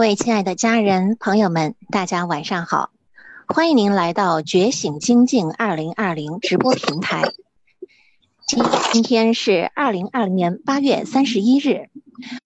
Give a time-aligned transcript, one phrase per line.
[0.00, 2.90] 各位亲爱的家人朋友们，大家晚上好！
[3.46, 7.34] 欢迎您来到觉醒精进二零二零直播平台。
[8.46, 11.90] 今今天是二零二零年八月三十一日，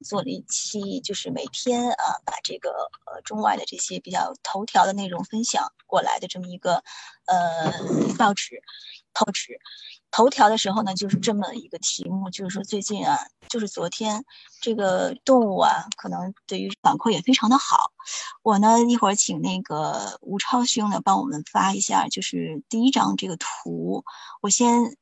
[0.04, 2.70] 做了一期就是每天啊把这个
[3.06, 6.82] 呃中外的这些比较头条的内容分享过来的这么一个
[7.26, 7.72] 呃
[8.18, 8.62] 报纸
[9.12, 9.60] 报纸。
[10.16, 14.24] 头条的时候呢，就是这么一个题目，就是说最近啊，就是昨天
[14.60, 17.90] 这个动物啊，可能对于反馈也非常的好。
[18.44, 24.04] 我呢一会儿请那个吴超兄呢帮我们发一下，就是第一张这个图。
[24.40, 24.96] 我先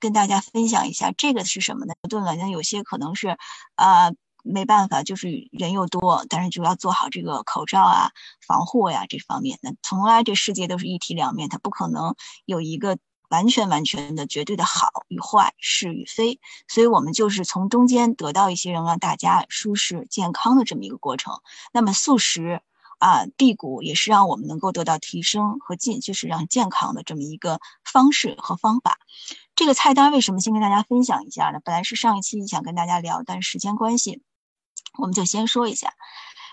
[0.00, 1.94] 跟大家分享一下，这个是什么呢？
[2.10, 3.36] 对了，那有些可能是
[3.76, 4.10] 啊
[4.42, 8.10] 没办法，就是人又多，但是就要做好这个口罩啊、
[8.44, 9.60] 防护呀这方面。
[9.62, 12.98] 那从来这世界都是一体两面，它不可能有一个。
[13.32, 21.40] 完全完全的绝对的好与坏是与非，所以我们就是从中间得到一些人让大家舒适健康的这么一个过程。
[21.72, 22.60] 那么素食
[22.98, 28.98] 啊辟谷也是让我们能够得到提升和进，就是让健康的这么一个方式和方法。
[29.56, 31.60] 这个菜单为什么先跟大家分享一下呢？
[31.64, 34.22] 本来是上一期想跟大家聊，但是时间关系，
[34.98, 35.94] 我们就先说一下。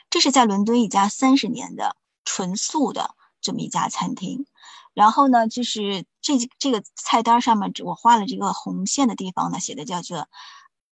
[0.09, 4.45] 这是在伦敦一家三十年的纯素的这么一家餐厅。
[4.93, 10.27] 然后呢，就是这这个菜单上面我画了这个红线的地方呢，写的叫做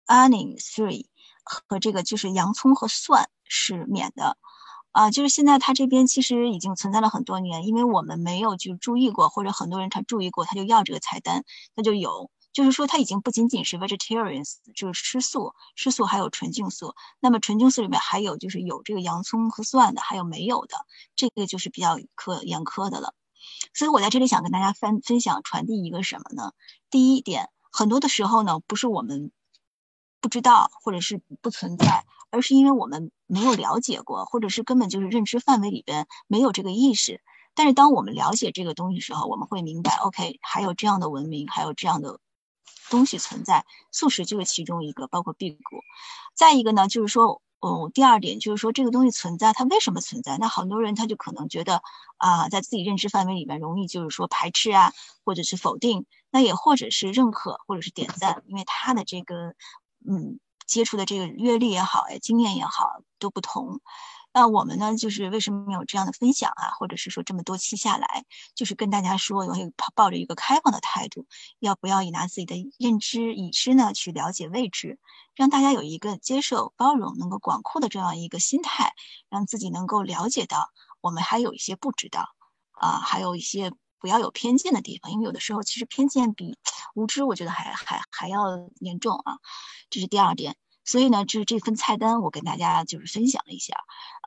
[0.05, 1.07] onion free，
[1.43, 4.37] 和这个就是洋葱和蒜是免的，
[4.91, 11.43] 啊，就是现在它这边其实已经存在了很多年，因为我们没有就注意过，或者很多人他注意过，他就要这个菜单，
[11.75, 20.77] 他就有，就是说它已经不仅仅是 vegetarians，就是吃素，吃素还有纯净素，那么纯净素里面还有就是有这个洋葱和蒜的，还有没有的，
[21.15, 23.13] 这个就是比较苛严苛的了。
[23.73, 26.53] 所以我在这里想跟大家分分享传递一个什么呢？
[26.89, 29.31] 第一点，很多的时候呢，不是我们
[30.21, 37.21] 不知道或者是不存在，而是因为我们没有了解过，或者是根本就是认知范围里边没有这个意识。
[37.53, 42.19] 但是当我们了解这个东西时候，我们会明白，OK，还有这样的文明，还有这样的
[42.89, 43.65] 东西存在。
[43.91, 45.59] 素食就是其中一个，包括辟谷。
[46.35, 47.41] 再一个呢，就是说。
[47.59, 50.37] 哦，第二点就是说这个东西存在，它为什么存在？
[50.37, 51.81] 那很多人他就可能觉得
[52.17, 54.93] 啊，在自己认知范围里面容易就是说排斥啊，
[55.25, 59.55] 或者是否定，那也或者是认可，或者是点赞，因为他的这个
[60.07, 63.81] 嗯接触的这个阅历也好哎，经验也好都不同。
[64.39, 71.25] 那我们呢，就是为什么有这样的分享啊，或者是说这么多期下来，就是跟大家说，我会抱着一个开放的态度，
[71.57, 74.99] 要不要以拿自己的认知已知呢去了解未知，
[75.33, 78.93] 让大家有一个接受、包容、能够广阔的这样一个心态，
[79.27, 80.69] 让自己能够了解到
[81.01, 82.29] 我们还有一些不知道
[82.73, 86.59] 啊，还有一些不要有偏见的地方，因为有的时候其实偏见比
[86.93, 89.39] 无知，我觉得还还还要严重啊，
[89.89, 90.57] 这是第二点。
[90.87, 93.75] 所以呢，这这份菜单我跟大家就是分享了一下，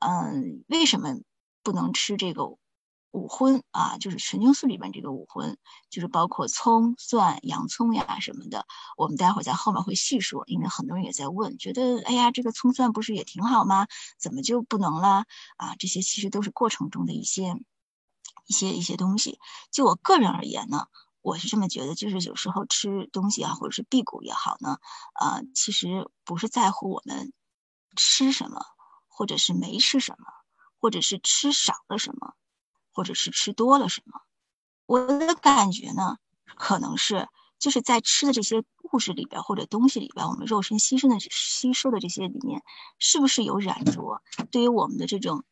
[0.01, 1.17] 嗯，为什么
[1.65, 2.45] 不能吃这个
[3.13, 3.97] 五荤啊？
[3.99, 5.57] 就是纯净素里面这个五荤，
[5.89, 8.67] 就是包括葱、蒜、洋葱呀什么的。
[8.97, 13.87] 我们待会儿在后面会细说，因为很多人也在问，觉得哎呀，这个葱蒜不是也挺好吗？
[14.21, 15.25] 怎么就不能了
[15.57, 15.75] 啊？
[15.79, 17.57] 这些其实都是过程中的一些
[18.47, 19.39] 一些一些东西。
[19.73, 20.87] 就我个人而言呢。
[21.23, 24.79] 我是这么觉得，就是有时候吃东西啊，或者是辟谷也好呢，
[25.21, 27.35] 呃，其实不是在乎我们
[27.95, 28.65] 吃什么，
[29.07, 30.25] 或者是没吃什么，
[30.81, 32.33] 或者是吃少了什么，
[32.91, 34.23] 或者是吃多了什么。
[34.87, 36.17] 我的感觉呢，
[36.57, 42.63] 可能是就是在吃的这些物质里边或者东西里边，我们肉身牺牲的吸收的这些里面，
[42.99, 44.23] 是不是有染着？
[44.51, 45.45] 对于我们的这种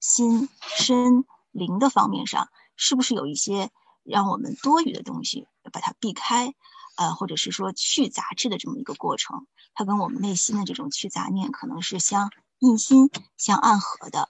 [0.00, 3.70] 心身灵的方面上，是不是有一些？
[4.04, 6.54] 让我们多余的东西把它避开，
[6.96, 14.28] 呃，或者是说去杂质的这么一个过程，它跟我们内心的这种去杂念可能是相印心、相暗合的。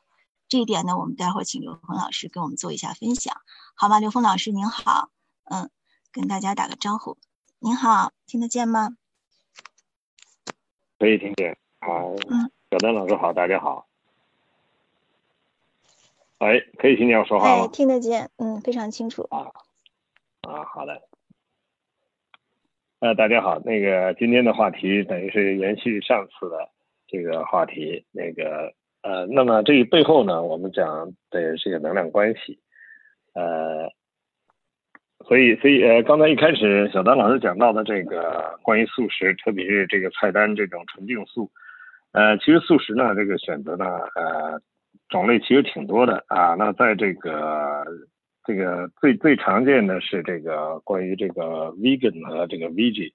[0.49, 3.41] 这一点呢，我们待会儿请刘峰老师给我们做一下分享，
[3.75, 3.99] 好吗？
[3.99, 5.11] 刘峰老师您好，
[5.45, 5.71] 嗯，
[6.12, 7.17] 跟大家打个招呼。
[7.59, 8.97] 您好，听得见吗？
[10.99, 11.59] 可以听见。
[11.81, 13.88] 好，嗯，小丹老师好，大家好。
[16.38, 17.65] 哎，可以听见我说话吗？
[17.65, 19.23] 哎，听得见，嗯，非常清楚。
[19.31, 19.50] 啊，
[20.46, 21.00] 啊，好的。
[23.00, 26.56] 呃，大家好，那个今天的话题等于是延续上次的
[27.06, 32.58] 这个话题，那个呃，那么这一背后呢，我们讲的这个能量关系，
[33.35, 33.91] 呃，
[35.26, 41.50] 所以所以呃，刚才一开始小丹老师讲到的这个关于素食，特别是这个菜单这种纯净素，
[42.12, 44.61] 呃，其实素食呢，这个选择呢，呃。
[45.08, 47.85] 种类其实挺多的啊，那在这个
[48.44, 53.12] 这个最最常见的是这个关于这个 vegan 和这个 veg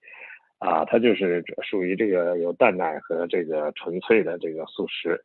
[0.58, 5.24] 啊，它就是属于这个有蛋奶和这个纯粹的这个素食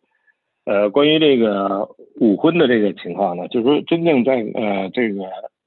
[0.64, 1.86] 呃，关于这个
[2.16, 5.24] 五荤的这个情况呢，就是说真正在呃这个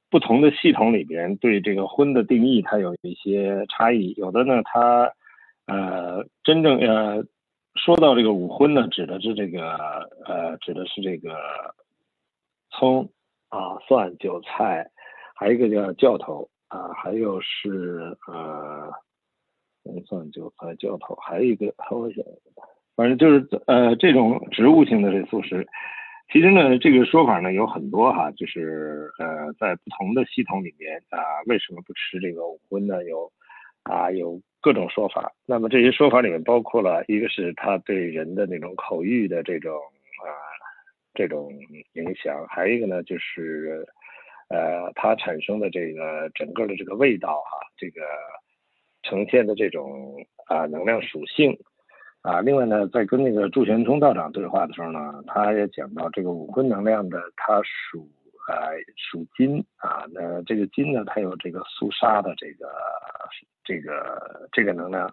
[0.09, 4.13] 不同的系统里边，对这个荤的定义它有一些差异。
[4.17, 5.11] 有的呢，它
[5.67, 7.23] 呃真正呃
[7.75, 9.75] 说到这个五荤呢，指的是这个
[10.25, 11.35] 呃指的是这个
[12.71, 13.09] 葱
[13.49, 14.89] 啊、蒜、韭菜，
[15.35, 18.91] 还有一个叫教头啊，还有是呃
[20.05, 22.23] 蒜韭菜教头，还有一个我想。
[22.95, 25.67] 反正就是呃这种植物性的这素食，
[26.33, 33.03] 其实呢这个说法呢有很多哈，就是呃在不同的系统里面啊为什么不吃这个五荤呢？
[33.05, 33.31] 有
[33.83, 35.31] 啊有各种说法。
[35.45, 40.27] 那么这些说法里面包括了一个是它对人的那种口欲的这种啊
[41.17, 41.51] 这种
[41.93, 43.83] 影响，还有一个呢就是
[44.49, 48.01] 呃它产生的这个整个的这个味道哈，这个
[49.01, 50.15] 呈现的这种
[50.45, 51.57] 啊能量属性。
[52.23, 58.09] 啊，另外呢，在跟那个祝玄通道长对话的时候呢，他也讲到这个五荤能量的，它属
[58.49, 62.67] 呃属金啊，那这个金呢，它有这个肃杀的这个
[63.63, 65.07] 这个这个能量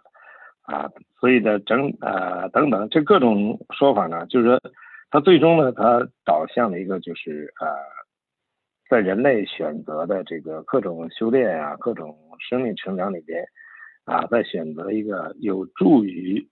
[0.62, 0.90] 啊，
[1.20, 4.60] 所以呢，整呃等等这各种说法呢，就是说
[5.14, 7.68] 它最终呢，它导向了一个就是呃，
[8.90, 13.46] 在人类选择的这个各种修炼啊，各种生命成长里边
[14.06, 16.48] 啊，在选择一个有助于。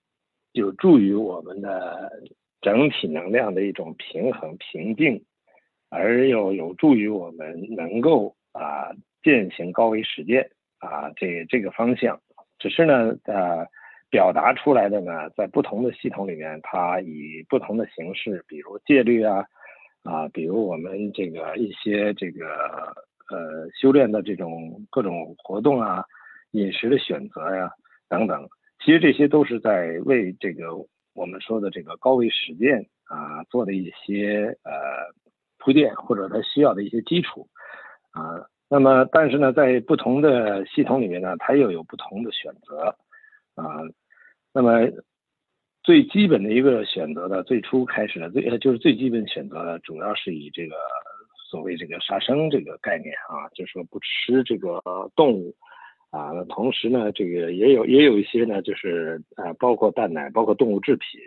[0.53, 2.13] 有助于我们的
[2.61, 5.25] 整体能量的一种平衡平静，
[5.89, 8.93] 而又有助于我们能够啊
[9.23, 12.21] 践行高维实践啊这这个方向。
[12.59, 13.67] 只是呢呃
[14.13, 19.43] 表达出来的呢，在不同的系统里面，它以不同的形式，比如戒律啊
[20.03, 22.47] 啊，比如我们这个一些这个
[23.31, 26.05] 呃修炼的这种各种活动啊，
[26.51, 27.73] 饮食的选择呀
[28.07, 28.47] 等等。
[28.85, 30.77] 其实这些都是在为这个
[31.15, 34.73] 我们说的这个高维实践啊做的一些呃
[35.57, 37.49] 铺垫，或者它需要的一些基础
[38.11, 38.45] 啊。
[38.69, 42.95] 那么，但是呢，在不同的系统里面呢，它又有不同的选择
[43.55, 43.81] 啊。
[44.53, 44.91] 那么
[45.83, 50.77] 最基本的一个选择呢，最初开始的最呃就是最基本选择呢，主要是以这个
[51.51, 54.83] 所谓这个杀生这个概念啊，就是说不吃这个
[55.17, 55.55] 动物。
[56.11, 61.19] 啊，那同时呢，这个也有也有一些呢，就是呃，包括蛋奶，包括动物制品，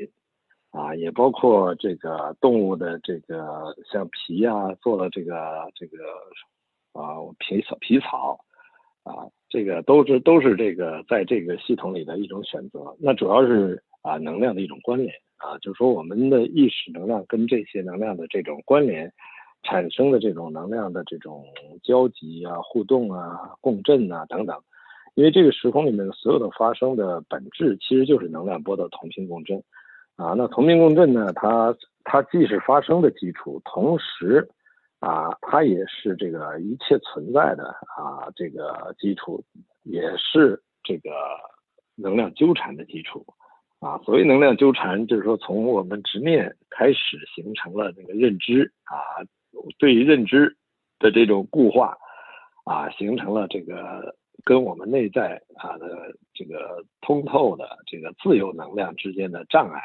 [0.69, 5.97] 啊，也包括这个动物的这个像皮啊，做了这个这个
[6.93, 8.37] 啊皮草皮草，
[9.01, 9.25] 啊，
[9.55, 12.93] 这个都是都是这个在这个系统里的一种选择。
[12.99, 19.11] 那主要是啊能量的一种关联啊，就是说我们的意识能量跟这些能量的这种关联。
[19.67, 21.43] 产生的这种能量的这种
[21.81, 24.55] 交集啊、互动啊、共振啊等等。
[25.15, 29.63] 因为这个时空里面所有的发生的本质其实就是能量波的同频共振，
[30.17, 34.47] 啊，那同频共振呢，它它既是发生的基础，同时
[34.99, 39.43] 啊，它也是这个一切存在的啊这个基础，
[39.83, 41.11] 也是这个
[41.95, 43.25] 能量纠缠的基础，
[43.79, 49.23] 啊，所谓能量纠缠，就是说从我们执念开始形成了这个认知啊，
[49.77, 50.57] 对于认知
[50.99, 51.97] 的这种固化
[52.63, 54.15] 啊，形成了这个。
[54.43, 59.81] 跟我们内在啊的这个通透的这个自由能量之间的障碍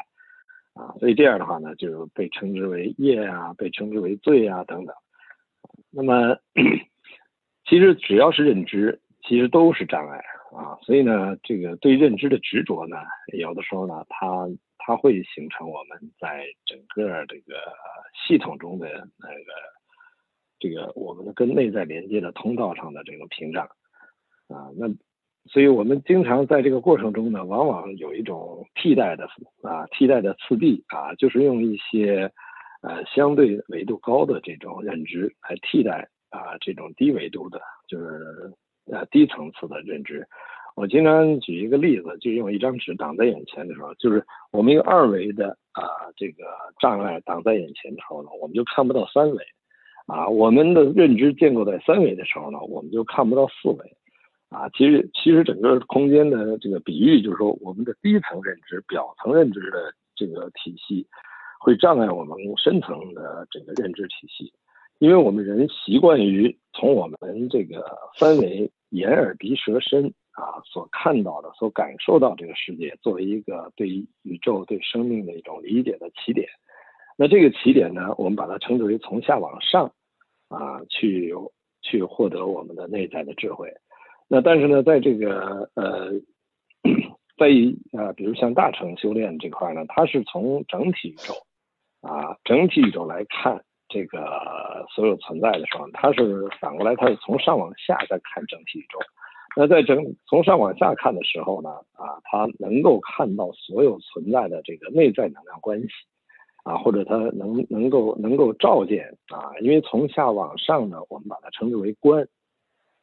[0.73, 4.95] 啊，所以这样的话呢，就被称之为业啊，被称之为罪啊等等。
[5.89, 6.37] 那么，
[7.65, 10.17] 其实只要是认知，其实都是障碍
[10.55, 10.77] 啊。
[10.83, 12.97] 所以呢，这个对认知的执着呢，
[13.37, 14.47] 有的时候呢，它
[14.77, 17.55] 它会形成我们在整个这个
[18.25, 18.87] 系统中的
[19.19, 19.51] 那个
[20.59, 23.67] 这个我们跟内在连接的通道上的这个屏障。
[24.47, 24.87] 啊，那，
[25.49, 29.25] 所以我们经常在这个过程中呢，往往有一种替代的
[29.63, 32.31] 啊，替代的次第啊，就是用一些
[32.81, 38.53] 呃相对维度高的这种认知来替代啊这种低维度的，就是
[38.91, 40.25] 呃低层次的认知。
[40.75, 45.83] 我经常举一个例子，就用一张纸挡在眼前的时候，就是我们用二维的啊
[46.15, 46.43] 这个
[46.79, 49.43] 障碍挡在眼前的时候呢，我们就看不到三维
[50.05, 53.97] 啊，我们的认知建构在三维的时候呢，我们就看不到四维。
[54.51, 61.07] 啊，其实其实整个空间的这个比喻，就是说我们的低层认知、表层认知的这个体系，
[61.57, 64.51] 会障碍我们深层的这个认知体系，
[64.99, 73.87] 因为我们人习惯于从我们这个三维眼耳鼻舌身啊所看到的、所感受到这个世界，作为一个对
[74.23, 76.49] 宇宙、对生命的一种理解的起点。
[77.15, 79.93] 那这个起点呢，我们把它称之为从下往上
[80.49, 81.33] 啊，去
[81.81, 83.73] 去获得我们的内在的智慧。
[84.33, 86.09] 那但是呢，在这个呃，
[87.37, 91.33] 在一啊，比如像大乘修炼这块呢，它是从整体宇宙
[91.99, 98.99] 啊整体宇宙来看这个所有存在的时候，它是反过来，它是从上往下在看整体宇宙。
[99.57, 105.89] 那在整从上往下看的时候呢，啊，它能够看到所有存在的这个内在能量关系，
[106.63, 112.25] 啊，或者它能能够能够照见啊，因为从下往上呢，我们把它称之为观，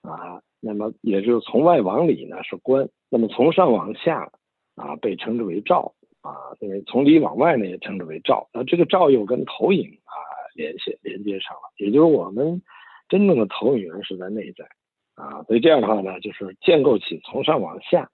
[0.00, 4.30] 啊，那么也就是从外往里呢是观，那么从上往下
[4.74, 10.16] 啊被称之为照，啊，因为从里往外呢也称之为照，那这个照又跟投影啊
[10.54, 12.62] 联系连接上了，也就是我们
[13.08, 14.66] 真正的投影源是在内在。
[15.14, 18.08] 啊，所以这样的话呢，就是建构起从上往下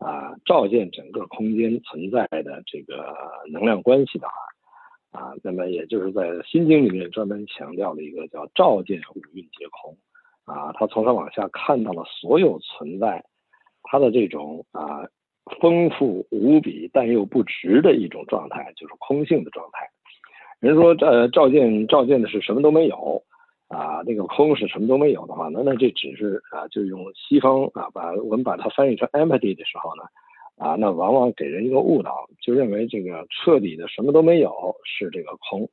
[0.00, 3.14] 啊，照见整个空间存在的这个
[3.52, 9.96] 能量关系的话，啊，那么也就是在《心经》里面专门强调了一个叫照见五蕴皆空，
[10.48, 13.24] 啊，他从上往下看到了所有存在，
[13.82, 15.06] 他的这种啊
[15.60, 19.88] 丰富无比但又不值的一种状态，就是空性的状态。
[20.60, 23.22] 人说呃，照见照见的是什么都没有。
[23.68, 30.04] 啊，那个空是什么都没有的话，那那这只是啊，就用西方啊，把我们把它翻译成 empty 的时候呢，
[30.56, 35.68] 啊，那往往给人一个误导，就认为这个彻底的什么都没有是这个空。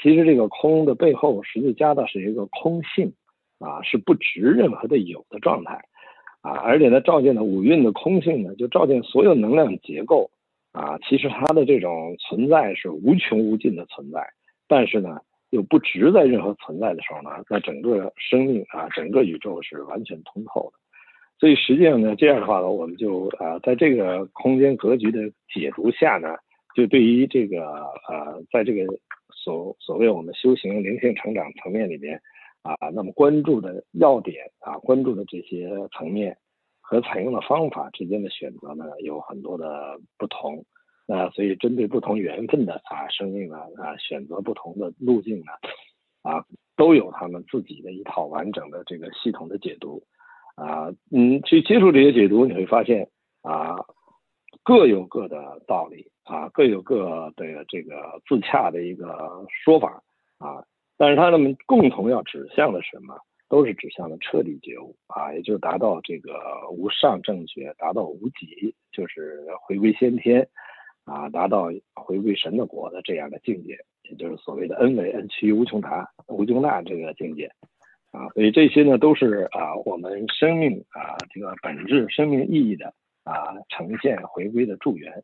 [0.00, 3.12] 其实这个空的背后，实际加的是一个空性，
[3.64, 5.80] 啊，是不值任何的有的状态，
[6.42, 10.30] 啊，而且呢，照见的五蕴的空性呢，就照见所有能量结构，
[10.72, 14.26] 啊，其实它的这种存在是无穷无尽的存在，
[14.68, 15.20] 但是呢。
[15.50, 20.78] 又不值在任何存在的时候呢，那整个生命啊，整个宇宙是完全通透的。
[21.38, 25.20] 所以实际上呢，这样的话呢，我们就啊，在这个空间格局的
[25.54, 26.34] 解读下呢，
[26.74, 27.68] 就对于这个
[28.08, 28.84] 呃，在这个
[29.32, 32.20] 所所谓我们修行灵性成长层面里面
[32.64, 36.36] 啊，那么关注的要点啊，关注的这些层面
[36.80, 40.64] 和采用的方法之间的选择呢，有很多的不同。
[41.06, 45.52] 啊，所以针对不同缘分的啊生命呢啊，选择不同的路径呢，
[46.22, 46.42] 啊，
[46.76, 50.02] 都有他们自己的一套完整的这个系统的解读，
[50.54, 53.06] 啊，嗯，去接触这些解读，你会发现
[53.42, 53.76] 啊，
[54.62, 60.02] 各有各的道理啊，各有各的这个自洽的一个说法
[60.38, 60.64] 啊，
[60.96, 63.16] 但是他们共同要指向的什么，
[63.48, 70.48] 都是指向了彻底觉悟啊，也就是达到这个无上正觉，达到无极，就是回归先天。
[71.06, 77.44] 啊，达到回归神的国的这样的境界，也就是所谓的恩为恩趋无穷大无穷大这个境界，
[78.10, 85.22] 啊，所以这些呢都是啊我们生命啊这个本质生命意义的啊呈现回归的助缘。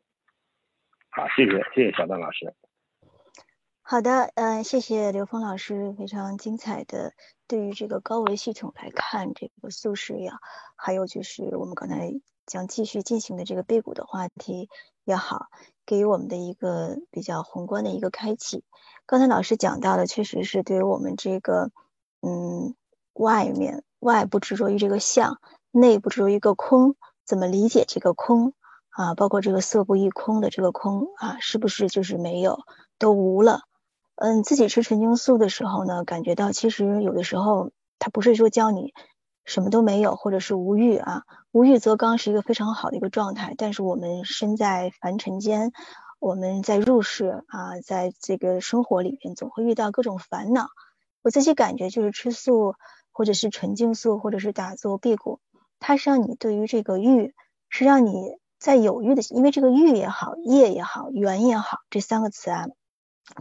[1.09, 2.53] 好，谢谢谢谢小段老师。
[3.91, 7.11] 好的，嗯，谢谢刘峰老师非常精彩的
[7.45, 10.39] 对于这个高维系统来看这个素食呀，
[10.77, 12.13] 还有就是我们刚才
[12.45, 14.69] 将继续进行的这个背骨的话题。
[15.03, 15.47] 也好，
[15.85, 18.63] 给予我们的一个比较宏观的一个开启。
[19.05, 21.69] 刚才老师讲到的，确实是对于我们这个，
[22.21, 22.73] 嗯，
[23.11, 26.95] 外面外不执着于这个相，内不执着于一个空，
[27.25, 28.53] 怎么理解这个空
[28.91, 29.15] 啊？
[29.15, 32.61] 包括这个色不异空的这个空啊，是不是就是没有，
[32.97, 33.63] 都无了？
[34.23, 38.93] 嗯，自己吃纯净素的时候呢，感觉到其实有的时候，它不是说教你。
[39.43, 43.55] 什么都没有，或者是无欲啊，无欲则刚是一个非常好的一个状态。
[43.57, 45.71] 但是我们身在凡尘间，
[46.19, 50.67] 我们在入世啊，在这个生活里面，总会遇到各种烦恼。
[51.23, 52.75] 我自己感觉就是吃素，
[53.11, 55.39] 或者是纯净素，或者是打坐辟谷，
[55.79, 57.33] 它是让你对于这个欲，
[57.67, 62.67] 是让你在有欲的，因为这个欲也好，业也好，缘也好，这三个词啊，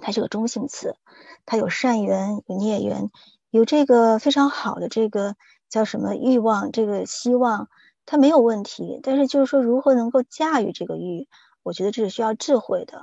[0.01, 0.97] 它是个中性词，
[1.47, 3.11] 它有善缘，有孽缘，
[3.51, 5.37] 有这个非常好的这个。
[5.71, 6.73] 叫什么欲望？
[6.73, 7.69] 这个希望
[8.05, 11.29] 它没有问题，但是就是说如何能够驾驭这个欲，
[11.63, 13.03] 我觉得这是需要智慧的。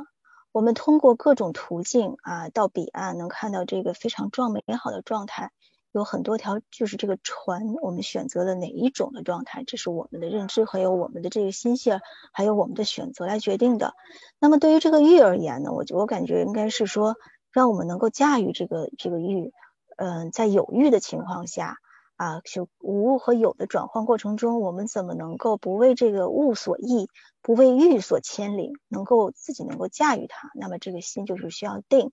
[0.51, 5.51] 我们通过各种途径啊，到彼岸能看到这个非常壮美好的状态，
[5.98, 12.00] 有很多条，就是这个船，我们选择了哪一种的状态，这是我们的认知，还有我们的这个心性，
[12.32, 13.94] 还有我们的选择来决定的。
[14.39, 17.16] 那么对于这个欲而言呢，我我感觉应该是说，
[17.51, 19.51] 让我们能够驾驭这个这个欲，
[19.98, 21.75] 嗯，在有欲的情况下。
[22.18, 27.10] 啊，就无和有的转换过程中，我们怎么能够不为这个物所役，
[27.44, 30.50] 不为欲所牵领，能够自己能够驾驭它？
[30.56, 32.12] 那么这个心就是需要定。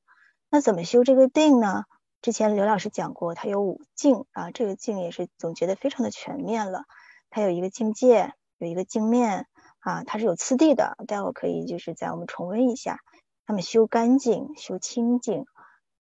[0.51, 1.85] 那怎么修这个定呢？
[2.25, 6.85] 之前刘老师讲过，它有五境啊，这个境也是总结的非常的全面了。
[7.29, 9.47] 它有一个境界，有一个镜面
[9.81, 10.97] 啊，它是有次第的。
[11.07, 13.01] 待会可以就是在我们重温一下。
[13.45, 15.45] 他们修干净，修清净，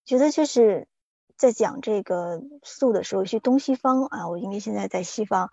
[0.06, 0.88] 觉得就是。
[1.36, 5.50] 在讲这个素的时候，去东西方啊，我因为现在在西方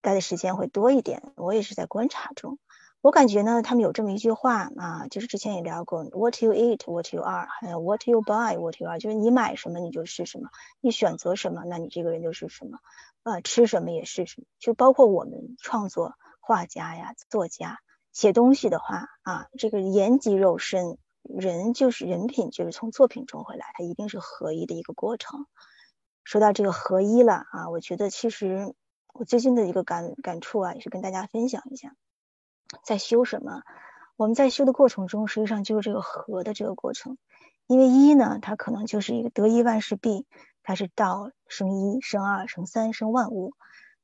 [0.00, 2.56] 待的时间会多一点，我也是在观察中，
[3.04, 10.48] 我感觉呢，他们有这么一句话啊，就是之前也聊过，What you eat, what you are，还有 What you buy, what you are，就是你买什么你就是什么，
[10.80, 12.78] 你选择什么，那你这个人就是什么，
[13.22, 17.78] 呃，吃什么也是什么，就包括我们创作画家呀、作家
[18.10, 25.44] 写东西的话啊，这个言及肉身，人就是人品，就是从作品中回来，它一定是合一的一个过程。
[26.24, 28.74] 说到这个合一了啊，我觉得其实
[29.12, 31.94] 我最近的一个感感触啊，也是跟大家分享一下。
[32.82, 33.62] 在修什么？
[34.16, 37.18] 我们在修的过程中，实际上就是这个和的这个过程。
[37.66, 40.26] 因为一呢，它可能就是一个得一万事毕，
[40.62, 43.52] 它是道生一，生二，生三，生万物。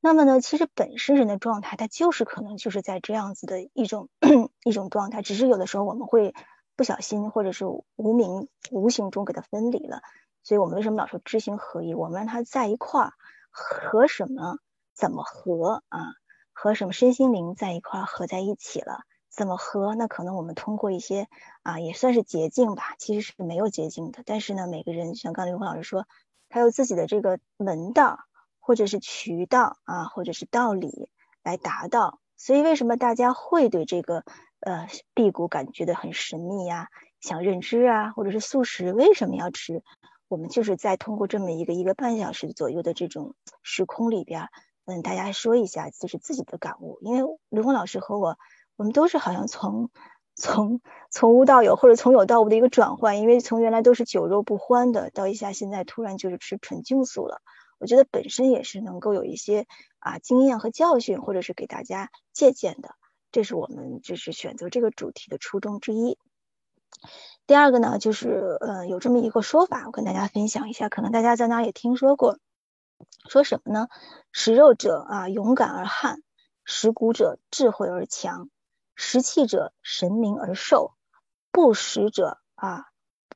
[0.01, 4.09] 那么呢，其实本身人的状态，它就是可能就是在这样子的一种
[4.65, 6.35] 一种状态，只是有的时候我们会
[6.75, 10.01] 不小心或者是无名无形中给它分离了。
[10.43, 11.93] 所以我们为什么老说知行合一？
[11.95, 13.13] 我们让它在一块儿，
[13.51, 14.57] 和什么？
[14.95, 16.15] 怎么和啊？
[16.63, 18.99] 和什么身心灵在一块合在一起了？
[19.31, 19.95] 怎么合？
[19.95, 21.27] 那可能我们通过一些
[21.63, 22.97] 啊，也算是捷径吧。
[22.99, 24.23] 其实是没有捷径的。
[24.27, 26.07] 但是呢，每个人像刚才刘红老师说，
[26.51, 28.19] 他有自己的这个门道，
[28.59, 31.09] 或者是渠道啊，或者是道理
[31.43, 32.21] 来达到。
[32.37, 34.23] 所以为什么大家会对这个
[34.61, 36.89] 呃辟谷感觉的很神秘呀？
[37.21, 39.83] 想认知啊，或者是素食为什么要吃？
[40.29, 44.51] 我们就是在通过这么一个一个半小时左右的这种时空里边。
[44.87, 46.99] 跟大家说一下，就是自己的感悟。
[47.03, 48.39] 因为刘红老师和我，
[48.77, 49.91] 我们都是好像从
[50.35, 53.21] 从从无到有，或者从有到无的一个转换。
[53.21, 57.41] 因为从原来都是酒肉不欢的，到一下现在突然就是吃纯净素了。
[57.79, 59.67] 我觉得本身也是能够有一些
[60.01, 62.95] 啊经验和教训，或者是给大家借鉴的。
[63.33, 66.19] 这是我们就是选择这个主题的初衷之一。
[67.47, 72.39] 第二个呢，就是呃有这么一个说法，我跟大家分享一下，可能大家在哪也听说过。
[73.29, 73.89] 说什么呢？
[74.33, 76.17] 食肉者啊，勇敢而悍；
[76.65, 78.49] 食骨者智慧而强；
[78.95, 80.95] 食气者神明而寿；
[81.53, 82.87] 不食者啊，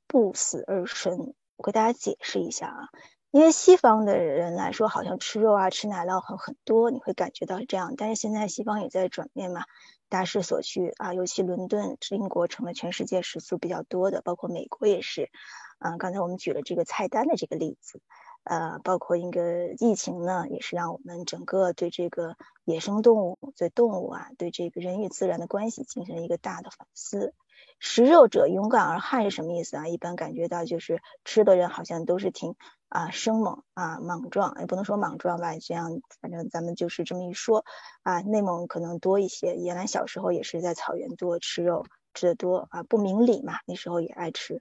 [0.07, 1.35] 不死而生。
[1.57, 2.89] 我给大家解释一下啊，
[3.31, 7.95] 因为西方的人来说，好像吃肉啊、吃奶酪很很多，你会感觉到这样。
[7.97, 9.65] 但是现在西方也在转变嘛，
[10.09, 15.31] 大势所趋啊，尤其伦敦、英国成了全世界食素比较多的，包括美国也是。
[15.79, 18.01] 啊，刚才我们举了这个菜单的这个例子。
[18.45, 27.35] 呃，包括一个疫情呢，也是让我们整个对这个野生动物、对动物啊，对这个人与自然的关系进行一个大的反思。
[27.81, 29.89] 食肉者勇敢而悍是什么意思啊？
[29.89, 32.55] 一般感觉到就是吃的人好像都是挺
[32.89, 37.65] 啊生猛啊莽撞，也不能说莽撞吧，这样反正咱们就是这么一说
[38.03, 39.55] 啊，内蒙可能多一些。
[39.55, 44.61] 原来小时候也是在草原多吃肉，吃的多啊，不明理嘛，那时候也爱吃。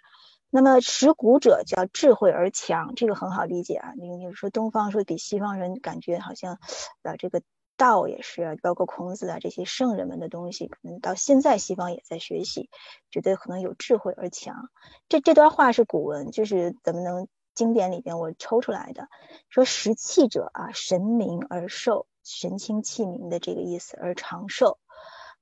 [0.56, 3.94] 那么持古者叫智慧而强，这个很好理解啊。
[3.98, 6.60] 你你说东方说比西方人感觉好像，
[7.02, 7.42] 啊这个
[7.76, 12.70] 道也是，包括孔子啊这些圣人们的东西，可能到现在西方也在学习，
[13.10, 14.70] 觉得可能有智慧而强。
[15.10, 19.08] 这这段话是古文，就是怎么能经典里边我抽出来的，
[19.50, 24.78] 说食气者啊神明而寿，神清气明的这个意思而长寿，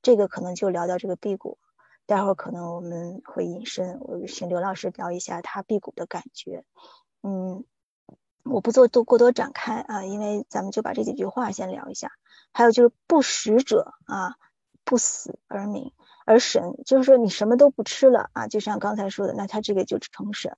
[0.02, 1.58] 这个可能就聊到这个辟谷。
[2.06, 6.66] 待会儿可能我们会引申，我请刘老师聊一下他辟谷的感觉。
[7.24, 7.64] 嗯，
[8.44, 12.12] 我不做多过多展开啊，因为咱们就把这几句话先聊一下。
[12.52, 14.36] 还有就是不食者啊，
[14.84, 15.94] 不死而明
[16.26, 20.58] 而神，就是说你什么都不吃了啊，就像刚才说的，那他这个就成神。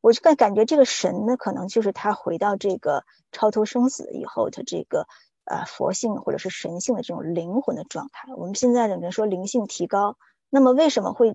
[0.00, 5.08] 我就感感觉这个神呢，可能就是他回到这个超脱生死以后，他这个
[5.44, 8.32] 呃佛性或者是神性的这种灵魂的状态。
[8.36, 10.16] 我们现在的人说灵性提高。
[10.54, 11.34] 那么为什么会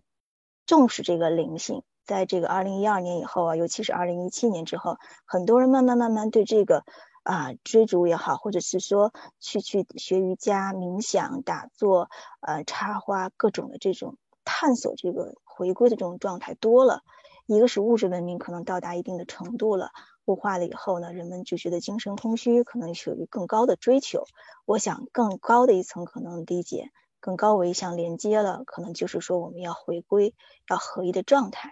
[0.68, 1.82] 重视这个灵性？
[2.06, 6.84] 在这个二零一二年以后啊，尤其是二零一七年之后，很多人慢慢慢慢对这个
[7.24, 17.02] 啊追逐也好，或者是说去去学瑜伽、冥想、打坐、呃插花各种的这种探索，这个回归的这种状态多了。
[17.48, 19.90] 一个是物质文明可能到达一定的程度了，
[20.26, 24.26] 物化了以后呢，人们就觉得精神空虚，可能属于更高的追求。
[24.66, 26.92] 我想更高的一层可能理解。
[27.20, 30.34] 更高维相连接了，可能就是说我们要回归
[30.70, 31.72] 要合一的状态。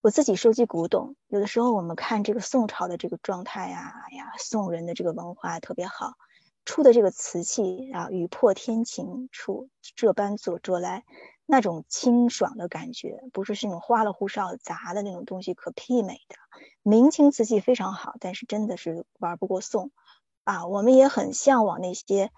[0.00, 6.14] 我自己收集古董，有的时候我们看这个宋朝的这个状态呀，哎呀，宋人的这个文化特别好，
[6.64, 11.04] 出的这个瓷器啊，雨破天晴处这般做出来，
[11.46, 16.34] 那种清爽的感觉，不是是那种花里胡哨杂的那种东西可媲美的。
[16.82, 19.92] 明清瓷器非常好，但是真的是玩不过宋
[20.42, 20.66] 啊。
[20.66, 22.32] 我们也很向往那些。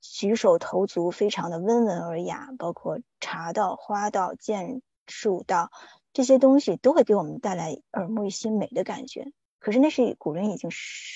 [0.00, 5.70] 举手投足非常的温文尔雅，包括茶道、花道、剑术道
[6.12, 9.32] 这些东西，都会给我们带来耳目一新、美的感觉。
[9.58, 10.70] 可是那是古人已经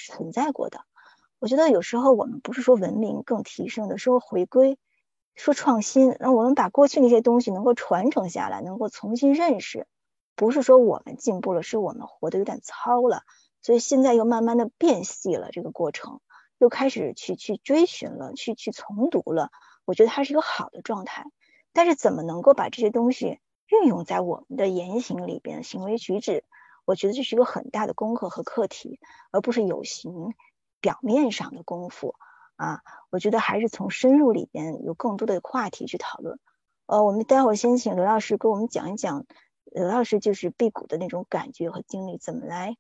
[0.09, 0.81] 存在过的。
[1.39, 4.79] 我觉得有时候我们不是说文明更提升的，说回归
[5.37, 9.87] 说创新，那我们把过去那些东西能够传承下来，能够重新认识，
[10.35, 13.23] 不是说我们进步了，是我们活得有点糙了，
[13.63, 16.21] 所以现在又慢慢的变细了，这个过程
[16.61, 19.51] 又开始去去追寻了，去去重读了，
[19.87, 21.25] 我觉得它是一个好的状态。
[21.73, 26.45] 但是怎么能够把这些东西运用在我们的言行里边、行为举止？
[26.85, 30.13] 我觉得这是一个很大的功课和课题，而不是有形
[30.81, 32.15] 表面上的功夫
[32.57, 32.83] 啊。
[33.09, 36.39] 我觉得还是从深入里边有更多的话题去讨论。
[36.85, 39.25] 呃，我们待会儿先请刘老师给我们讲一讲，
[39.65, 42.77] 刘老师就是辟谷的那种感觉和经历，怎么来，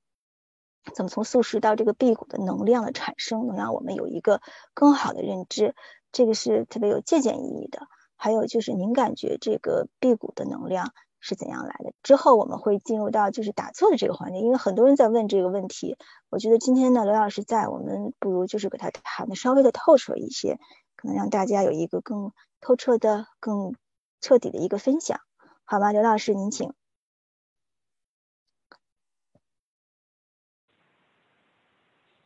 [0.94, 4.40] 怎么从素食到这个辟谷的能量的产生，能让我们有一个
[4.74, 5.74] 更好的认知，
[6.12, 7.86] 这个是特别有借鉴意义的。
[8.16, 11.92] 还有就是您感觉这个辟谷的能量是怎样来的？
[12.02, 15.96] 之后我们会进入到就是打坐的这个环节，因为很多人在问这个问题。
[16.28, 20.58] 我觉得今天呢，刘老师在，我们不如就是给他谈的稍微的透彻一些，
[20.96, 23.74] 可能让大家有一个更透彻的、更
[24.20, 25.20] 彻底的一个分享，
[25.64, 25.92] 好吗？
[25.92, 26.74] 刘老师，您请。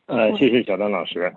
[0.07, 1.33] 呃，谢谢小丹老师。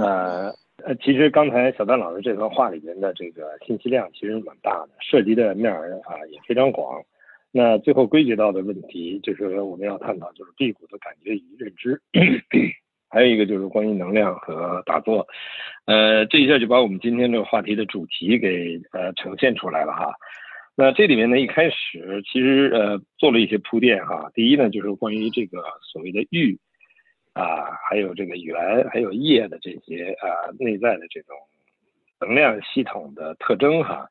[0.00, 0.54] 呃。
[0.84, 7.02] 呃，其实刚才小丹老师这段话里面的这个信息量其实蛮大的，涉及的面儿啊也非常广。
[7.50, 12.00] 那最后归结到的问题就是我们要探讨就是辟谷的感觉与认知，
[13.08, 15.26] 还有一个就是关于能量和打坐。
[15.86, 20.12] 呃，这一下就把我们今天这个话题的主题给呃呈现出来了哈。
[20.76, 24.30] 那这里面呢一开始其实呃做了一些铺垫哈。
[24.34, 26.56] 第一呢就是关于这个所谓的欲。
[27.36, 31.36] 啊，还有这个圆，还有叶的这些啊内在的这种
[32.18, 34.08] 能量系统的特征哈，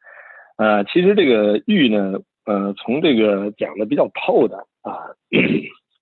[0.58, 5.10] 呃，其实这个玉呢，呃，从这个讲的比较透的啊，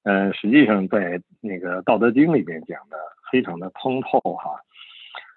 [0.04, 2.98] 呃，实际上在那个《道德经》里边讲的
[3.32, 4.60] 非常的通透哈。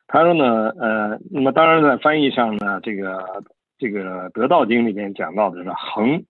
[0.09, 3.44] 他说呢，呃，那么当然在翻译上呢，这个
[3.79, 6.25] 这个《得道经》里边讲到的是恒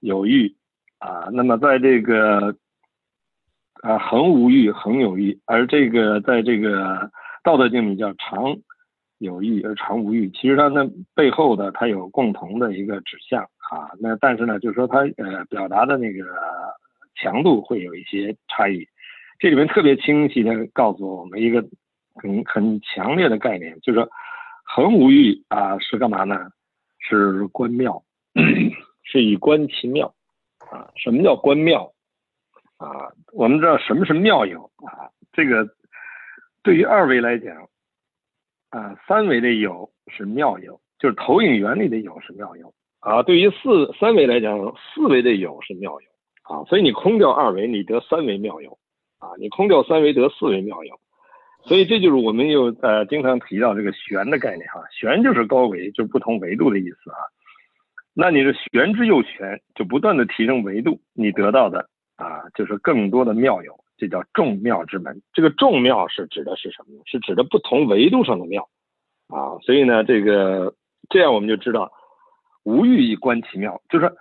[0.00, 0.52] 有欲
[0.98, 2.56] 啊，那么在这个。
[3.82, 6.96] 啊，恒无欲，恒有欲，而这个在这个
[7.42, 8.56] 《道德经》里叫常
[9.18, 13.90] 有欲而常无欲，其实它那背后的它有共同的一个指向啊。
[14.00, 16.24] 那但是呢，就是说它呃表达的那个
[17.14, 18.86] 强度会有一些差异。
[19.38, 21.64] 这里面特别清晰的告诉我们一个
[22.14, 24.08] 很很强烈的概念，就是说
[24.64, 26.48] 恒无欲啊是干嘛呢？
[26.98, 28.02] 是观妙，
[29.04, 30.12] 是以观其妙
[30.70, 30.90] 啊。
[30.96, 31.92] 什么叫观妙？
[32.78, 35.10] 啊，我们知道什么是妙有啊？
[35.32, 35.68] 这个
[36.62, 37.68] 对于二维来讲，
[38.70, 43.22] 啊，三维的有是妙有，就是投影原理的有是妙有啊。
[43.24, 44.56] 对于四三维来讲，
[44.94, 46.08] 四维的有是妙有
[46.42, 46.62] 啊。
[46.68, 48.78] 所以你空掉二维，你得三维妙有
[49.18, 49.30] 啊。
[49.38, 51.00] 你空掉三维得四维妙有，
[51.64, 54.80] 所以这就是我们又呃经常提到这个玄的概念哈。
[54.92, 57.18] 玄就是高维，就是不同维度的意思啊。
[58.14, 61.88] 那你的玄之又玄，就不断的提升维度，你得到的。
[62.18, 65.22] 啊，就是更多的妙有，这叫众妙之门。
[65.32, 67.02] 这个众妙是指的是什么呢？
[67.06, 68.68] 是指的不同维度上的妙
[69.28, 69.56] 啊。
[69.62, 70.74] 所以呢，这个
[71.08, 71.92] 这样我们就知道，
[72.64, 74.12] 无欲以观其妙，就是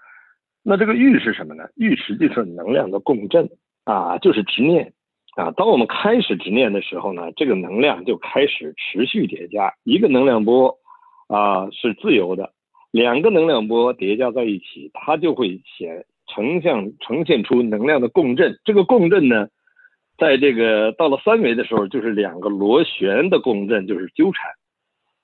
[0.62, 1.64] 那这个欲是什么呢？
[1.76, 3.50] 欲实际是能量的共振
[3.84, 4.94] 啊，就是执念
[5.36, 5.50] 啊。
[5.58, 9.74] 当我们开始执念的时候呢，这个能量就开始持续叠加。
[9.84, 10.78] 一个能量波
[11.28, 12.54] 啊是自由的，
[12.92, 16.06] 两个能量波叠加在一起，它就会显。
[16.28, 19.48] 呈现呈现出能量的共振，这个共振呢，
[20.18, 24.52] 在这个到了三维的时候，就是两个螺旋的共振，就是纠缠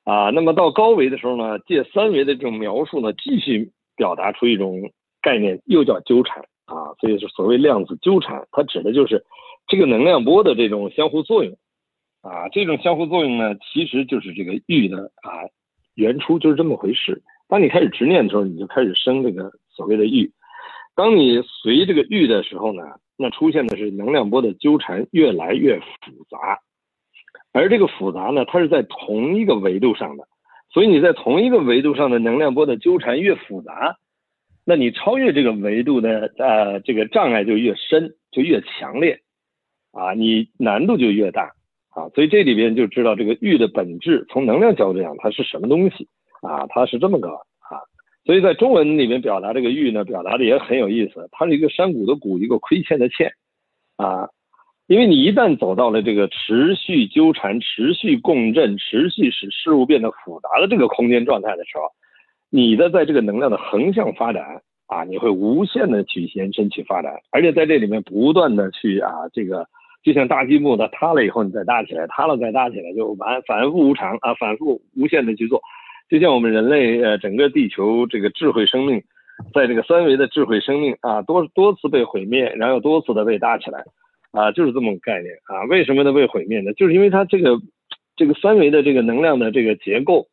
[0.06, 0.30] 啊。
[0.30, 6.96] 那么到高维的时候呢，借三维的这种描述呢，继续表达出一种概念，又叫纠缠啊。
[7.00, 9.26] 所以是所谓量子纠缠，它指的就是
[9.68, 11.58] 这个能量波的这种相互作用
[12.22, 12.48] 啊。
[12.50, 15.50] 这种相互作用呢，其实就是这个欲的啊
[15.96, 17.22] 原初就是这么回事。
[17.50, 20.32] 当你开始执念的时候，你就开始生这个所谓的欲。
[20.96, 22.84] 当你随这个欲的时候呢，
[23.18, 25.86] 那出现的是能量波的纠缠越来越复
[26.30, 26.60] 杂，
[27.52, 30.28] 而这个复杂呢，它是在同一个维度上的，
[30.72, 33.98] 所以你在同一个维度上的能量波的纠缠越复杂，
[34.66, 39.22] 那你超越这个维度的呃这个障碍就越深，就越强烈，
[39.92, 41.54] 啊，你难度就越大
[41.90, 46.08] 啊，所以这里边就知道这个欲的本质，从能量角度讲它是什么东西
[46.42, 47.30] 啊，它是这么个。
[48.26, 51.28] 所以在中文里面表达这个欲呢，表达的也很有意思。
[51.32, 53.34] 它是一个山谷的谷，一个亏欠的欠，
[53.98, 54.30] 啊，
[54.88, 61.84] 因为你一旦走到了这个持续纠缠、持续共振、持续使事物变得复杂的这个空间状态的时候，
[62.50, 69.68] 你的在这个能量的横向发展啊，你会无限的去延伸去发展，而且在这里面不断的去啊，这个
[70.02, 75.62] 就像搭积木，它塌了以后你再搭起来，塌了再搭起来，就完反复无常啊，反复无限的去做。
[76.10, 79.02] 就像我们人类呃整个地球这个智慧生命，
[79.54, 83.84] 在这个三维的智慧生命啊多多次被毁灭，然后多次的被搭起来，
[84.32, 85.64] 啊就是这么个概念啊。
[85.70, 86.72] 为什么呢被毁灭呢？
[86.74, 87.58] 就是因为它这个
[88.16, 90.28] 这个三维的这个能量的这个结构，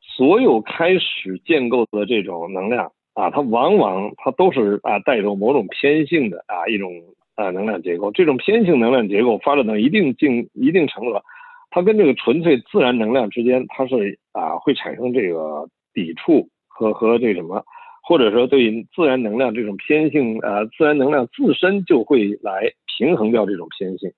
[0.00, 6.92] 所有开始建构的这种能量啊，它往往它都是啊带有某种偏性的啊一种
[7.34, 8.12] 啊能量结构。
[8.12, 11.20] 这种偏性能量结构发展到一定境一定程度。
[11.68, 17.64] 它跟这个纯粹自然能量之间，它是啊会产生这个抵触和和这什么，
[18.02, 24.10] 或者说对自然能量这种偏性啊，自然能量自身就会来平衡掉这种偏性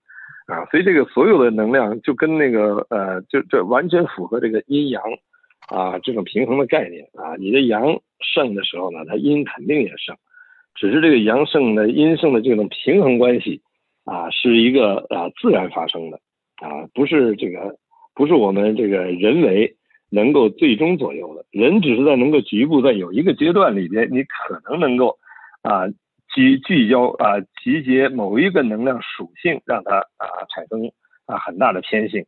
[0.47, 5.03] 啊，所以这个所有的能量就跟那个呃，就这完全符合这个阴阳
[5.69, 10.17] 啊这种平衡的概念啊，你的阳盛的时候呢，它阴肯定也盛，
[10.75, 13.63] 只是这个阳盛的阴盛的这种平衡关系
[14.05, 16.19] 啊，是一个啊自然发生的。
[16.61, 17.77] 啊，不是这个，
[18.17, 19.77] 不是我们这个人为
[20.11, 21.45] 能够最终左右的。
[21.51, 25.19] 人只是在能够局部在有一个阶段里边，你可能能够
[25.63, 25.89] 啊
[26.35, 30.91] 集聚焦啊集结某一个能量属性，让它啊产生
[31.27, 32.25] 啊很大的偏性。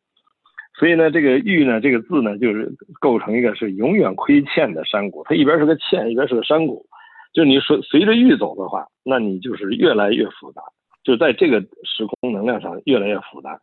[0.78, 6.86] 所以呢，这个玉呢这个字呢，就是构成一个是永远亏欠的山谷，它一边是个欠，一边是个山谷。
[7.32, 10.62] 就你随随着玉走的话，那你就是越来越复杂，
[11.04, 13.60] 就在这个时空能量上越来越复杂。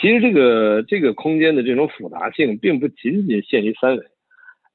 [0.00, 4.04] 其实这个这个空间的这种复杂性，并不仅仅限于三维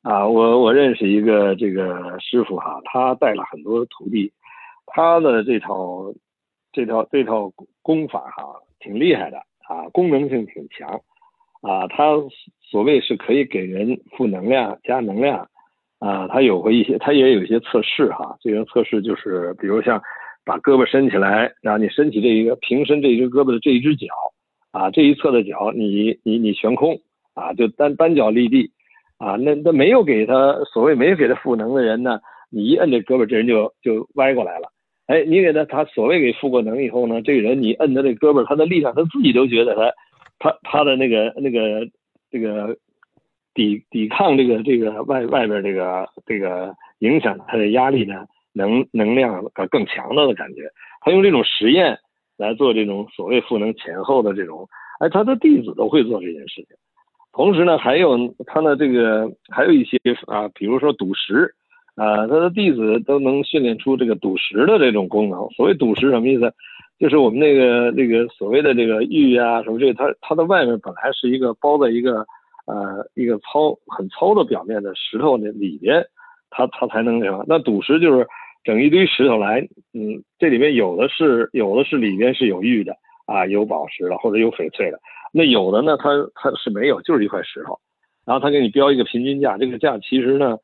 [0.04, 0.28] 啊。
[0.28, 4.32] 我我认识一个这个师傅哈，他带了很多徒弟，
[4.86, 6.14] 他的这套
[6.72, 7.52] 这套这套
[7.82, 8.44] 功法哈，
[8.80, 11.02] 挺厉害的啊，功能性挺强
[11.62, 11.88] 啊。
[11.88, 12.14] 他
[12.62, 15.50] 所谓是可以给人负能量加能量
[15.98, 18.38] 啊，他有过一些，他也有一些测试哈。
[18.40, 20.00] 这个测试就是，比如像
[20.46, 24.08] 把胳膊伸起来，然后你伸起这一个平伸这一只胳膊的这一只脚。
[24.72, 27.00] 啊，这一侧的脚，你你你悬空
[27.34, 28.72] 啊，就单单脚立地
[29.18, 32.20] 啊，那那没有给他所谓没有给他赋能的人呢，
[32.52, 34.70] 你一摁这胳膊，这人就就歪过来了。
[35.08, 39.94] 哎，你给他他所谓给赋过能以后呢，这个人你摁他这胳膊，他的力量他自己都觉得他
[40.38, 41.88] 他他的那个那个
[42.30, 42.78] 这个
[43.54, 50.70] 抵抵抗这个这个外外边这个这个影响他的压力呢，能能量更强了的感觉。
[51.02, 51.98] 他用这种实验。
[52.38, 54.68] 来做这种所谓赋能前后的这种，
[55.00, 56.68] 哎，他的弟子都会做这件事情。
[57.34, 59.98] 同时呢，还有他的这个还有一些
[60.28, 61.54] 啊，比如说赌石
[61.96, 65.50] 啊，他的弟子都能训练出这个赌石的这种功能。
[65.50, 66.54] 所谓赌石什么意思？
[67.00, 72.26] 就是我们那个那个所谓的这个玉啊什么这个，它它的外面本来是一个包在一个
[72.66, 76.04] 呃一个糙很糙的表面的石头的里边，
[76.50, 77.44] 它它才能什么？
[77.48, 78.28] 那赌石就是。
[78.68, 79.62] 整一堆石头来，
[79.94, 82.94] 嗯，这里面有的是有的是里边是有玉的
[83.26, 85.00] 啊，有宝石的或者有翡翠的，
[85.32, 87.80] 那有的呢，它它是没有，就是一块石头，
[88.26, 90.58] 然后他给你标一个平均价，这个价其实呢，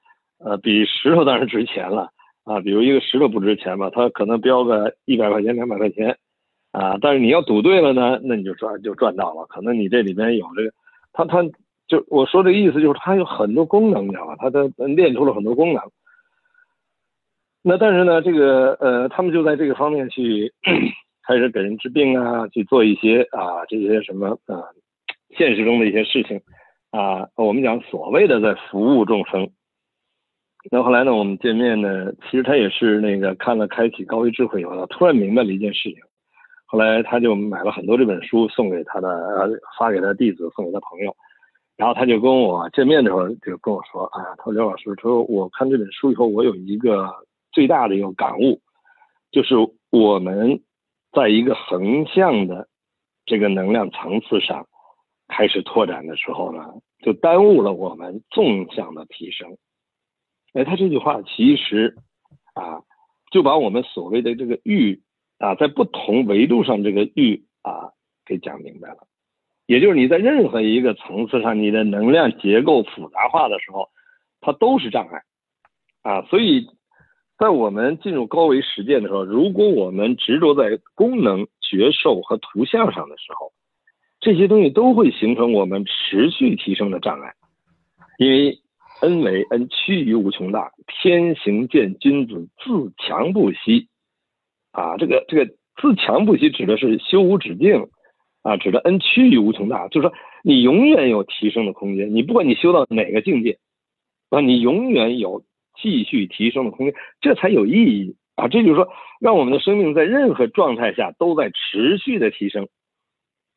[0.44, 2.10] 呃，比石头当然值钱了
[2.44, 6.18] 啊，比如一个石头不值钱吧，它可能标个一百块钱两百块钱
[6.74, 10.74] 啊，但是你要赌对了呢，那你就赚就赚到了，可能你这里面有这个，
[11.13, 11.42] 它它
[11.88, 14.36] 就我说的意思就是它有很多功能，你知道吧？
[14.39, 15.82] 它它练出了很多功能。
[17.65, 20.52] 那但是呢，这个呃，他们就在这个方面去
[21.26, 24.60] 开始给人治病啊，去做一些啊这些什么啊
[25.38, 26.41] 现实中的一些事情
[26.91, 27.26] 啊。
[27.38, 29.49] 我们讲所谓的在服务众生。
[30.69, 35.97] 那后来呢，我们见面呢，其实他也是那个看了《开启高维智慧》以后，突然明白了一件事情。
[36.65, 39.49] 后来他就买了很多这本书，送给他的呃，
[39.80, 41.15] 发给他弟子，送给他朋友。
[41.78, 47.10] 然后他就跟我见面的时候就跟我说啊，他说刘老师，他说我看这本书以后，我有一个。
[47.54, 48.60] 最大的一个感悟，
[49.32, 49.56] 就是
[49.92, 50.62] 我们
[51.12, 52.68] 在一个横向的
[53.26, 54.68] 这个能量层次上
[55.28, 56.66] 开始拓展的时候呢，
[57.04, 59.56] 就耽误了我们纵向的提升。
[60.54, 61.96] 哎，他这句话其实
[62.56, 62.82] 啊，
[63.32, 65.04] 就把我们所谓的这个欲
[65.38, 67.94] 啊，在不同维度上这个欲啊
[68.26, 69.08] 给讲明白了。
[69.68, 73.89] 也就是你在任何一个层次上，你的能量结构复杂化的时候，
[74.42, 75.22] 它都是障碍
[76.02, 76.68] 啊，所以。
[77.38, 83.52] 在我们进入高维实践的时候，如果我们执着在功能、觉受和图像上的时候，
[84.19, 87.34] 这些东西都会形成我们持续提升的障碍。
[88.19, 88.60] 因为
[89.02, 93.89] N 为 N 趋于无穷大，天行健君子自强不息。
[94.72, 97.88] 啊，这个这个自强不息指的是修无止境，
[98.43, 102.13] 啊，指的 N 趋于无穷大，就是说你永远有提升的空间。
[102.13, 103.58] 你不管你修到哪个境界，
[104.30, 105.43] 啊，你永远有。
[105.75, 108.47] 继续提升的空间，这才有意义啊！
[108.47, 108.88] 这就是说，
[109.19, 112.67] 让我们的生命在任何状态下都在持续的提升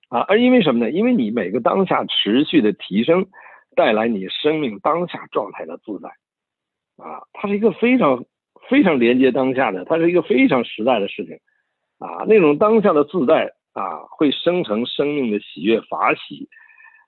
[0.09, 0.21] 啊！
[0.21, 0.91] 而因为什么呢？
[0.91, 3.27] 因为你每个当下持续的提升，
[3.75, 6.09] 带来你生命当下状态的自在，
[7.03, 8.25] 啊，它是一个非常
[8.69, 11.39] 非常连接当下的，它是一个非常实在的事情，
[11.99, 16.49] 啊，那种当下的自在啊，会生成生命的喜悦法喜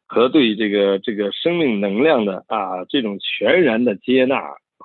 [0.07, 4.37] 和对这个这个生命能量的啊这种全然的接纳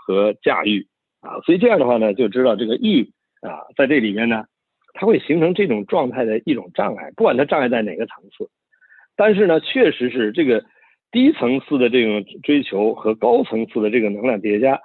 [0.05, 0.87] 和驾驭。
[1.21, 3.11] 啊，所以这样的话呢，就知道这个欲
[3.41, 4.43] 啊在这里面呢，
[4.93, 8.49] 它会形成这种状态的一种障碍，不管它障碍在哪个层次，
[9.15, 10.63] 但是呢，确实是这个。
[11.13, 14.81] 低层次的这种追求和高层次的这个能量叠加，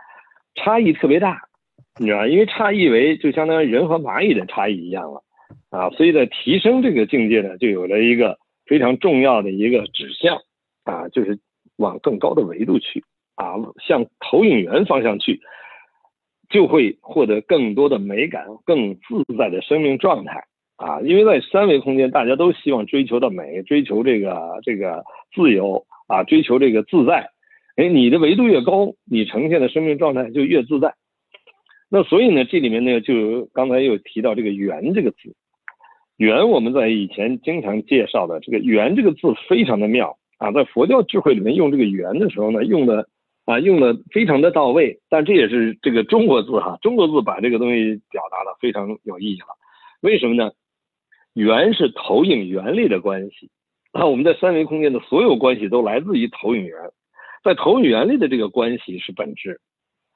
[0.57, 1.41] 差异特别大，
[1.99, 5.23] 你知道因为差异为就相当于人和蚂蚁的差异一样了，
[5.71, 10.37] 啊，所以在提升这个境界呢，就有了一个非常重要的一个指向，
[10.85, 11.39] 啊，就是
[11.79, 13.03] 往更高的维度去，
[13.39, 13.55] 啊，
[13.87, 15.41] 向投影源方向去，
[16.51, 20.45] 就会获得更多的美感，更自在的生命状态，
[20.77, 25.87] 啊，因为在三维空间，大家都希望追求的美，追求这个这个自由。
[26.09, 27.29] 啊，追求这个自在，
[27.77, 30.95] 哎，你的维度越高，你呈现的生命状态就越自在。
[31.91, 35.35] 那所以呢，这里面呢，就刚才又提到这个“圆”这个字
[36.17, 43.07] ，“圆”我们在以前经常介绍的这个“圆”这个字非常的妙啊，在佛教智慧里面用这个“圆”的时候呢，用的
[43.49, 45.01] 啊用的非常的到位。
[45.09, 49.49] 但这也是这个中国字哈，中国字把这个东西表达的非常有意义了。
[50.03, 50.53] 为什么呢
[51.35, 53.51] ？“圆”是投影原理的关系。
[53.93, 56.77] 那我们在三维空间的所有关系都来自于投影源，
[57.43, 59.59] 在投影源里的这个关系是本质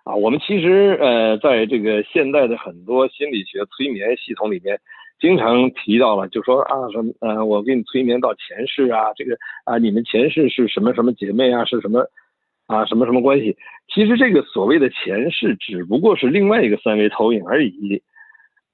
[0.05, 0.14] 啊。
[0.14, 4.79] 我们其实呃，在这个现代的很多心理学催眠系统里面，
[5.18, 12.07] 经常提到了，就说啊什么呃，我给你催眠到前世啊，这个啊你们前世是什么什么姐妹啊，是什么
[12.72, 13.56] 啊什么什么关系？
[13.92, 18.02] 其实这个所谓的前世只不过是另外一个三维投影而已。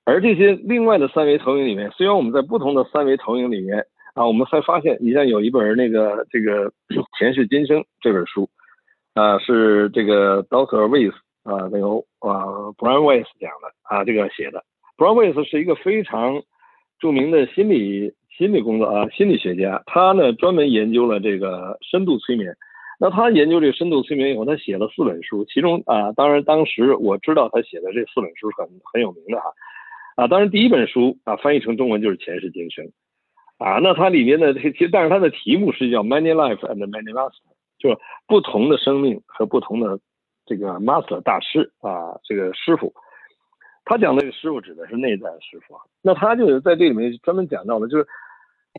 [0.04, 3.84] 而这些另外的三维投影里面，虽然我们在不同的三维投影里面。
[4.14, 6.72] 啊，我们还发现，你像有一本那个这个
[7.16, 8.50] 前世今生这本书，
[9.14, 11.12] 啊，是这个 Doctor Weiss
[11.44, 11.86] 啊，那个
[12.18, 12.42] 啊
[12.76, 14.64] Brian Weiss 讲的啊，这个写的。
[14.96, 16.42] Brian Weiss 是一个非常
[16.98, 19.80] 著名的心理心理工作啊，心理学家。
[19.86, 22.56] 他呢专门研究了这个深度催眠。
[22.98, 29.52] 那他研究这个深度催眠以后，他写了四本书，其中啊，当然当时我知道他写的这四本书很很有名的哈。
[30.16, 32.90] 啊，当然第一本书啊翻译成中文就是前世今生。
[33.58, 39.98] 啊，那它里面的其实，但是它的题目是叫 Many Life and Many Master，就是不同的生命和不同的
[40.46, 42.92] 这个 Master 大师啊，这个师傅。
[43.84, 45.80] 他讲的这个师傅指的是内在的师傅啊。
[46.02, 48.06] 那他就是在这里面专门讲到的，就是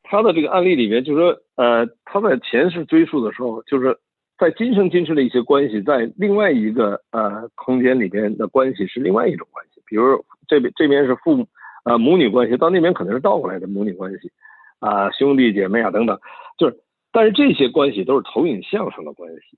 [0.04, 3.98] 他的这个案例里面，就是说，呃，他在前世追溯的时候，就是
[4.40, 11.48] 在今生今世的一些关系，在另外一个呃空间里边的关系是另外一种关系，比如这边这边是父母
[11.84, 14.32] 呃母女关系，到那边可能是倒过来的母女关系。
[14.80, 16.18] 啊，兄弟姐妹啊，等等，
[16.58, 16.78] 就是，
[17.12, 19.58] 但是这些关系都是投影像上的关系，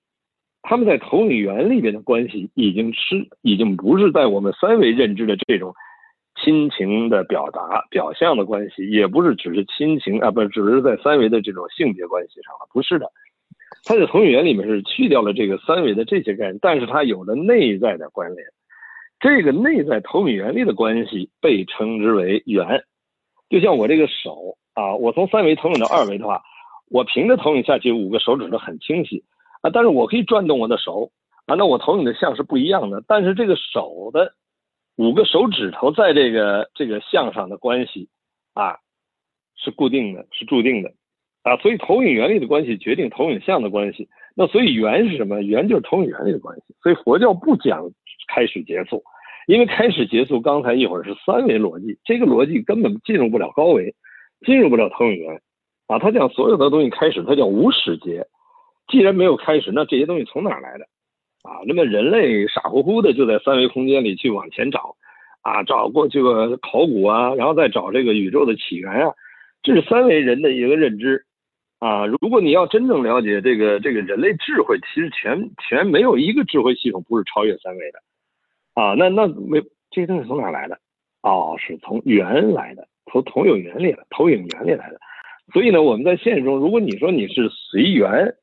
[0.63, 5.75] 他们在投影源里边的关系已经是，已经不是在我们三维认知的这种
[6.41, 13.11] 亲情的表达表象的关系，也不是只是亲情啊，不，只是在三维的这种性别关系上了，不是的，
[13.83, 18.47] 它在投影源里面是去掉了这个三维的这些概念，但是它有了内在的关联，
[19.19, 22.83] 这个内在投影原理的关系被称之为圆，
[23.49, 24.57] 就像我这个手。
[24.73, 26.41] 啊，我从三维投影到二维的话，
[26.89, 29.25] 我平着投影下去，五个手指头很清晰
[29.61, 29.69] 啊。
[29.69, 31.11] 但是我可以转动我的手
[31.45, 33.03] 啊，那我投影的像是不一样的。
[33.05, 34.33] 但是这个手的
[34.95, 38.07] 五个手指头在这个这个像上的关系
[38.53, 38.77] 啊，
[39.57, 40.93] 是固定的，是注定的
[41.43, 41.57] 啊。
[41.57, 44.07] 所以投影原理的关系决定投影像的关系。
[44.35, 45.41] 那所以缘是什么？
[45.41, 46.63] 缘就是投影原理的关系。
[46.81, 47.89] 所以佛教不讲
[48.33, 49.03] 开始结束，
[49.47, 53.93] 因为开始结束刚才一会儿是三维逻辑，这个逻辑根本进入不了高维。
[54.43, 55.39] 进入不了投影源，
[55.85, 58.25] 啊，他讲所有的东西开始，他叫无始劫。
[58.87, 60.85] 既然没有开始，那这些东西从哪来的？
[61.43, 64.95] 啊，那么人类傻乎乎的就在三维空间里去往前找，
[65.43, 69.13] 啊，找过这个考古啊，然后再找这个宇宙的起源啊，
[69.61, 71.23] 这是三维人的一个认知，
[71.81, 77.99] 啊，如果你要真正了解这个这个人类智慧，其实全全没有一个智慧系统不是超越三维的，
[78.75, 79.59] 啊，那那没
[79.89, 80.77] 这些东西从哪来的？
[81.23, 82.87] 哦，是从缘来的。
[83.11, 84.97] 投投影原理的，投影原理来的，
[85.51, 88.35] 所以呢，我们在现实中，如果你说你是随缘，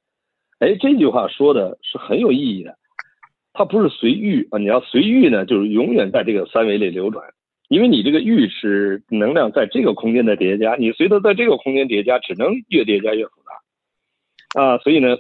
[0.59, 2.77] 哎，这句话说的是很有意义的，
[3.55, 7.25] 它不是随遇啊，你要随遇呢，就是永远在这个三维里流转，
[7.69, 13.33] 因为你这个遇是能量在这个空间的叠加，你随着在这个空间叠加，只能越叠加越复
[14.55, 15.17] 杂，啊，所以呢，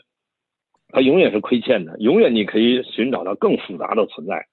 [0.88, 4.46] 它永远是亏欠的，永远你可以寻找到更复杂的存在，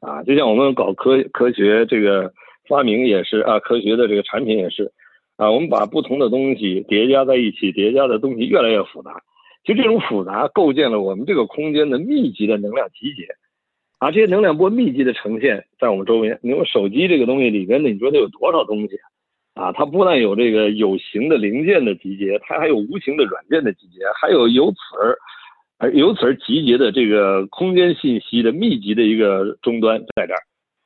[0.00, 2.32] 啊，就像我们搞科科学这个。
[2.68, 4.92] 发明也是啊，科学的这个产品也是。
[5.36, 9.20] 啊，我们把不同的东西叠加在一起，叠加的东西越来越复杂，
[9.64, 13.26] 就这种复杂构建了我们这个空间的密集的能量集结，
[14.02, 16.36] 啊，这些能量波密集的呈现在我们周围。
[16.42, 18.96] 你说手机这个东西里边，你说它有多少东西
[19.54, 19.66] 啊？
[19.66, 25.16] 啊，它不但有这个有形的零件的集结，它还有无形的软件的集结，还有由此而
[25.78, 30.40] 而由此而集结的这个空间信息的密集的一个终端在这儿。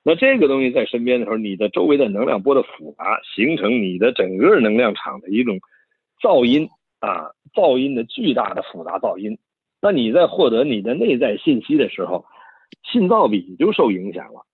[0.05, 5.59] 那这个东西在身边的时候，你的周围的能量波的复杂，形成你的整个能量场的一种
[6.21, 6.69] 噪音。
[7.01, 9.39] 啊，噪音的巨大的复杂噪音，
[9.81, 12.27] 那你在获得你的内在信息的时候，
[12.91, 14.47] 信噪比就受影响了。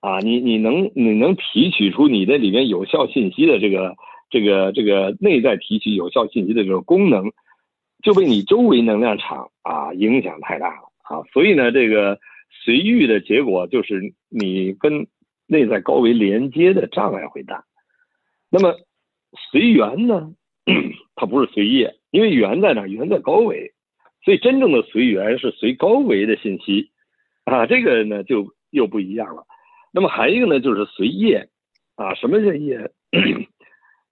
[0.00, 3.96] 啊，你你能你能提取出你的里面有效信息的这个
[4.30, 7.30] 这个这个内在提取有效信息的这个功能，
[8.02, 11.22] 就被你周围能量场啊影响太大了啊。
[11.34, 12.18] 所以呢，这个
[12.64, 15.06] 随遇的结果就是你跟
[15.46, 17.64] 内在高维连接的障碍会大。
[18.50, 18.74] 那么
[19.50, 20.32] 随缘呢？
[21.14, 22.86] 它不是随业，因为缘在哪？
[22.86, 23.74] 缘在高维，
[24.24, 26.90] 所以真正的随缘是随高维的信息
[27.44, 29.44] 啊，这个呢就又不一样了。
[29.92, 31.48] 那么还一个呢，就是随业
[31.96, 32.14] 啊。
[32.14, 32.90] 什么叫业？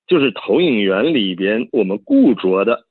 [0.07, 2.87] 就是投影源里边我们固着的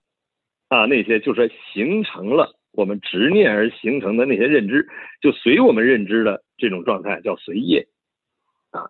[0.69, 4.87] 啊那些，就是形成了我们执念而形成的那些认知，
[5.21, 7.87] 就随我们认知的这种状态叫随业
[8.71, 8.89] 啊。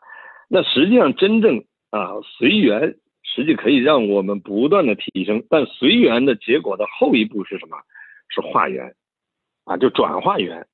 [0.49, 2.97] 那实际上真正啊随缘。
[3.29, 7.77] 实际可以让我们不断的提升，但随缘的结果的后一步是什么？
[8.29, 8.95] 是化缘，
[9.65, 10.65] 啊，就转化缘，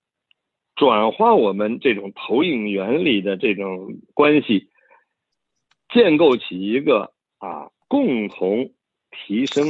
[0.83, 4.67] 转化我们这种投影原理的这种关系，
[5.93, 8.73] 建构起一个啊共同
[9.09, 9.63] 提升，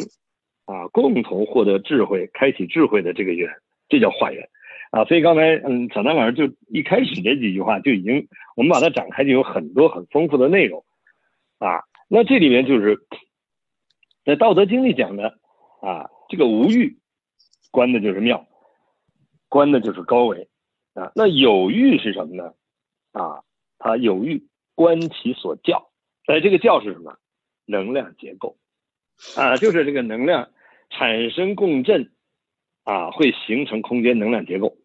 [0.66, 3.48] 啊共同获得智慧、开启智慧的这个缘，
[3.90, 4.50] 这叫化缘，
[4.90, 10.84] 啊，所以刚才嗯，小丹老师就一开始这几句话就已经，我们把它展开就有很多很丰富的内容，
[11.60, 11.84] 啊。
[12.08, 13.06] 那这里面就是
[14.26, 15.38] 在《道德经》里讲的
[15.80, 16.98] 啊，这个无欲
[17.70, 18.48] 观的就是妙，
[19.48, 20.48] 观的就是高维
[20.94, 21.12] 啊。
[21.16, 22.54] 那有欲是什么呢？
[23.12, 23.44] 啊，
[23.80, 24.44] 它有欲
[24.76, 25.90] 观其所教，
[26.26, 27.16] 哎，这个教是什么？
[27.66, 28.58] 能量结构
[29.38, 30.50] 啊，就是这个能量
[30.90, 32.12] 产生共振
[32.84, 34.76] 啊，会形成空间能量结构。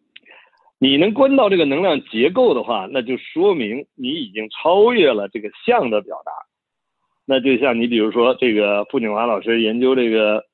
[0.77, 6.31] 你能观到这个能量结构的话，那就说明你已经超越了这个相的表达。
[7.25, 10.45] 那就像你比如说这个傅景华老师研究这个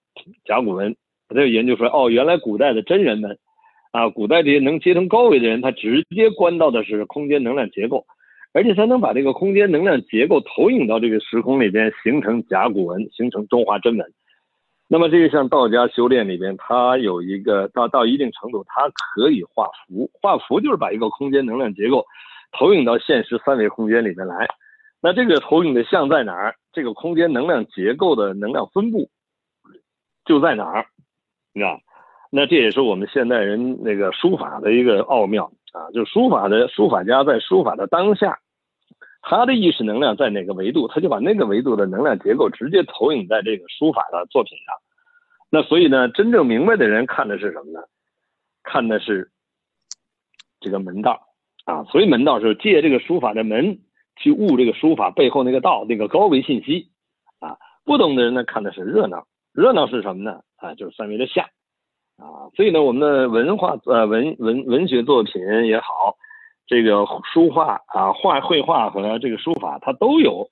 [0.46, 0.96] 甲骨文，
[1.30, 3.38] 他就研究说哦，原来古代的真人们
[3.96, 8.06] 啊，古代这些能接通高维的人，他直接观到的是空间能量结构，
[8.54, 14.06] 而且他能把这个空间能量结构投影到这个时空里边，形成甲骨文，形成中华真文。
[14.90, 22.06] 那么这个像道家修炼里边，它有一个到到一定程度，它可以画符，画符就是把一个空间能量结构
[22.52, 24.46] 投影到现实三维空间里面来。
[25.02, 26.56] 那这个投影的像在哪儿？
[26.74, 29.10] 这个空间能量结构的能量分布
[30.26, 30.86] 就在哪儿？
[31.54, 31.80] 你知道？
[32.36, 35.90] 那这也是我们现代人那个书法的一个奥妙啊！
[35.94, 38.40] 就书法的书法家在书法的当下，
[39.22, 44.76] 他的意识能量在哪个维度，他就把那个维度的能量结构直接投影在这个书法的作品上。
[45.50, 47.80] 那所以呢，真正明白的人看的是什么呢？
[48.64, 49.32] 看的是
[50.60, 51.22] 这个门道
[51.64, 51.86] 啊！
[51.86, 53.80] 所以门道是借这个书法的门。
[54.18, 56.90] 去悟这个书法背后那个道，那个高维信息
[57.40, 57.58] 啊！
[57.84, 60.40] 不懂的人呢，看的是热闹，热闹是什么呢？
[60.56, 61.46] 啊，就是三维的相
[62.18, 62.50] 啊！
[62.56, 66.18] 所以呢，我们的文化呃文文文学作品也好，
[66.68, 70.50] 这个书画啊画绘画和这个书法，它都有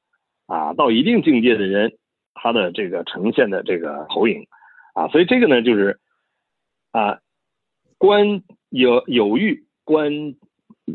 [0.48, 1.98] 啊到一定境界的人，
[2.34, 4.48] 他的这个呈现的这个投影
[4.94, 6.00] 啊，所以这个呢就是
[6.92, 7.20] 啊
[7.98, 10.36] 观有有欲观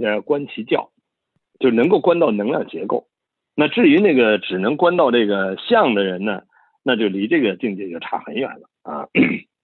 [0.00, 0.90] 呃观其教。
[1.60, 3.08] 就能够观到能量结构，
[3.56, 6.42] 那至于那个只能观到这个相的人呢，
[6.84, 9.08] 那就离这个境界就差很远了啊。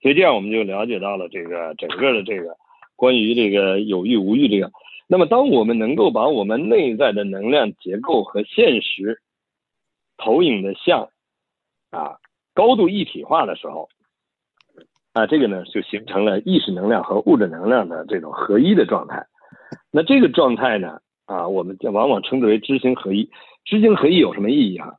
[0.04, 2.54] 所以这样我们就了解到了这个整个的这个
[2.94, 4.70] 关于这个有欲无欲这个。
[5.06, 9.22] 那么当我们能够把我们内在的能量结构和现实
[10.18, 11.08] 投影的像
[11.90, 12.18] 啊
[12.52, 13.88] 高度一体化的时候，
[15.14, 19.24] 啊这个呢就形成了意识能量和物质能量的这种合一的状态。
[19.90, 21.00] 那这个状态呢？
[21.24, 23.30] 啊，我们就往往称之为知行合一。
[23.64, 24.92] 知行合一有什么意义啊？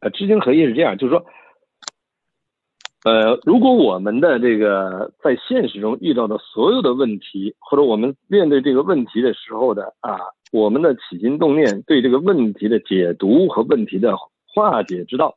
[0.00, 1.24] 呃，知行合一是这样，就是说，
[3.04, 10.18] 呃，如果我们的这个在现实中遇到的所有的问题，或者我们面对这个问题的时候的啊，
[10.52, 15.36] 我们的起心动念对这个问题的解读和问题的化解之道，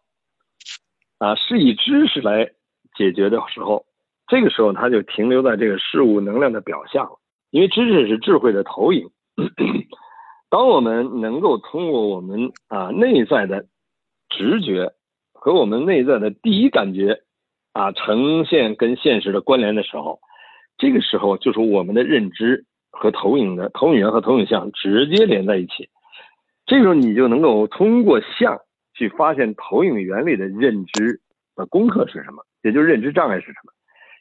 [1.20, 2.52] 啊，是以知识来
[2.98, 3.86] 解决的时候，
[4.28, 7.20] 这个时候它就停留在这个事物能量的表象了，
[7.52, 9.10] 因为知识是智慧的投影。
[10.50, 13.68] 当我们能够通过我们啊内在的
[14.30, 14.92] 直觉
[15.32, 17.22] 和我们内在的第一感觉
[17.74, 20.20] 啊呈现跟现实的关联的时候，
[20.78, 25.90] 这个时候就是我们的认知和投影的投影源和投影像直接连在一起。
[26.66, 28.60] 这时候你就能够通过像
[28.94, 31.22] 去发现投影原理的认知
[31.56, 33.72] 的功课是什么，也就是认知障碍是什么。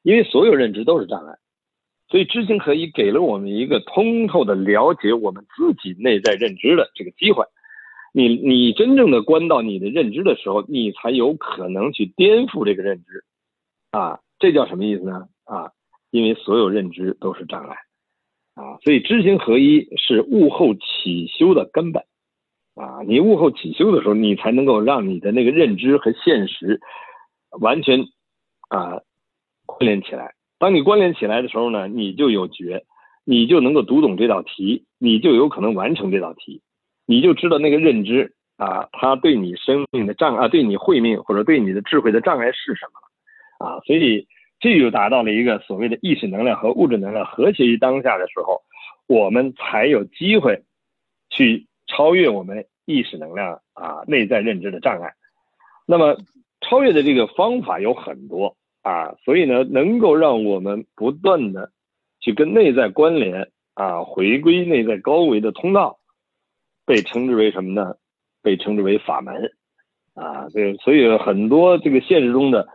[0.03, 1.35] 因为所有认知都是障碍，
[2.09, 7.45] 所以知行合一给了我们一个通透的了解我们自己内在认知的这个机会。
[8.13, 13.25] 你你真正的关到你的认知的时候，你才有可能去颠覆这个认知。
[13.91, 15.29] 啊，这叫什么意思呢？
[15.45, 15.73] 啊，
[16.11, 17.77] 因为所有认知都是障碍。
[18.55, 22.05] 啊，所以知行合一是悟后起修的根本。
[22.75, 26.81] 啊，你悟后起修的时候，你才能够让你的那个认知和现实
[27.61, 28.07] 完全
[28.69, 29.01] 啊。
[29.67, 32.85] 关联起来，当你关联起来的时候呢，你就有觉，
[33.25, 36.61] 你就能够读懂这道题，你就有可能完成这道题，
[37.07, 43.10] 你就知道那个认知啊，它对你生命的障啊，对你慧命或者对你的智慧的障碍是什么了
[43.61, 43.79] 啊？
[43.87, 44.27] 所以
[44.59, 48.63] 这就达到了一个所谓的意识能量和物质能量和谐于当下的时候，
[49.07, 50.65] 我们才有机会
[51.29, 55.13] 去超越我们意识能量啊内在认知的障碍。
[55.87, 56.17] 那么
[56.61, 58.57] 超越的这个方法有很多。
[58.83, 61.71] 啊，所以呢，能够让我们不断的
[62.19, 65.99] 去跟内在关联啊，回归内在高维的通道，
[66.87, 67.97] 被称之为什么呢？
[68.43, 69.53] 被称之为法门
[70.15, 70.49] 啊。
[70.49, 72.67] 对，所以很多这个现实中的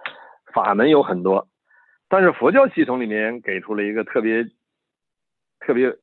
[0.55, 1.49] 法门有很多，
[2.07, 4.45] 但是佛教系统里面给出了一个特别
[5.59, 5.93] 特别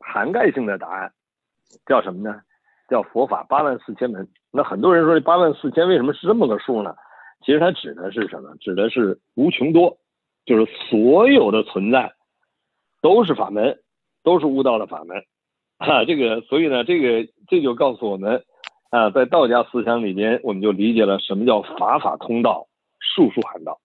[0.00, 1.10] 涵盖性的答案，
[1.86, 2.42] 叫什么呢？
[2.90, 4.28] 叫佛法八万四千门。
[4.52, 6.94] 那很多人说这八万四千为什么是这么个数呢？
[7.42, 8.54] 其实它指的是什么？
[8.60, 9.96] 指的是无穷多，
[10.44, 12.12] 就是所有的存在
[13.00, 13.78] 都是法门，
[14.22, 15.24] 都是悟道的法门。
[15.78, 18.44] 啊，这个，所以呢，这个这就告诉我们，
[18.90, 22.66] 啊，在道家思想里边，我们就理解了什么叫法法通道，
[23.00, 23.80] 术术含道。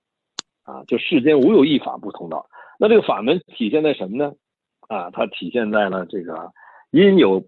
[0.64, 2.47] 啊，就世间无有一法不通道。
[2.80, 4.34] 那这个法门体现在什么呢？
[4.88, 6.51] 啊，它体现在了这个
[6.91, 7.43] 因有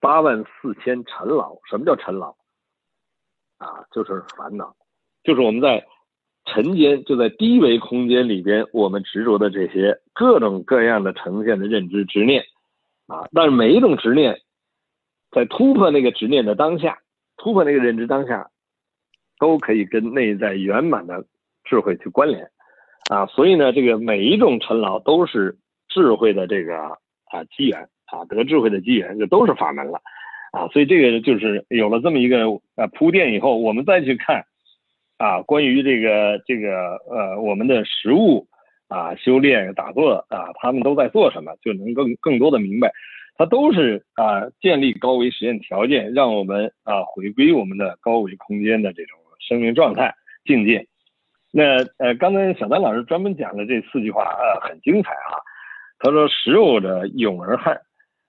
[0.00, 1.58] 八万四千尘劳。
[1.68, 2.36] 什么叫尘劳？
[3.58, 4.74] 啊，就是烦恼。
[5.24, 5.84] 就是我们在
[6.44, 12.44] 尘间，就在低维空间里边，我们执着的这些各种各样的呈现的认知执念
[13.08, 14.40] 啊，但是每一种执念，
[15.32, 17.00] 在突破那个执念的当下，
[17.36, 18.50] 突破那个认知当下，
[19.38, 21.26] 都可以跟内在圆满的
[21.64, 22.48] 智慧去关联
[23.08, 25.56] 啊，所以呢，这个每一种尘劳都是
[25.88, 30.00] 智慧的这个啊机缘啊，得智慧的机缘，这都是法门了
[30.52, 32.46] 啊，所以这个就是有了这么一个
[32.76, 34.44] 呃铺垫以后，我们再去看。
[35.18, 38.46] 啊，关于这个这个呃，我们的实物
[38.86, 42.92] 啊，修炼打坐啊，他们都在做什么，就能更更多的明白，
[43.38, 50.86] 它都是啊，建立高维实验条件，让我们啊回归我们的高维空间的这种生命状态境界。
[51.58, 55.40] 那呃，刚才小丹老师专门讲的这四句话呃，很精彩啊。
[55.98, 57.80] 他说：“食肉者勇而悍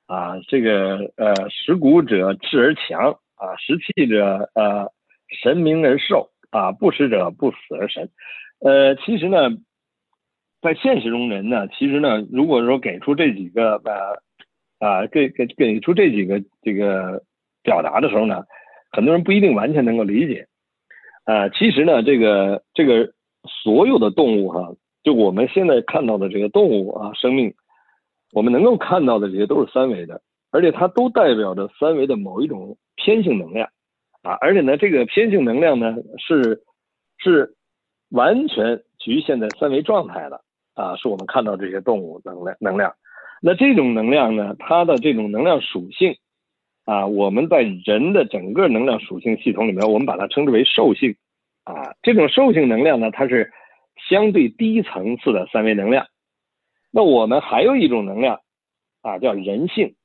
[0.06, 4.90] 啊，这个呃，食骨者智而强啊，食气者呃，
[5.44, 8.10] 神明而寿。”啊，不食者不死而神。
[8.62, 9.50] 呃，其实呢，
[10.62, 17.22] 在现实中人呢，其实呢，如果说给出这几个呃啊，给给给出这几个这个
[17.62, 18.46] 表达的时候呢，
[18.90, 20.48] 很多人不一定完全能够理解。
[21.26, 23.12] 啊，其实呢，这个这个
[23.48, 24.74] 所有的动物哈，
[25.04, 27.54] 就我们现在看到的这个动物啊，生命，
[28.34, 30.22] 我们能够看到的这些都是三维的，
[30.52, 33.70] 而且它都代表着三维的某一种偏性能量。
[34.24, 36.64] 啊，而且呢，这个偏性能量呢是
[37.18, 37.56] 是
[38.10, 40.42] 完全局限在三维状态的
[40.74, 42.94] 啊，是我们看到这些动物能量能量。
[43.42, 46.18] 那这种能量呢，它的这种能量属性
[46.84, 51.16] 啊，我们在人的整个能量属性系统里面，我们把它称之为兽性
[51.74, 51.94] 啊。
[52.02, 53.52] 这种兽性能量呢，它是
[54.10, 56.08] 相对低层次的三维能量。
[56.92, 58.40] 那我们还有一种能量
[59.02, 59.96] 啊，叫人性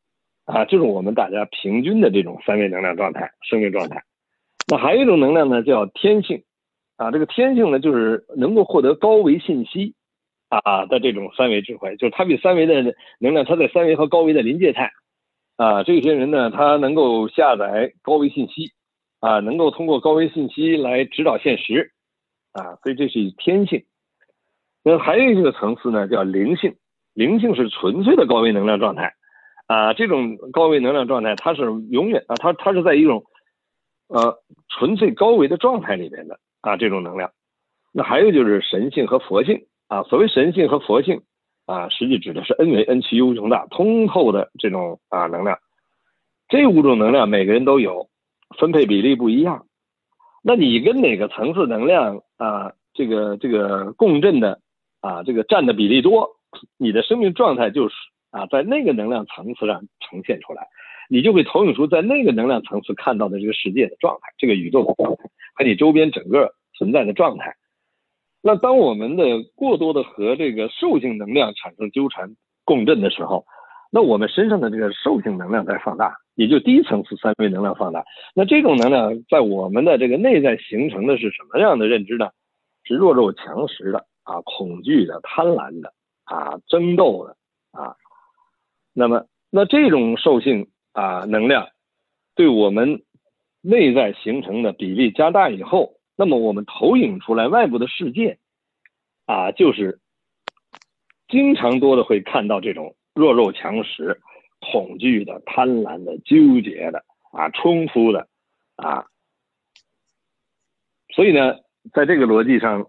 [0.45, 4.03] 啊，就是我们大家平均的这种三维能量状态、生命状态。
[4.71, 6.43] 那还有一种能量呢，叫天性，
[6.97, 9.95] 啊，这个天性呢，就是能够获得高维信息，
[10.49, 14.91] 啊的这种三维智慧，就是它比三维的能量，它在三维和高维的临界态，
[15.57, 18.73] 啊，这些人呢，他能够下载高维信息，
[19.23, 21.93] 啊，能够通过高维信息来指导现实，
[22.53, 23.85] 啊，所以这是天性。
[24.85, 26.75] 那还有一个层次呢，叫灵性，
[27.15, 29.15] 灵性是纯粹的高维能量状态，
[29.67, 33.25] 啊，这种高维能量状态，它是永远啊，它它是在一种。
[34.09, 34.37] 呃，
[34.69, 37.31] 纯粹高维的状态里面的啊，这种能量，
[37.95, 40.03] 那还有就是神性和佛性啊。
[40.03, 41.23] 所谓神性和佛性
[41.65, 45.59] 啊，实际指的是 N 维 N 趋 U 穷大通透的这种啊能量。
[46.51, 48.11] 这五种能量每个人都有，
[48.59, 49.67] 分配比例不一样。
[50.43, 54.61] 那你跟哪个层次能量啊这个这个共振的
[55.01, 56.31] 啊这个占的比例多，
[56.79, 57.95] 你的生命状态就是
[58.31, 60.67] 啊在那个能量层次上呈现出来，
[61.09, 65.25] 你就会投影出在那个能量层次看到的这个世界的状态，这个宇宙的状态
[65.55, 67.55] 和你周边整个存在的状态。
[68.43, 72.35] 那当我们的过多的和这个兽性能量产生纠缠
[72.65, 73.47] 共振的时候，
[73.93, 76.17] 那我们身上的这个兽性能量在放大。
[76.35, 82.31] 也就低层次三维能量放大，那这种能量在我们的这个内在形成的是什么样的认知呢？
[82.85, 85.93] 是弱肉强食的啊，恐惧的、贪婪的
[86.25, 87.37] 啊，争斗的
[87.79, 87.97] 啊。
[88.95, 91.69] 那么，那这种兽性啊能量，
[92.35, 93.03] 对我们
[93.61, 98.39] 内在形成的比例加大以后，那么我们投影出来外部的世界
[99.27, 100.01] 啊，就是
[101.29, 104.21] 经常多的会看到这种弱肉强食。
[104.65, 107.03] 恐惧的、贪婪的、纠结的
[107.33, 108.29] 啊、冲突的
[108.77, 109.07] 啊，
[111.13, 111.57] 所以呢，
[111.93, 112.87] 在这个逻辑上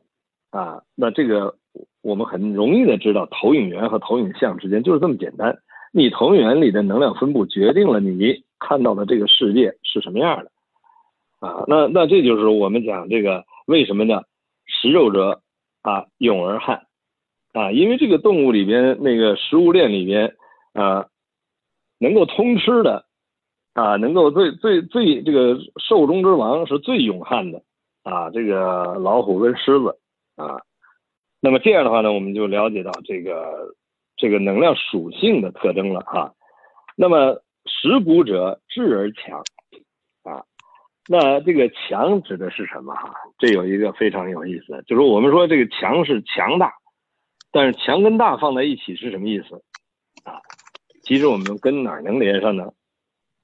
[0.51, 1.57] 啊，那这个
[2.03, 5.57] 我们很容易的知道，投影源和投影像之间就是这么简单。
[5.91, 10.51] 你投影源里的能量分布决定了你看到的这个世界是什么样的
[11.39, 11.65] 啊。
[11.67, 14.21] 那那这就是我们讲这个为什么呢？
[14.67, 15.41] 食肉者
[15.81, 16.85] 啊，勇而悍
[17.53, 20.35] 啊，因为这个动物里边那个食物链里边
[20.73, 21.07] 啊。
[21.99, 23.05] 能够通吃的，
[23.75, 27.61] 啊，能够最最最这个兽中之王是最勇悍的，
[28.03, 29.97] 啊，这个老虎跟狮子，
[30.35, 30.59] 啊，
[31.39, 33.73] 那么这样的话呢，我们就了解到这个
[34.17, 36.33] 这个能量属性的特征了哈。
[36.97, 39.41] 那么食骨者智而强，
[40.23, 40.43] 啊，
[41.07, 43.13] 那这个强指的是什么哈？
[43.37, 46.73] 这有一个非常有意思，就是我们说这个强是强大，
[47.53, 49.63] 但是强跟大放在一起是什么意思？
[50.23, 50.41] 啊？
[51.03, 52.73] 其实我们跟哪儿能连上呢？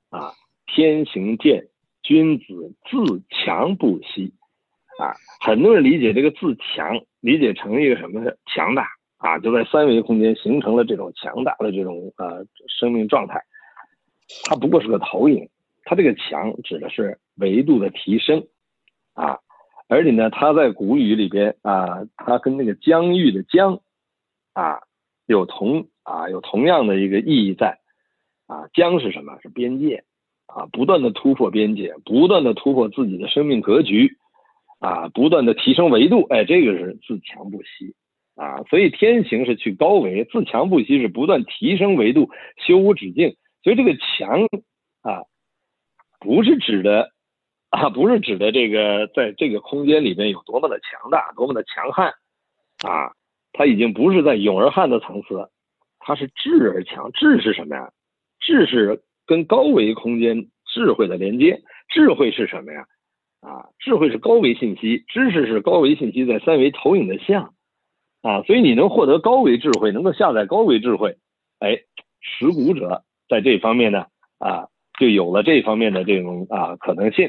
[0.09, 0.33] 啊，
[0.65, 1.67] 天行健，
[2.01, 4.33] 君子自强不息。
[4.99, 8.87] 啊，很多人理解这个自强，理解成一个什么强大
[9.17, 13.41] 啊，就在三维空间形成了这种强大的这种呃生命状态。
[14.45, 15.47] 它不过是个投影，
[15.83, 18.47] 它这个强指的是维度的提升
[19.13, 19.39] 啊，
[19.87, 23.79] 而且呢，它在古语里边啊，它跟那个疆域的疆
[24.59, 24.81] 啊
[25.25, 25.87] 有同。
[26.09, 27.77] 啊，有同样的一个意义在，
[28.47, 29.37] 啊，疆是什么？
[29.43, 30.05] 是边界，
[30.47, 34.17] 啊，不断的突破边界，不断的突破自己的生命格局，
[34.79, 37.93] 啊，不断的提升维度，哎，这个是自强不息，
[38.33, 42.31] 啊，所以天行是去高维，自强不息是不断提升维度，
[42.65, 44.47] 修无止境，所以这个强
[45.03, 45.25] 啊，
[46.19, 47.11] 不是指的
[47.69, 52.13] 啊，不是指的这个在这个空间里面有多么的强大，多么的强悍，
[52.81, 53.13] 啊，
[53.59, 55.49] 它已经不是在勇而悍的层次。
[55.99, 57.91] 它是智而强，智是什么呀？
[58.39, 61.61] 智是跟高维空间智慧的连接。
[61.89, 62.85] 智慧是什么呀？
[63.41, 67.53] 啊，智慧是高维信息，知识是高维信息在三维投影的像，
[68.21, 71.17] 啊，所以你能获得高维智慧，能够下载高维智慧，
[71.59, 71.79] 哎，
[72.21, 74.05] 识古者在这方面呢，
[74.37, 77.27] 啊，就有了这方面的这种啊可能性，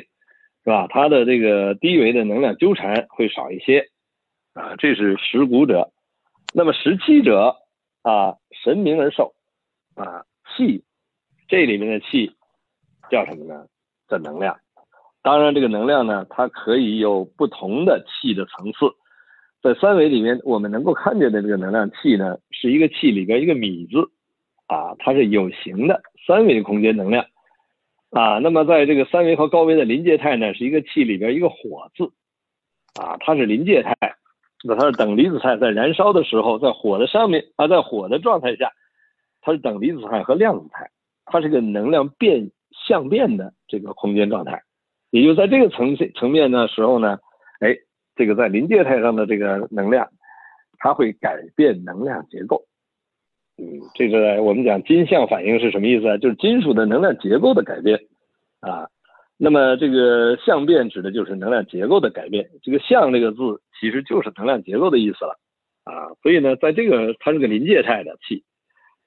[0.62, 0.86] 是吧？
[0.88, 3.88] 它的这个低维的能量纠缠会少一些，
[4.54, 5.90] 啊，这是识古者。
[6.52, 7.56] 那么识气者。
[8.02, 8.34] 啊，
[8.64, 9.34] 神明而寿，
[9.94, 10.24] 啊，
[10.56, 10.82] 气，
[11.48, 12.34] 这里面的气
[13.10, 13.66] 叫什么呢？
[14.08, 14.56] 叫能量。
[15.20, 18.86] 当然，这个能量呢，它可以有不同的气的层次。
[19.62, 24.10] 在三维里面，我们能够看见的这个能量气呢，是一个气里边一个米字，
[24.66, 27.26] 啊，它是有形的三维空间能量。
[28.12, 32.10] 啊，那么在这个三维和高维的临界态呢，是一个气里边一个火字，
[32.98, 33.94] 啊，它是临界态。
[34.62, 38.70] 那它是等离子态，在燃烧的时候，在火的上面啊，在火的状态下，
[39.40, 40.90] 它是等离子态和量子态，
[41.24, 42.50] 它是个能量变
[42.86, 44.62] 相变的这个空间状态，
[45.10, 47.18] 也就在这个层层面的时候呢，
[47.60, 47.74] 哎，
[48.16, 50.08] 这个在临界态上的这个能量，
[50.78, 52.64] 它会改变能量结构。
[53.56, 56.18] 嗯，这个我们讲金相反应是什么意思啊？
[56.18, 57.98] 就是金属的能量结构的改变
[58.60, 58.88] 啊。
[59.42, 62.50] 那么这个相变指的就是能量结构的改变。
[62.62, 65.38] 这个相这个字其实就是能量结构的意思了
[65.84, 66.12] 啊。
[66.22, 68.44] 所以呢，在这个它是个临界态的气。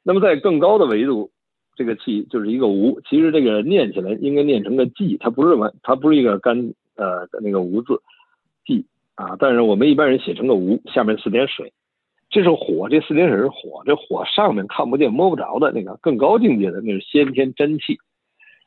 [0.02, 1.30] 那么在更高的维度，
[1.76, 3.00] 这个气就是一个无。
[3.08, 8.02] 其实这个念起来应该念成个寂，它不是完，它不是一个干呃那个无字
[8.66, 9.36] 寂啊。
[9.38, 11.72] 但是我们一般人写成个无，下面四点水，
[12.32, 18.00] 这是火，这四点水是火，这火上面看不见摸不着的那个更高境界的那是先天真气。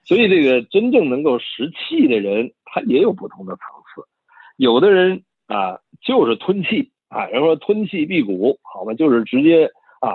[0.07, 4.09] 所以，这个真正能够识气的人，他也有不同的层次。
[4.57, 9.67] 有的人啊，就是吞气啊，人说吞气辟谷，好吧，就是直接
[10.01, 10.15] 啊，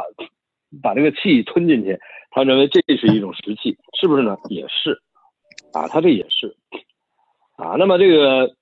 [0.81, 1.99] 把这个气吞进去。
[2.31, 4.37] 他认为这是一种识气，是不是呢？
[4.49, 5.01] 也是
[5.73, 6.55] 啊，他这也是
[7.57, 7.75] 啊。
[7.77, 8.55] 那么这个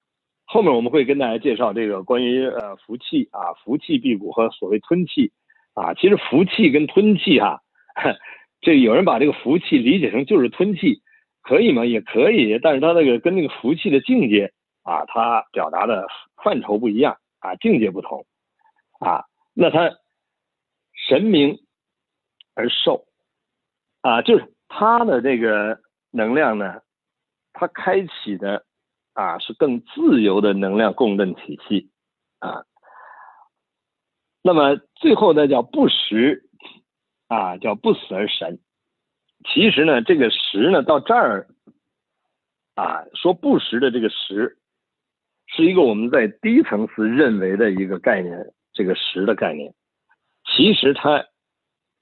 [0.46, 5.32] 后面我们会跟大家介绍这个关于呃服气啊，服气辟谷和所谓吞气
[5.76, 5.94] 啊。
[5.94, 7.62] 其实服气跟吞气哈，
[8.62, 11.04] 这有人把这个服气理解成就是吞气，
[11.42, 11.86] 可以吗？
[11.86, 16.08] 也可以，但是它那个跟那个服气的境界啊，它表达的
[16.44, 18.26] 范畴不一样啊，境界不同
[19.00, 19.26] 啊。
[19.54, 19.98] 那它
[21.08, 21.60] 神明
[22.56, 23.06] 而受
[24.02, 25.80] 啊，就是它的这个
[26.12, 26.82] 能量呢，
[27.54, 28.66] 它开启的
[29.14, 31.90] 啊是更自由的能量共振体系
[32.40, 32.64] 啊。
[34.42, 36.50] 那么最后呢叫不食
[37.28, 38.60] 啊，叫不死而神。
[39.46, 41.48] 其实呢，这个食呢到这儿
[42.76, 44.58] 啊说不食的这个食，
[45.48, 49.74] 是一个我们在低层次认为的一个概念，这个食的概念。
[50.46, 51.26] 其实它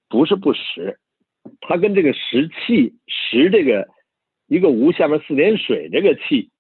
[0.10, 1.00] 不是不实，
[1.62, 3.88] 它跟这个食气食这个
[4.48, 6.52] 一个无下面四点水这个气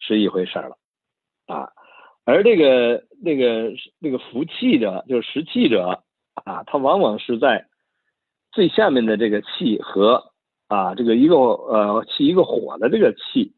[0.00, 0.76] 是一回事了
[1.46, 1.70] 啊，
[2.24, 6.02] 而这个那个那个服气者就是食气者
[6.44, 7.66] 啊，它往往是在
[8.52, 10.32] 最下面的这个气和
[10.68, 13.52] 啊这个一个呃气一个火的这个气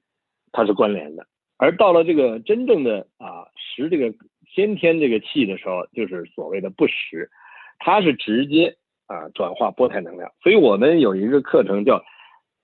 [0.52, 1.26] 它是关联的，
[1.56, 4.14] 而到了这个真正的啊食这个。
[4.54, 7.30] 先天这个气的时候，就是所谓的不实，
[7.78, 8.76] 它是直接
[9.06, 10.30] 啊转化波态能量。
[10.42, 12.04] 所以我们有一个课程叫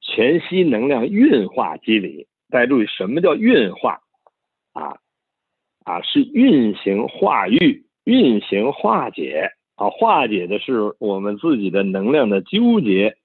[0.03, 2.26] 全息能量运化机理。
[2.51, 4.01] 大家注意，什么叫运化？
[4.74, 4.99] 啊
[5.87, 13.16] 啊，是运行化育、运行化解啊，化解的是我们自己的能量的纠结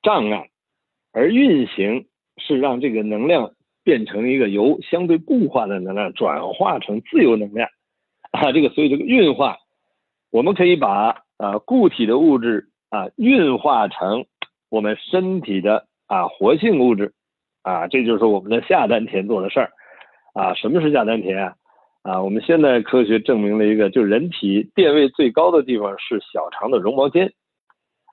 [0.00, 0.48] 障碍，
[1.12, 3.50] 而运行是让这个能量
[3.82, 7.68] 变成一个由相对固化的能量转化成自由能量。
[8.30, 9.56] 啊，这个所以这个运化，
[10.30, 14.26] 我们可以把啊固体的物质啊运化成
[14.70, 17.12] 我们身体的啊活性物质
[17.62, 19.72] 啊，这就是我们的下丹田做的事儿
[20.32, 20.54] 啊。
[20.54, 21.54] 什么是下丹田啊？
[22.08, 27.30] 啊，我们现在科学证明了一个，就是人体电位最高的地方是小肠的绒毛尖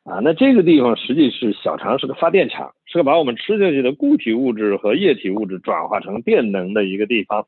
[0.04, 0.20] 啊。
[0.22, 7.48] 那这个地方实际是小肠是个发电厂，是个把我们吃进去的固体物质和液体物质转化成电能的一个地方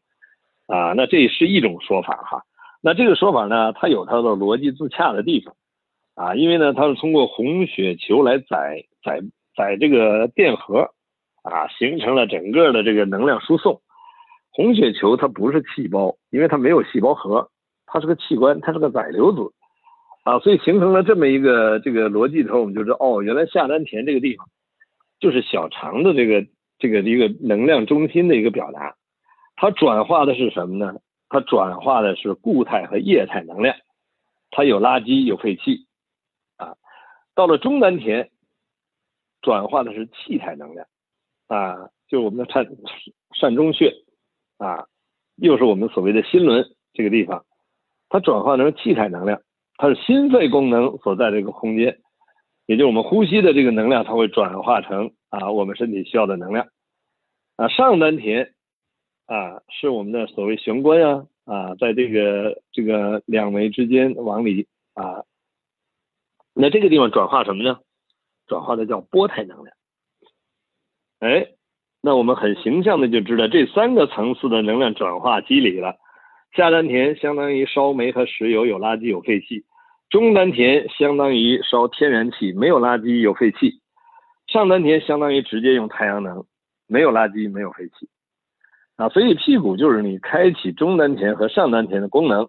[0.68, 0.94] 啊。
[0.94, 2.44] 那这也是一种说法哈。
[2.80, 5.54] 那这个说法呢，它有它的逻辑自洽的地方，
[6.16, 9.20] 啊，因为呢，它是通过红血球来载载
[9.54, 10.92] 载这个电荷，
[11.44, 13.82] 啊，形成了整个的这个能量输送。
[14.58, 17.52] 红血球它不是细胞，因为它没有细胞核，
[17.86, 19.54] 它是个器官，它是个载流子，
[20.24, 24.48] 啊，所以形成了这么一个这个逻辑头，我们就知道，哦，原来下丹田这个地方
[25.20, 26.48] 就是小肠的这个
[26.80, 28.96] 这个一个能量中心的一个表达，
[29.58, 31.02] 它转化的是什么呢？
[31.30, 33.78] 它转化的是固态和液态能量，
[34.50, 35.86] 它有垃圾有废气，
[36.56, 36.74] 啊，
[37.36, 38.32] 到了中丹田，
[39.44, 40.88] 转化的是气态能量，
[41.46, 42.68] 啊，就是我们的膻
[43.40, 43.94] 膻中穴，
[44.58, 44.86] 啊，
[45.36, 47.46] 又是我们所谓的心轮这个地方，
[48.10, 49.42] 它转化成气态能量，
[49.78, 52.00] 它是心肺功能所在这个空间，
[52.66, 56.68] 也就是我们呼吸的这个能量，它会转化成啊我们身体需要的能量，
[57.56, 58.54] 啊上丹田。
[59.30, 65.26] 啊，是我们的所谓玄关啊啊，在这个这个两眉之间往里啊，
[66.54, 67.82] 那这个地方转化什么呢？
[68.46, 69.76] 转化的叫波态能量。
[71.20, 71.57] 哎，
[72.08, 75.98] 那我们很形象的就知道这三个层次的能量转化机理了。
[76.56, 79.66] 下丹田相当于烧煤和石油，有垃圾有废气；
[80.10, 83.82] 中丹田相当于烧天然气，没有垃圾有废气；
[84.48, 86.46] 上丹田相当于直接用太阳能，
[86.88, 88.08] 没有垃圾没有废气。
[88.96, 92.48] 啊，所以屁股就是你开启中丹田和上丹田的功能，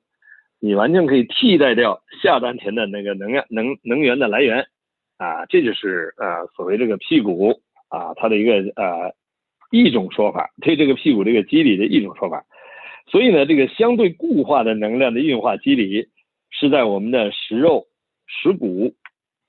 [0.61, 4.68] 你完全可以替代掉下丹田的那个能量能能源的来源，
[5.16, 9.12] 啊，这就是呃所谓这个屁股啊它的一个呃
[9.71, 12.45] 一种说法，对这个屁股这个机理的一种说法。
[13.07, 16.09] 所以呢，这个相对固化的能量的运化机理
[16.51, 17.87] 是在我们的食肉
[18.27, 18.95] 食骨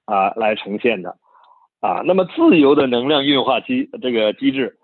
[0.06, 1.18] 啊来呈现的，
[1.80, 4.76] 啊，那么自由的能量运化机这个机制。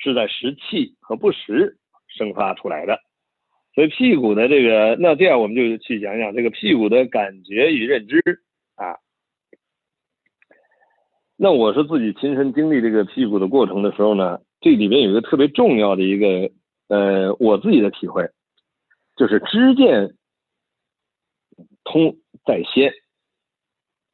[0.00, 1.76] 是在食气和不食
[2.06, 3.00] 生发出来的，
[3.74, 8.22] 所以屁股的这个，那这样我们就去讲讲这个屁股的感觉与认知
[8.76, 8.94] 啊。
[11.36, 16.50] 那我是自己亲身经历这个屁股的过程的时候呢，这里边有一个特别重要的一个
[16.88, 18.28] 呃，我自己的体会，
[19.16, 20.14] 就是知见
[21.84, 22.92] 通在先，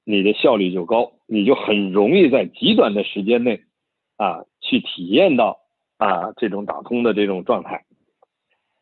[0.04, 3.62] 你的效率就高，你就很容易在极短的时间内
[4.16, 5.62] 啊去体验到。
[5.96, 7.84] 啊，这种打通的这种状态，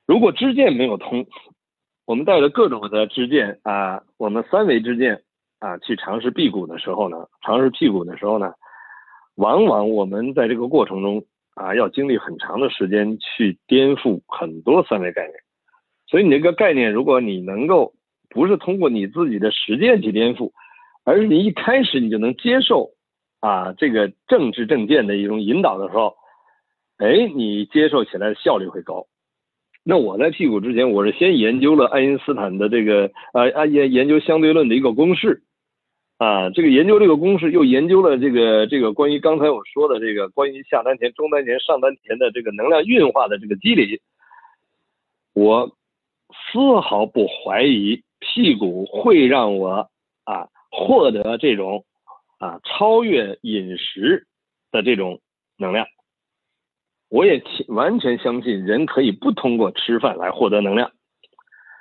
[0.07, 1.27] 如果支见没有通，
[2.07, 5.23] 我们带着各种的支见啊，我们三维支见
[5.59, 8.55] 啊，去尝试辟谷的时候呢，尝试辟谷的时候呢，
[9.35, 11.23] 往往我们在这个过程中
[11.55, 15.35] 啊，要经历很长的时间去颠覆很多三维概念。
[16.07, 17.95] 所以你这个概念，如果你能够
[18.31, 20.53] 不是通过你自己的实践去颠覆，
[21.05, 22.91] 而是你一开始你就能接受
[23.41, 26.15] 啊这个政治政见的一种引导的时候，
[26.99, 29.07] 哎，你接受起来的效率会高。
[29.85, 35.43] 那我在屁股之前，我是先研究了爱因斯坦的这个呃啊研研究相对论的一个公式。
[36.23, 44.01] 啊，这个研究这个公式，又研究了这个这个关于刚才我说的这个关于下丹田、中丹田、上丹田的这个能量运化的这个机理，
[45.35, 45.69] 我
[46.31, 49.91] 丝毫不怀疑屁股会让我
[50.23, 51.85] 啊获得这种
[52.39, 54.29] 啊超越饮食
[54.71, 55.19] 的这种
[55.59, 55.89] 能量。
[57.09, 60.93] 我也完全相信人可以不通过吃饭来获得能量。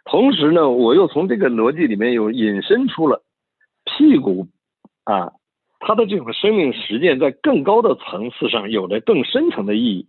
[0.06, 3.22] 同时呢，我又从这个逻辑里面又引申出了。
[3.98, 4.48] 屁股
[5.04, 5.34] 啊，
[5.80, 10.08] 它的这种生命实践在更高的层次上有着更深层的意义。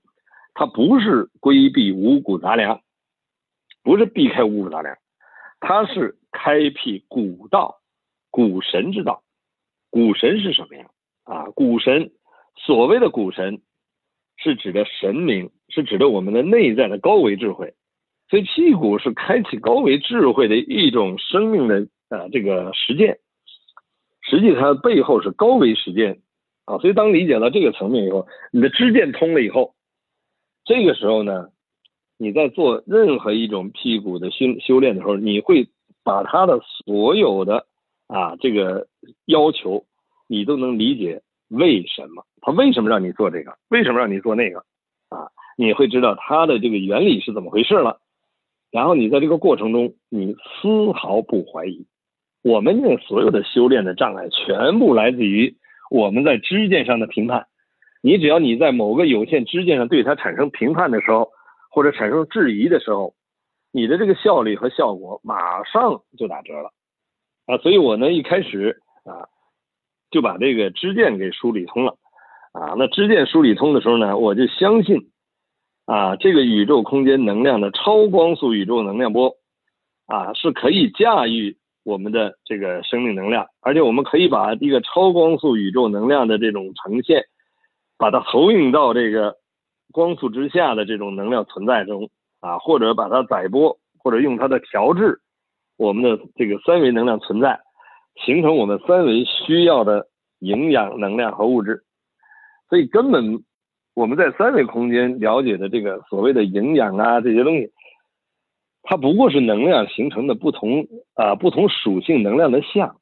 [0.55, 2.81] 它不是规避五谷杂粮，
[3.83, 4.97] 不是避开五谷杂粮，
[5.61, 7.81] 它是开辟古道、
[8.31, 9.23] 古神之道。
[9.91, 10.87] 古神是什么呀？
[11.25, 12.13] 啊，古神
[12.57, 13.63] 所谓的古神，
[14.37, 17.75] 是指的神明，是指的我们的内在的高维智慧。
[18.29, 23.19] 所以辟谷是开启高维智慧的一种生命的呃这个实践。
[24.33, 26.23] 实际它背后是高维实践
[26.65, 29.75] 啊，所以当理解到这个层面以后，你的知见通了以后，
[30.65, 31.51] 这个时候呢，
[32.17, 35.69] 你在做任何一种屁股的修修炼的时候，你会
[36.03, 37.67] 把他的所有的
[38.07, 38.87] 啊这个
[39.27, 39.85] 要求，
[40.27, 42.25] 你都能理解为什么。
[42.41, 44.61] 他为什么让你做这个，为什么让你做那个？
[45.11, 45.29] 啊，
[45.59, 48.01] 你会知道它的这个原理是怎么回事了，
[48.71, 51.85] 然后你在这个过程中，你丝毫不怀疑。
[52.43, 55.57] 我们这所有的修炼的障碍，全部来自于
[55.91, 57.47] 我们在知见上的评判。
[58.03, 61.31] 你只要你在某个有限知见上对它产生评判的时候，
[61.71, 63.15] 或者产生质疑的时候，
[63.73, 66.73] 你的这个效率和效果马上就打折了
[67.47, 67.59] 啊！
[67.59, 69.31] 所以我呢一开始啊
[70.11, 71.97] 就把这个知见给梳理通了
[72.53, 72.75] 啊。
[72.77, 75.11] 那知见梳理通的时候呢，我就相信
[75.87, 79.37] 啊，这个宇宙空间能量的超光速宇宙能量波
[80.07, 81.57] 啊是可以驾驭。
[81.85, 87.25] 我们的这个生命能量，而且我们可以把一个超光速宇宙能量的这种呈现，
[87.99, 89.37] 把它投影到这个
[89.91, 92.09] 光速之下的这种能量存在中
[92.41, 95.21] 啊，或者把它载波，或者用它的调制
[95.77, 97.61] 我们的这个三维能量存在，
[98.25, 100.07] 形成我们三维需要的
[100.39, 101.83] 营养能量和物质。
[102.69, 103.43] 所以根本
[103.95, 107.73] 我们在三维空间了解的这个所谓的营养啊这些东西。
[108.83, 112.97] 它不过是能量形成的不同啊，不同属性能量的像，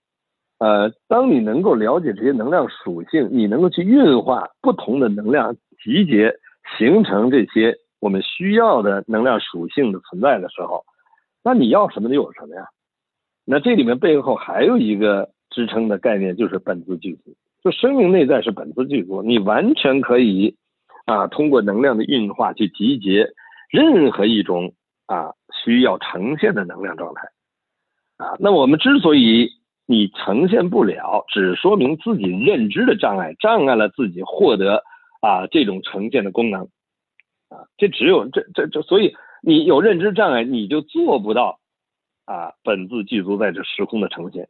[0.59, 6.35] 呃，当你能够了解这些能量属性，你能够去运化不同的能量集结，
[6.79, 10.85] 形成这些我们需要的能量属性的存在的时候，
[11.43, 12.67] 那你要什么就有什么呀。
[13.47, 17.35] 那这里面背后还有一个支撑的概念，就是本自具足。
[17.65, 20.57] 就生命内在是本自具足，你完全可以
[21.07, 23.31] 啊，通过能量的运化去集结
[23.71, 24.73] 任何一种
[25.15, 25.35] 啊。
[25.63, 27.29] 需要呈现的能量状态
[28.17, 29.51] 啊，那我们之所以
[29.85, 34.83] 你呈现不了，只说明自己认知的障碍，障碍了自己获得
[35.21, 36.63] 啊这种呈现的功能
[37.51, 41.61] 啊，这只有这这这，所以你有认知障碍，你就做不到
[42.25, 44.49] 啊本自具足在这时空的呈现，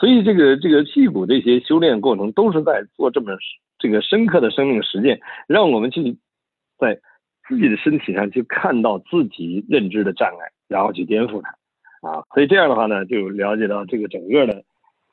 [0.00, 3.32] 所以这个这个屁股这些修炼过程都是在做这么
[3.78, 6.18] 这个深刻的生命实践，让我们去
[6.78, 6.98] 在。
[7.48, 14.62] 自己的身体上去看到自己认知的障碍，然后去颠覆它，啊，所以这样的话呢，就了解到这个整个的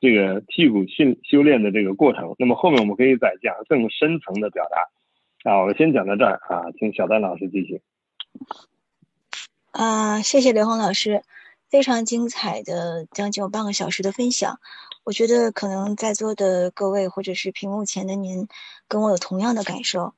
[0.00, 2.34] 这个屁股训修炼的这个过程。
[2.38, 7.80] 那么后面我们可以再讲更深层的表达，啊，我先讲到这儿啊，请小丹老师继续。
[9.72, 11.22] 啊，谢谢刘红老师，
[11.70, 14.60] 非常精彩的将近有半个小时的分享。
[15.04, 18.48] 我觉得可能在座的各位或者是屏幕前的您，
[18.88, 20.14] 跟我有同样的感受。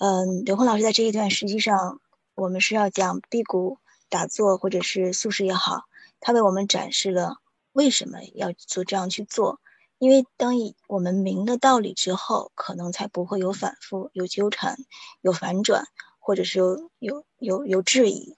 [0.00, 2.00] 嗯，刘坤老师在这一段实际上，
[2.34, 3.78] 我们是要讲辟谷
[4.08, 5.82] 打坐或者是素食也好，
[6.18, 7.36] 他为我们展示了
[7.72, 9.60] 为什么要做这样去做。
[9.98, 10.54] 因为当
[10.88, 14.76] 我们明了道理之后，可能才不会有反复、有纠缠、
[15.20, 15.84] 有反转，
[16.18, 18.34] 或者是有有有有质疑。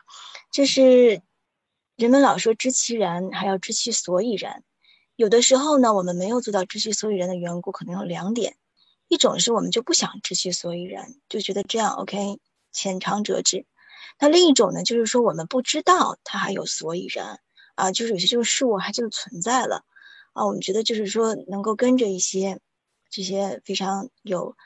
[0.52, 1.22] 就是
[1.96, 4.62] 人们老说知其然，还要知其所以然。
[5.16, 8.56] 有的时候呢，我们没有做到知其所以然的缘故，可能有两点。
[9.14, 12.40] 一种是我们就不想知其所以然，就觉得这样 OK，
[12.72, 13.64] 浅尝辄止。
[14.18, 17.40] 那另一种呢，就是说我们不知道它还有所以然
[17.76, 19.84] 啊，就是有些这个事物还就存在了
[20.32, 20.46] 啊。
[20.46, 22.60] 我们觉得就是说能够跟着一些
[23.08, 24.56] 这些非常有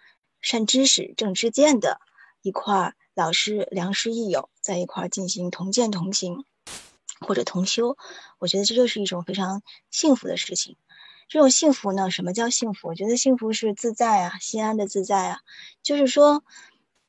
[0.41, 2.01] 善知识、正知见的
[2.41, 6.45] 一块老师良师益友在一块进行同见同行
[7.21, 7.99] 或者同修，
[8.39, 10.77] 我觉得这就是一种非常幸福的事情。
[11.29, 12.89] 这种幸福呢，什么叫幸福？
[12.89, 15.41] 我觉得幸福是自在啊，心安的自在啊。
[15.83, 16.43] 就是说，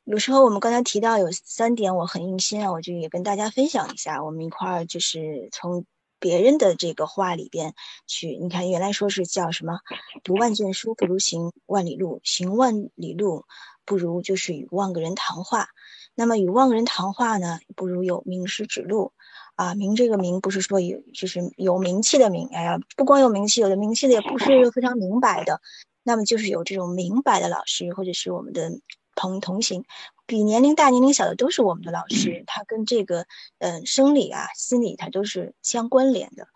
[0.04, 4.24] 有时候我们刚才提到有三点，我很用心啊，我就也跟大家分享一下。
[4.24, 5.86] 我们一块儿就是从。
[6.22, 9.80] 别人的这个话里边去，你看原来说是叫什么？
[10.22, 13.46] 读万卷书不如行万里路，行万里路
[13.86, 15.70] 不如就是与万个人谈话。
[16.16, 19.14] 那么与万个人谈话呢，不如有名师指路
[19.60, 19.76] 啊。
[19.76, 22.48] 名这个名不是说有，就是有名气的名。
[22.54, 25.62] 哎呀，不光有名气，有的名气的也不是非常明白的。
[26.04, 28.72] 那么就是有这种明白的老师，或者是我们的
[29.16, 29.84] 同同行。
[30.26, 33.26] 比年龄大、年龄小的都是我们的老师，他跟这个，
[33.58, 36.48] 嗯，生理啊、心理，它都是相关联的。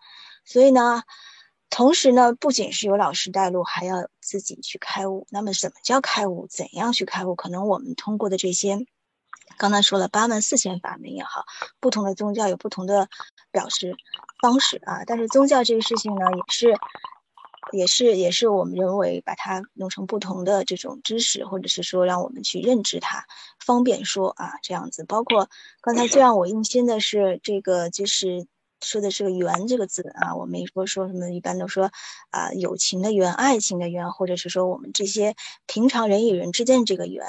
[0.44, 1.02] 所以呢，
[1.70, 5.26] 同时呢，不仅是有老师带路，还要自己去开悟。
[5.30, 6.46] 那么，什么叫开悟？
[6.48, 7.34] 怎样去开悟？
[7.34, 8.78] 可能我们通过的这些，
[9.58, 11.44] 刚才说了八万四千法门也好，
[11.80, 13.08] 不同的宗教有不同的
[13.50, 13.96] 表示
[14.40, 15.04] 方式啊。
[15.06, 16.74] 但是宗教这个事情呢，也是。
[17.72, 23.24] 也是，也是我们认为把它弄成不同的这种知识，或者是说让我们去认知它，
[23.58, 25.02] 方便说啊这样子。
[25.04, 25.48] 包括
[25.80, 28.46] 刚才最让我印心的是这个，就是
[28.82, 31.90] 说的是个缘这个字啊，我们一说说什么，一般都说
[32.30, 35.34] 啊友情的缘、爱情的缘，或者是说我们这些
[35.66, 37.24] 平常人与人之间这个缘。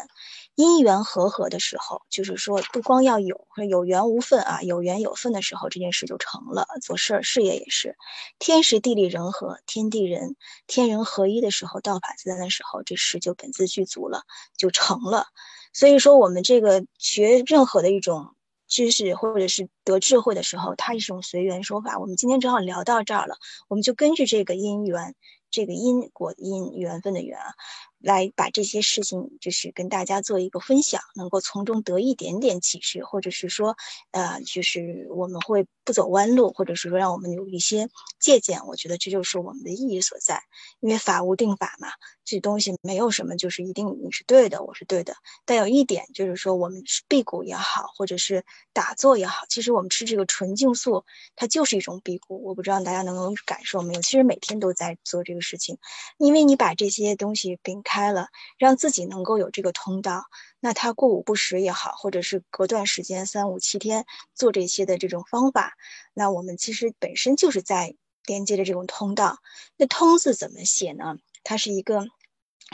[0.55, 6.65] 因缘和合的时候，就是说不光要有，有缘无分啊，有缘有分的时候，这件事就成了。
[6.81, 7.97] 做事儿、事业也是，
[8.39, 10.35] 天时地利人和，天地人
[10.65, 14.21] 天人合一的时候，道法自然的时候，这事就本自具足了，
[14.57, 15.25] 就成了。
[15.73, 18.33] 所以说，我们这个学任何的一种
[18.67, 21.99] 知识，或者是得智慧的时候，它是一种随缘说法。
[21.99, 23.35] 我们今天正好聊到这儿了，
[23.67, 25.15] 我们就根据这个因缘，
[25.51, 27.53] 这个因果因缘分的缘啊。
[27.99, 33.75] 来把这些事情，就是跟大家做一个分享，能够从中得一点点启示，或者是说，
[34.11, 37.89] 呃，就是我们会不走弯路，或者是说让我们有一些
[38.19, 38.65] 借鉴。
[38.67, 40.43] 我觉得这就是我们的意义所在，
[40.79, 41.87] 因为法无定法嘛，
[42.23, 45.15] 这东西没有什么就是一定你是对的，我是对的。
[45.45, 52.43] 但有一点就是说，我们是辟谷也好，或者是打坐也好，其实我们吃这个纯净素，它就是一种辟谷。
[52.43, 54.01] 我不知道大家能够感受没有？
[54.01, 55.77] 其实每天都在做这个事情，
[56.17, 58.11] 因为你把这些东西并开。
[58.11, 58.27] 了，
[58.57, 60.25] 让自己能够有这个通道，
[60.59, 65.73] 那他过午不食也好，或者是隔段时间三五七天做这些的这种方法，
[66.13, 69.37] 那我们其实本身就是在连接着这种通道。
[69.77, 71.17] 那“通”字怎么写呢？
[71.43, 72.05] 它是一个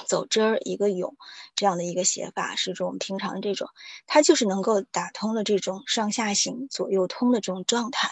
[0.07, 1.15] 走之儿一个永
[1.55, 3.67] 这样的一个写法，是这种平常这种，
[4.07, 8.09] 它就是能够打通了这种上下行、左右通的这种状态。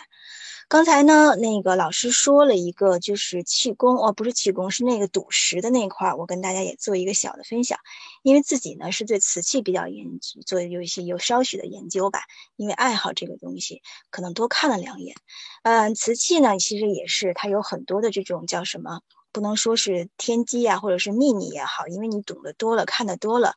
[0.69, 7.79] 刚才呢，那个老师说了一个，就是气功哦，不是气功，是那个赌石的那块儿，我跟大家也做一个小的分享。
[8.21, 12.19] 因为自己呢是对瓷器比较研究，做有一些有稍许的研究吧。
[12.55, 15.15] 因为爱好这个东西，可能多看了两眼。
[15.63, 19.01] 嗯，瓷器呢其实也是，它有很多的这种叫什么？
[19.31, 23.53] 不能说是天机呀，或者是秘密也好，因为你懂得多了，看得多了，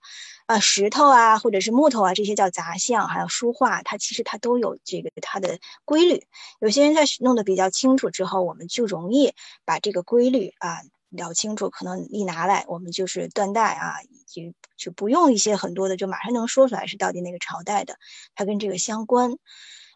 [0.46, 6.26] 啊，石头啊，或者是木头啊，这些叫杂项，还有书画，它其实它都有这个它的规律。
[6.60, 9.32] 有些人在弄得比较清楚之后，我们就容易
[9.64, 13.94] 把这个规律啊聊清楚，可能一拿来，我们就是断代啊，
[14.26, 14.42] 就
[14.76, 17.96] 就不用一些很多的，就马上能说出来是到底哪个朝代的，
[18.34, 19.36] 它跟这个相关。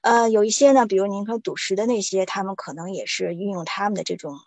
[0.02, 4.38] 呃，有一些呢，比如您说赌石的那些，他们可能也是运用他们的这种。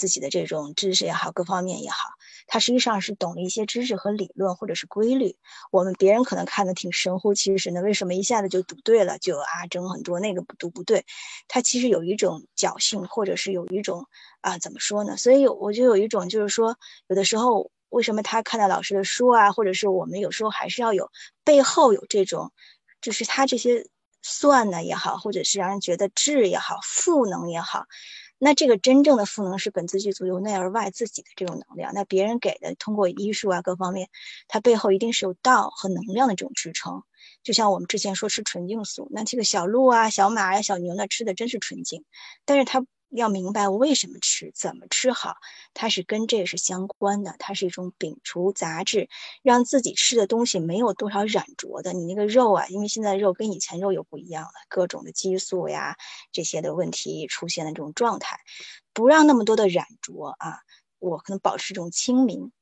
[0.00, 1.98] 自己的这种知识也好，各方面也好，
[2.46, 5.36] 他实际上是懂了一些知识和理论或者是规律。
[5.70, 9.18] 我们别人可能看的挺神乎其神的，为什么一下子就读对了？
[9.18, 11.04] 就啊，整很多那个读不对，
[11.48, 14.06] 他其实有一种侥幸，或者是有一种
[14.40, 15.18] 啊，怎么说呢？
[15.18, 16.78] 所以我就有一种就是说，
[17.08, 21.10] 有的时候为什么他看到老师的书啊，或者是我们有时候还是要有
[21.44, 22.52] 背后有这种，
[23.02, 23.86] 就是他这些
[24.22, 27.84] 算呢也好，或者是让人觉得智也好，赋能也好。
[28.42, 31.92] 那这个真正的赋能是本自具足，由内而外自己的这种能量。
[31.94, 34.08] 那别人给的，通过医术啊各方面，
[34.48, 37.02] 它背后一定是有道和能量的这种支撑。
[37.42, 42.04] 就像我们之前说吃纯净素，那这个小鹿啊、小马呀、小牛那吃的真是纯净，
[42.46, 42.84] 但是它。
[43.10, 45.34] 要明白我为什么吃，怎么吃好，
[45.74, 47.34] 它是跟这个是相关的。
[47.38, 49.08] 它是一种摒除杂质，
[49.42, 51.92] 让自己吃的东西没有多少染着的。
[51.92, 55.96] 你那个肉啊，因为现在肉跟以前肉又不一样了，各种的激素呀
[56.32, 58.38] 这些的问题出现的这种状态，
[58.94, 60.58] 不让那么多的染着啊。
[60.98, 62.52] 我可能保持这种清明。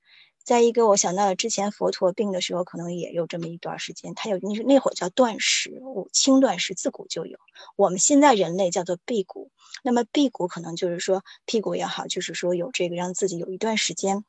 [0.48, 5.78] 再一个，我想到了之前佛陀病的时候，可能也有这么一段时间，他有那是那会儿叫断食，
[6.10, 7.38] 轻断食，自古就有。
[7.76, 9.50] 我们现在人类叫做辟谷，
[9.82, 14.24] 那么辟谷可能就是说辟谷也好，就是说有这个让自己有一段时间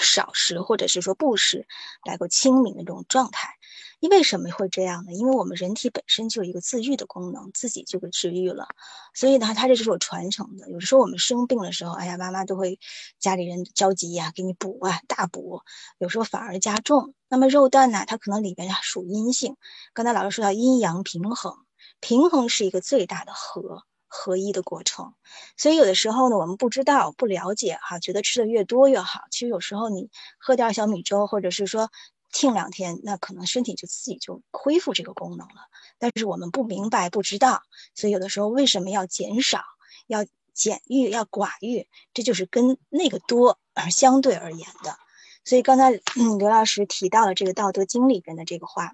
[0.00, 1.66] 少食或者是说不食，
[2.06, 3.58] 来个清明的这种状态。
[4.00, 5.12] 因为什么会这样呢？
[5.12, 8.68] 因为我们人体本身就有一个自愈的功能，自己就会治愈了。
[9.14, 10.68] 所以呢，它这就是有传承的。
[10.70, 12.78] 有的时候我们生病的时候，哎呀，妈妈都会
[13.18, 15.62] 家里人着急呀，给你补啊，大补。
[15.98, 17.14] 有时候反而加重。
[17.28, 19.56] 那么肉蛋呢，它可能里边属阴性。
[19.94, 21.56] 刚才老师说到阴阳平衡，
[22.00, 23.84] 平衡是一个最大的和。
[24.14, 25.14] 合一的过程，
[25.56, 29.22] 所以有的时候呢，我们不知道、不了解哈，觉得吃的越多越好。
[29.30, 31.88] 其实有时候你喝点小米粥，或者是说
[32.32, 35.54] 停两天，那可能身体就自己就恢复这个功能了。
[35.98, 37.62] 但是我们不明白、不知道，
[37.94, 39.62] 所以有的时候为什么要减少、
[40.08, 44.96] 要减欲、要寡欲，这就是跟那个多而相对而言的。
[45.44, 45.92] 所以刚才
[46.38, 48.90] 刘老师提到了这个《道德经》里边的这个话，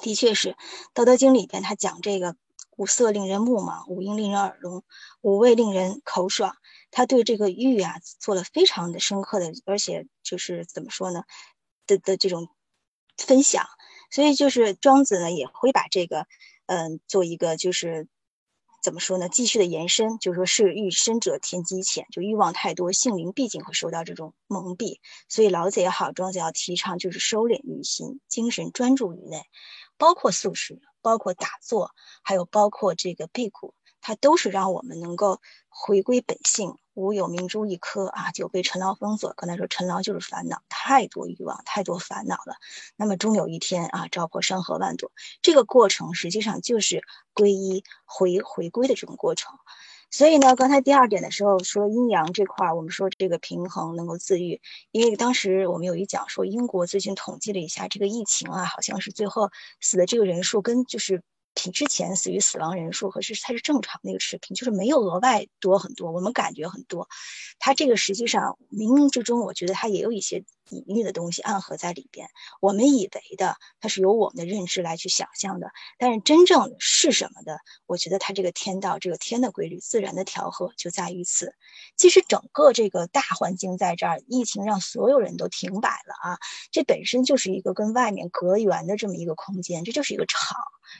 [0.00, 0.52] 的确是
[0.94, 2.36] 《道德经》里边他讲这个。
[2.76, 4.82] 五色令人目盲，五音令人耳聋，
[5.20, 6.56] 五味令人口爽。
[6.90, 11.22] 他对这个欲啊做了非常的深刻的，而且就是怎么说呢
[11.98, 12.48] 的这种
[13.16, 13.66] 分享。
[14.10, 16.26] 所以就是庄子呢也会把这个
[16.66, 18.08] 嗯做一个就是
[18.82, 24.98] 怎么说呢继续的延伸，就是说是欲深者天机浅，就欲望太多，性灵毕竟会受到这种蒙蔽。
[25.28, 29.42] 所以老子也好，庄子要提倡就是收敛欲心，精神专注于内，
[29.96, 30.80] 包括素食。
[31.04, 31.90] 包括打坐，
[32.22, 35.40] 还有包括这个辟谷，它都是让我们能够
[35.72, 36.76] 回归本性。
[36.94, 39.32] 无有明珠一颗啊，就被尘劳封锁。
[39.34, 42.56] 刚才说尘劳就是烦恼，太多欲望，太多烦恼了。
[42.96, 45.10] 那么终有一天啊，照破山河万朵。
[45.40, 47.02] 这个过程实际上就是
[47.34, 49.56] 皈依回回归的这种过程。
[50.10, 54.60] 所以呢，刚才第二点的时候说阴阳这块儿，我们说这个平衡能够自愈，
[54.90, 59.50] 因为当时我们有一讲说英国最近统计了一下这个疫情啊，好像是最后
[59.80, 61.22] 死的这个人数跟就是。
[61.54, 67.08] 比之前死于死亡人数和是它是正常的一个持平，就是没有额外多很多，我们感觉很多。
[67.58, 72.28] 它这个实际上冥冥之中，我觉得它也有一些隐喻的东西暗合在里边。
[72.60, 81.54] 我们以为的，它是由我们的认知来去想象的，但是真正是什么的，我觉得它这个天道，这个天的规律，自然的调和就在于此。
[81.96, 86.38] 其实整个这个大环境在这儿，疫情让所有人都停摆了啊，
[86.70, 90.56] 这本身就是一个跟外面隔远的这么一个空间，这就是一个场。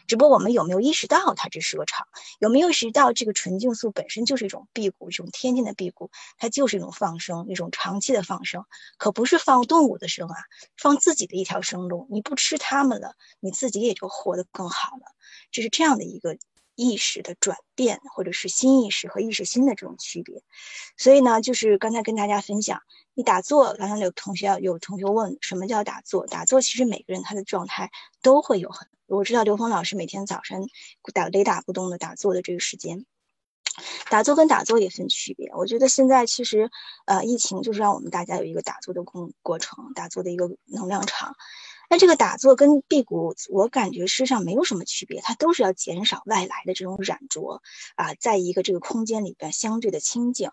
[0.06, 2.06] 只不过我们有没有意识到它这是个场？
[2.38, 8.64] 有没有意识到这个纯净素本身就是一种辟谷，一种天天的辟谷，它就是一种放生，一种长期的放生，
[8.96, 10.36] 可不是放动物的生啊，
[10.76, 12.06] 放自己的一条生路。
[12.10, 15.02] 你不吃它们了，你自己也就活得更好了。
[15.50, 16.36] 这是这样的一个
[16.74, 20.42] 意识的转变，或者是新意识和意识新的这种区别。
[20.96, 22.80] 所以呢，就是刚才跟大家分享，
[23.14, 26.26] 你打坐，刚才有同学有同学问什么叫打坐？
[26.26, 27.90] 打坐其实每个人他的状态
[28.22, 28.88] 都会有很。
[29.06, 30.66] 我知道刘峰老师每天早晨
[31.12, 33.04] 打雷打不动的打坐的这个时间，
[34.10, 35.50] 打坐跟打坐也分区别。
[35.54, 36.70] 我觉得现在其实，
[37.06, 41.34] 呃，疫情就是让我们大家有一个打坐的过过程，打坐的一个能量场。
[41.88, 47.60] 那这个打坐跟辟谷，我感觉实上没有什么区别，它都是要减少外来的这种染着
[47.96, 50.50] 啊，在一个这个空间里边相对的清静。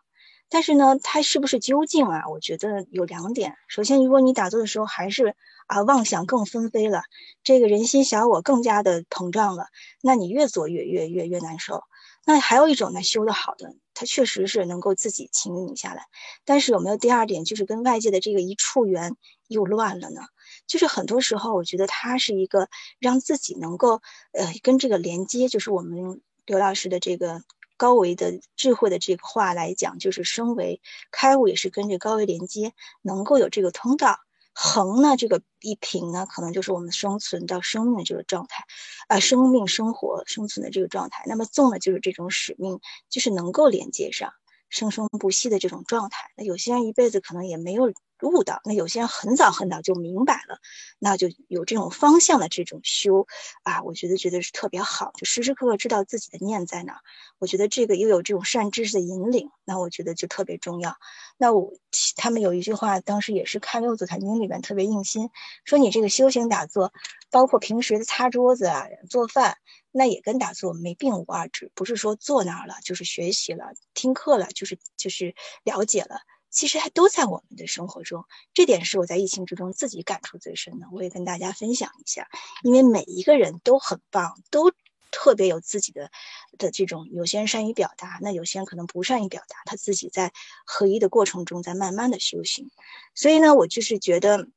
[0.49, 2.27] 但是呢，它是不是究竟啊？
[2.27, 3.55] 我觉得有两点。
[3.67, 5.35] 首先，如果你打坐的时候还是
[5.67, 7.03] 啊妄想更纷飞了，
[7.43, 9.67] 这个人心小我更加的膨胀了，
[10.01, 11.83] 那你越做越越越越难受。
[12.25, 16.05] 那还有一种呢，修得好的，它确实是能够自己清静下来。
[16.45, 19.15] 但是有没有第二点，就是跟外界的这个一触缘
[19.47, 20.21] 又乱了呢？
[20.67, 22.69] 就是很多时候，我觉得它是一个
[22.99, 24.01] 让自己能够
[24.33, 27.41] 呃跟这个连接，就是我们刘老师的这个。
[27.79, 30.81] 高维的智慧的这个话来讲，就是升维
[31.11, 34.19] 开悟也是跟这高维连接，能够有这个通道。
[34.53, 38.63] 横呢，这个一平呢，可能就是我们生存到生命的这个状态，
[39.07, 41.23] 啊，生命生活生存的这个状态。
[41.27, 44.31] 那么纵呢，就是这种使命，就是能够连接上
[44.69, 46.29] 生生不息的这种状态。
[46.37, 47.93] 那有些人一辈子可能也没有。
[48.27, 50.59] 悟到，那有些人很早很早就明白了，
[50.99, 53.27] 那就有这种方向的这种修
[53.63, 57.01] 啊，我觉得觉得是特别好，就时时刻刻知道自己的念在哪。
[57.37, 60.97] 我觉得这个又有这种善知识的引领，那我觉得就特别重要。
[61.37, 61.71] 那我
[62.17, 65.29] 他们有一句话，当时也是看《六祖坛经》里面特别用心，
[65.63, 66.91] 说你这个修行打坐，
[67.31, 69.57] 包括平时的擦桌子啊、做饭，
[69.91, 75.33] 那也跟打坐没并无二致，不是说坐那儿了就是学习了、听课了，就是就是
[75.63, 76.19] 了解了。
[76.49, 80.87] 其实还都在我们的生活中，这点是我在疫情之中自己感触最深的。
[80.91, 82.27] 我也跟大家分享一下，
[82.63, 84.71] 因为每一个人都很棒，都
[85.11, 86.11] 特别有自己的
[86.57, 87.07] 的这种。
[87.11, 90.33] 有些人善于表达，那有些人可能不善于表达，他自己在
[90.65, 92.69] 合一的过程中，在慢慢的修行。
[93.15, 94.47] 所以呢，我就是觉得。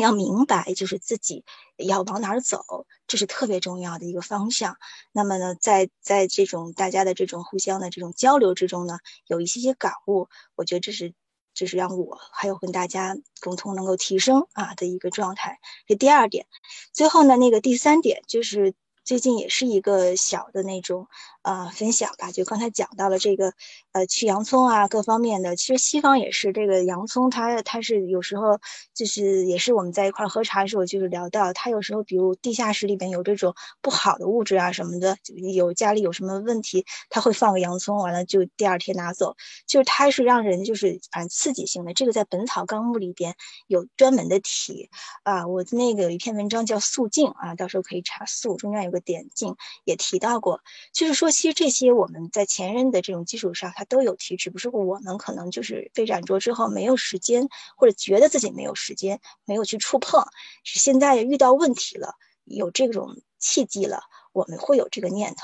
[0.00, 1.44] 要明白，就是自己
[1.76, 4.76] 要往哪儿走，这是特别重要的一个方向。
[5.12, 11.14] 那么呢，在在这种大家的这种互相的这种交流之中呢，有一些些感悟，我觉得这是
[11.54, 15.58] 这是让我还有跟大家共同能够提升啊的一个状态。
[15.86, 16.46] 这第二点，
[16.92, 18.74] 最后呢，那个第三点就是
[19.06, 21.06] 最近也是一个小的那种。
[21.46, 23.52] 啊，分享吧，就刚才讲到了这个，
[23.92, 25.54] 呃，去洋葱啊，各方面的。
[25.54, 28.58] 其实西方也是这个洋葱，它它是有时候
[28.92, 35.16] 就是也是我们在一块喝茶的时候，就是聊到它有时候，比如地下室里边有这种不好的物质啊什么的，
[35.54, 39.36] 有家里有什么问题，他会放个洋葱，完了就第二天拿走，
[39.68, 41.94] 就是它是让人就是反正刺激性的。
[41.94, 43.36] 这个在《本草纲目》里边
[43.68, 44.90] 有专门的提
[45.22, 50.60] 啊，我那个有一篇文章叫素净啊，到时候可以查素，中间有个点净也提到过，
[50.92, 51.30] 就是说。
[51.36, 57.46] 其实这些我们在前人的这种基础上，它都有提，只不过我们可能就是被染着之后没有时间，
[57.76, 60.24] 或者觉得自己没有时间，没有去触碰。
[60.64, 62.14] 是现在遇到问题了，
[62.44, 64.00] 有这种契机了，
[64.32, 65.42] 我们会有这个念头，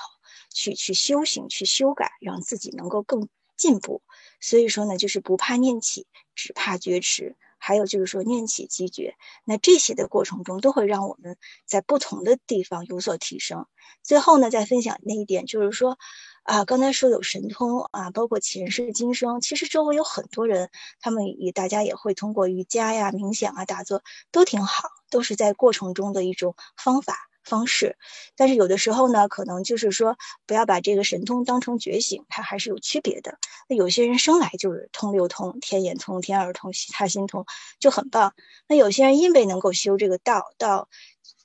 [0.55, 4.03] 去去修行，去修改，让自己能够更进步。
[4.41, 7.37] 所以说呢，就是不怕念起，只怕觉迟。
[7.65, 9.15] 还有就是说念起即觉，
[9.45, 13.67] 那这些的过程中都会让我们在不同的地方有所提升。
[14.03, 15.97] 最后呢，再分享那一点，就是说，
[16.43, 20.71] 啊，刚才说有神通啊，包括前世今生，其实周围有很多人，
[21.01, 24.03] 他们也大家也会通过瑜伽呀、冥想啊、打坐，
[24.33, 27.29] 都挺好，都是在过程中的一种方法。
[27.45, 27.97] 方式，
[28.37, 30.17] 但是有的时候呢，可能就是说，
[30.47, 33.39] 不要把这个神通当成觉醒，它还是有区别的。
[33.69, 37.45] 那有些人生来就是通六通，天眼通、天耳通、他心通，
[37.79, 38.35] 就很棒。
[38.69, 40.89] 那有些人因为能够修这个道，道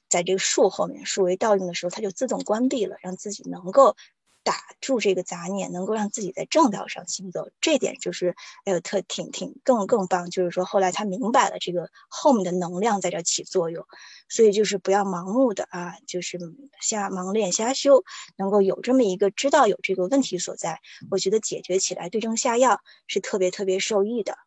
[0.10, 3.96] 在这个树后面，树为道用的时候，他就自动关闭了，让自己能够。
[4.44, 8.36] 打住这个杂念，能够让自己在正道上行走，这点就是
[8.66, 10.30] 哎呦特挺挺更更棒。
[10.30, 13.86] 就是说后来他明白了这个后面的能量在这起作用，
[14.30, 16.40] 所以就是不要盲目的啊，就是
[16.82, 18.04] 瞎盲练瞎修，
[18.38, 20.80] 能够有这么一个知道有这个问题所在，
[21.12, 24.38] 我觉得解决起来对症下药是特别特别受益的。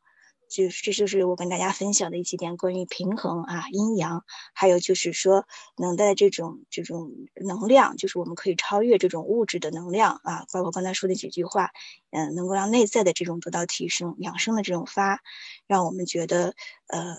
[0.50, 5.46] 就这就是我跟大家分享的一几点关于平衡啊阴阳，还有就是说
[5.78, 11.70] 能带这种这种能量，就是我们可以超越这种物质的能量啊，包括刚才说的几句话，
[12.10, 15.20] 嗯，能够让内在的这种得到提升，养生的这种发，
[15.68, 16.54] 让我们觉得
[16.88, 17.16] 呃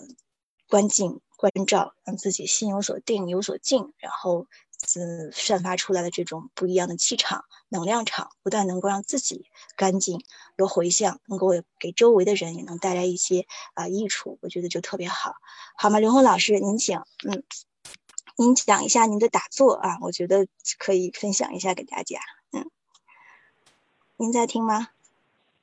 [0.68, 4.48] 关静关照，让自己心有所定有所静，然后。
[4.98, 9.46] 嗯，散发出来的这种不一样的气场、能量场，不但能够让自己
[9.78, 10.24] 干净
[10.58, 11.50] 有回向，能够
[11.80, 15.36] 给周围的人也能带来一些啊益处，我觉得就特别好，
[15.78, 16.00] 好吗？
[16.00, 17.44] 刘红老师，您请，嗯，
[18.38, 20.48] 您讲一下您的打坐啊，我觉得
[20.78, 22.20] 可以分享一下给大家，
[22.52, 22.66] 嗯，
[24.18, 24.90] 您在听吗？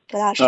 [0.09, 0.45] 刘老师，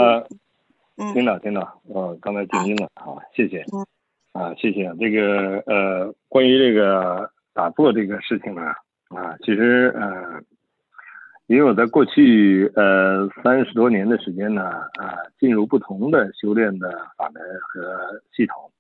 [0.96, 3.86] 嗯，听到听到，我刚才静音了，好，谢谢，嗯，
[4.32, 7.30] 啊，谢谢，这个呃，关于这个。
[7.52, 8.62] 打坐这个事情呢，
[9.08, 10.40] 啊，其实呃，
[11.46, 18.70] 因为我在过去呃三十多年的时间呢，啊，进入不同的修炼的法门和系统，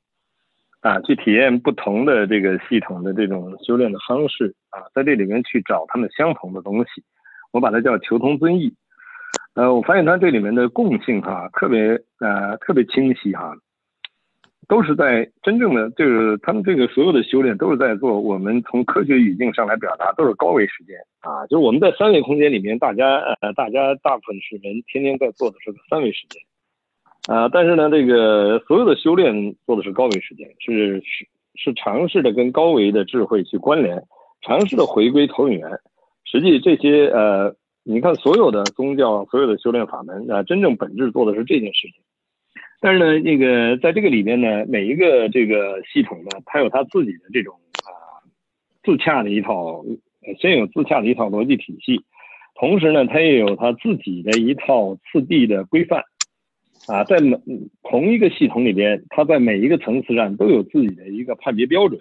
[0.80, 7.02] 啊，去体验不同的这个系统的这种修炼的方式，啊，在这里面去找他们相同的东西，
[7.52, 8.72] 我把它叫求同尊异，
[9.54, 13.52] 呃，我发现它这里面的共性哈，特别呃特别清晰哈。
[14.70, 18.20] 都是在真正的这个，他们这个所有的修炼都是在做。
[18.20, 21.44] 我们从科学语境上来表达，都是高维时间啊。
[21.48, 26.40] 就是我们在三维空间里面，大家呃，大家大部分是人天天在做的是三维时间
[27.34, 27.48] 啊。
[27.48, 31.26] 但是呢，这个所有的修炼做的是高维时间，是是
[31.56, 34.00] 是尝试的跟高维的智慧去关联，
[34.40, 35.68] 尝试的回归投影源。
[36.24, 37.52] 实际这些呃，
[37.82, 41.94] 你看所有的宗教，所有的修炼法门啊，真正本质做的是这件事情。
[42.82, 48.24] 但是呢，那个在这个里面呢，每一个这个系统呢，它有它自己的这种啊
[48.82, 49.84] 自洽的一套，
[50.40, 52.00] 先有自洽的一套逻辑体系，
[52.54, 56.04] 同时呢，它也有它自己的一套次第的规范，
[56.86, 57.38] 啊，在每
[57.82, 62.00] 同一个系统里边，它在每一个层次上都有自己的一个判别标准，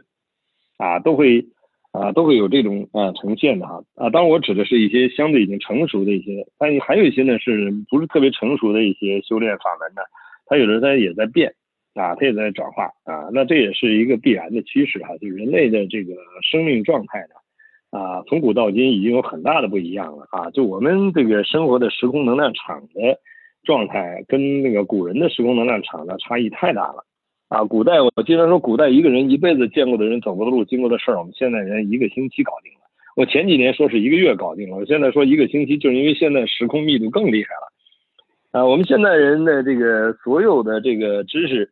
[0.78, 1.46] 啊，都会
[1.92, 10.02] 啊都会有这种啊呈现的哈啊，当然我指的是一些相对已经成熟的一些，但还有一些呢是不是特别成熟的一些修炼法门呢？
[10.50, 11.54] 它有的它也在变
[11.94, 23.20] 啊，它也在转化啊，那这也是一个必然的趋势哈，就人类的这个生命状态呢啊，从古到今已经有很大的不一样了啊，就我们这个生活的时空能量场的
[23.64, 27.06] 状态跟那个古人的时空能量场的差异太大了
[27.50, 32.80] 啊，古代我经常说，古代一个人一辈子见过的人、走过的路、经过的事儿，我们现在人一个星期搞定了。
[33.16, 37.74] 我前几年说是一个月搞定了，我现在说一个星期，就是因为现在时空密度更厉害了。
[38.52, 41.72] 啊，我们现代人的这个所有的这个知识，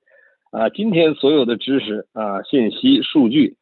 [0.51, 3.55] 啊，今天所有的知识啊、信息、数据，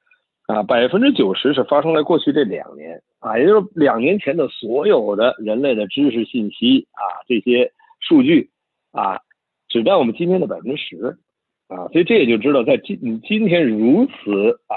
[0.47, 7.71] 啊，百分之九十是发生在过去这两年，啊，也就是两年前的所有的人类的知识、信息啊，这些
[8.01, 8.49] 数据，
[8.91, 9.21] 啊，
[9.69, 11.17] 只占我们今天的百分之十
[11.69, 14.75] 啊，所以这也就知道在今今天如此啊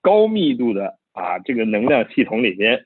[0.00, 2.84] 高密度的啊这个能量系统里边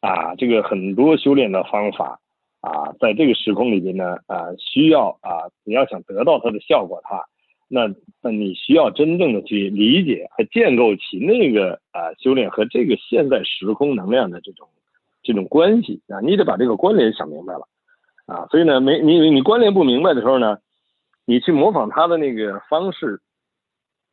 [0.00, 2.20] 啊这个很多修炼的方法
[2.60, 7.24] 啊在这个时空里边呢啊需要啊你要想得到它的效果，它
[7.68, 7.88] 那
[8.22, 14.68] 那你需要真正的去理解和建构起那个啊修炼和这个现在时空能量的这种
[15.22, 17.66] 这种关系啊，你得把这个关联想明白了。
[18.26, 20.58] 啊，所以呢，没你你关联不明白的时候呢，
[21.26, 23.20] 你去模仿他的那个方式，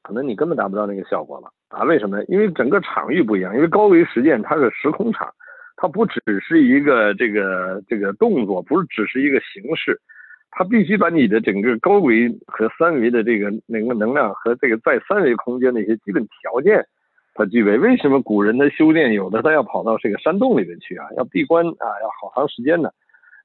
[0.04, 1.84] 可能你根本达不到那个效果了啊？
[1.84, 2.24] 为什么？
[2.26, 5.34] 因为整个场域不一样，因为高维实践它是时空场，
[5.84, 10.00] 它不只是一个这个这个动作，不是只是一个形式，
[10.50, 16.88] 它必须把你的整个高维和三维的这个那个能量和这个在三维空间的一些基本条件，
[17.34, 17.78] 它具备。
[17.78, 21.06] 为什么古人的修炼有的他要跑到这个山洞里面去啊？
[21.18, 21.86] 要闭关啊？
[22.02, 22.90] 要好长时间呢？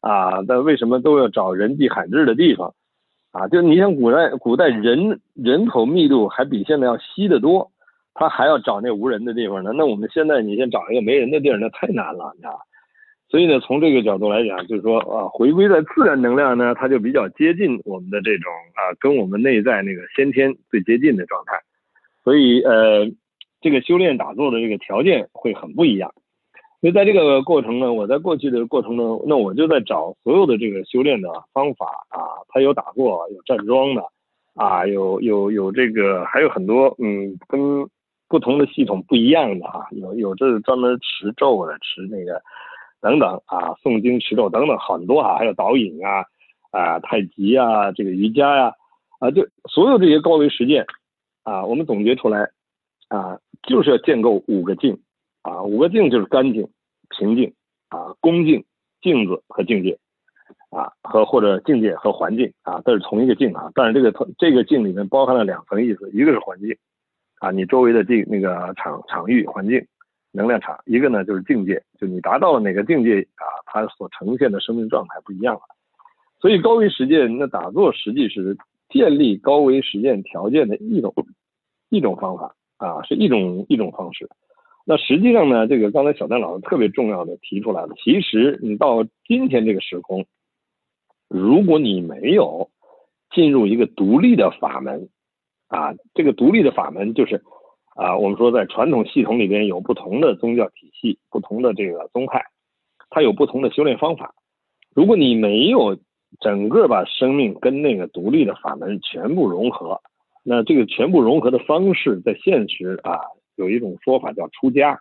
[0.00, 2.72] 啊，那为什么都要找人迹罕至的地方？
[3.32, 7.72] 啊，就你像古代，古代人人口密度还比现在要稀得多，
[8.18, 9.70] 他还要找那无人的地方呢。
[9.76, 12.58] 那我们现在你先找一个没人的地儿，那太难了，你知道
[13.30, 21.60] 所以呢，从这个角度来讲，就是说啊，回归在自然能量呢，它就比较接近我们的这种啊，跟我们内在那个先天最接近的状态。
[22.24, 23.06] 所以呃，
[23.60, 26.12] 这个修炼打坐的这个条件会很不一样。
[26.80, 34.02] 所以在这个过程呢，我在过去的过程中，那我就在找所有的这个修炼的方法啊，它有打坐，有站桩的，
[34.54, 37.86] 啊，有有有这个，还有很多嗯，跟
[38.28, 42.40] 不同的系统不一样的啊，有有这专门持咒的，持那个
[43.00, 46.24] 等等啊，诵经持咒等等很多啊，还有导引啊，
[46.70, 48.72] 啊，太极啊，这个瑜伽呀，
[49.18, 50.86] 啊，就所有这些高维实践
[51.42, 52.50] 啊，我们总结出来
[53.08, 55.00] 啊，就是要建构五个境。
[55.40, 56.68] 啊，五个境就是干净、
[57.16, 57.54] 平静
[57.88, 58.64] 啊、恭敬、
[59.00, 59.96] 镜子和境界
[60.68, 63.70] 啊，和或者境界和环境啊，都是同一个境啊。
[63.74, 66.76] 但是这个这个境里面包含了两层意思，一个是环境
[67.40, 69.84] 啊，你周围的境那个场场域环境
[70.32, 75.60] 能量场；一个呢就是境界，就你达到了哪个境界啊，它所呈现的生命状态不一样了。
[76.40, 78.56] 所以高维实践那打坐实际是
[78.88, 81.12] 建立高维实践条件的一种
[81.88, 84.28] 一种方法啊，是一种一种方式。
[84.84, 87.94] 那实际上呢，这个刚才小丹老师特别重要的提出来了。
[88.02, 90.24] 其实你到今天这个时空，
[91.28, 92.70] 如果你没有
[93.34, 95.08] 进入一个独立的法门，
[95.68, 97.42] 啊，这个独立的法门就是
[97.94, 102.44] 啊，我们说在传统系统里边有不同的宗教体系、不同的这个宗派，
[103.10, 104.34] 它有不同的修炼方法。
[104.94, 105.98] 如果你没有
[106.40, 110.00] 整个把生命跟那个独立的法门全部融合，
[110.42, 113.20] 那这个全部融合的方式在现实啊。
[113.56, 115.00] 有一种说法叫出家，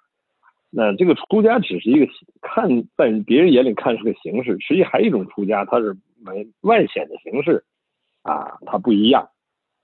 [0.72, 2.12] 那这个出家只是一个
[2.42, 2.68] 看
[2.98, 5.96] 在别人眼里看是个形式，实际还有一种出家，它是
[6.26, 7.64] 没外显的形式，
[8.24, 9.30] 啊，它不一样，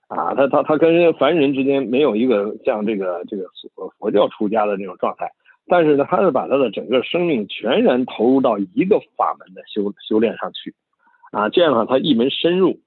[0.08, 3.44] 啊，他他他跟凡人之间没有一个像这个这个
[3.98, 5.30] 佛教出家的那种状态，
[5.66, 10.74] 但是呢，他是把他的整个生命全然投入到一个法门的修修炼上去，
[11.32, 12.80] 啊，这样的话他一门深入，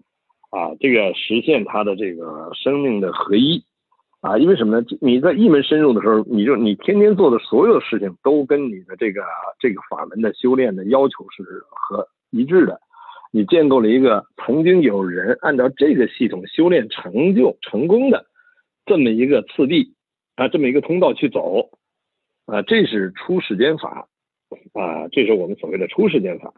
[0.51, 3.63] 啊，这个实现他的这个生命的合一。
[4.19, 4.85] 啊，因为什么呢？
[4.99, 9.21] 你在一门深入的时候，你就你天天做的所有事情都跟你的这个
[9.59, 12.81] 这个法门的修炼的要求是和一致的。
[13.31, 18.25] 你建构了一个曾经有人按照这个系统修炼成就成功的
[18.85, 19.93] 这么一个次第
[20.35, 21.69] 啊，这么一个通道去走
[22.45, 24.07] 啊，这是初始间法
[24.73, 26.53] 啊，这是我们所谓的初始间法。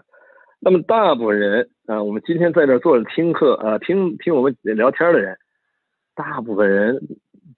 [0.60, 5.38] 那么大部分人啊，我们今天在这坐着听课啊，听听我们聊天的人，
[6.16, 7.00] 大部分人。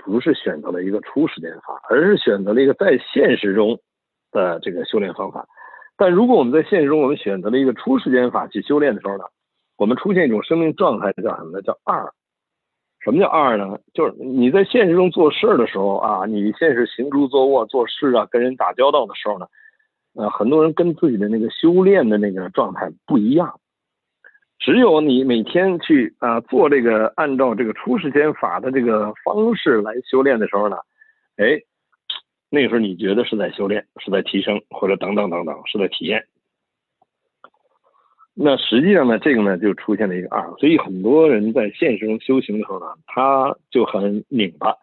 [0.03, 3.79] 不是选择了一个初始间法，而是选择了一个在现实中
[4.31, 5.47] 的这个修炼方法。
[6.01, 9.23] 但如果我们在现实中，我们选择了一个初时间法去修炼的时候呢，
[9.77, 11.61] 我们出现一种生命状态叫什么呢？
[11.61, 12.11] 叫二。
[13.01, 13.77] 什么叫二呢？
[13.93, 19.45] 就是你在现实中做事的时候啊，你现实行住坐卧做事啊，跟人打交道的时候呢，
[20.15, 23.59] 呃，很多人跟自己的那个修炼的那个状态不一样。
[24.57, 30.77] 只有你每天去啊做这个按照这个初世间法的这个方式来修炼的时候呢，
[31.37, 31.61] 哎，
[32.53, 36.27] 那个时候你觉得是在修炼，是在提升，或者等等等等，是在体验。
[38.33, 44.75] 那实际上呢，这个呢就出现了一个二，所以很多人在现实中修行的时候呢，他就很拧巴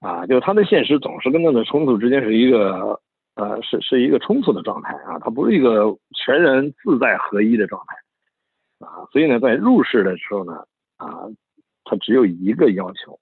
[0.00, 3.00] 啊，就他的现实总是跟他的冲突之间是一个
[3.36, 8.86] 呃是是一个冲突的状态啊，他不是一个全然自在合一的状态。
[8.86, 10.64] 啊，所以呢，在入世的时候呢，
[10.98, 11.24] 啊，
[11.84, 13.18] 他只有一个要求，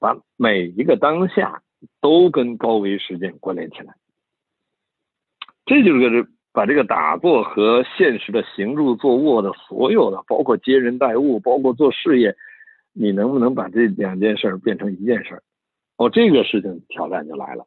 [0.00, 1.62] 把每一个当下
[2.00, 3.94] 都跟高维实践关联起来。
[5.66, 12.36] 这就是个把这个打坐和现实的行住坐卧的所有的，包括接人待物，包括做事业，
[12.92, 15.42] 你能不能把这两件事变成一件事？
[15.96, 17.66] 哦，这个事情挑战就来了，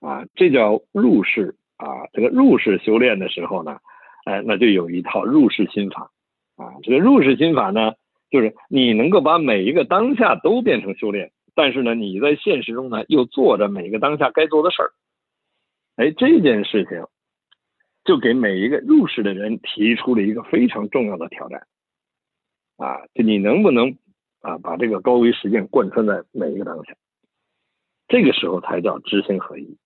[0.00, 2.06] 啊，这叫入世啊。
[2.12, 3.78] 这个入世修炼的时候呢，
[4.24, 6.10] 哎，那就有一套入世心法
[6.56, 6.74] 啊。
[6.82, 7.92] 这个入世心法呢，
[8.30, 14.92] 就是你能够把每一个当下都变成修炼，但是呢，你在现实中呢又做着每个当下该做的事儿。
[15.96, 17.06] 哎，这件事情
[18.04, 21.66] 就给每一个入世的人提出了一个非常重要的挑战
[22.76, 23.96] 啊，就你能不能
[24.40, 26.94] 啊把这个高维实践贯穿在每一个当下。
[28.08, 29.78] 这个时候才叫知行合一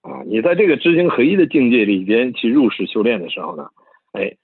[0.00, 0.22] 啊！
[0.26, 3.68] 你在这个知行合一的境界里边去入世修炼的时候呢，
[4.12, 4.36] 哎，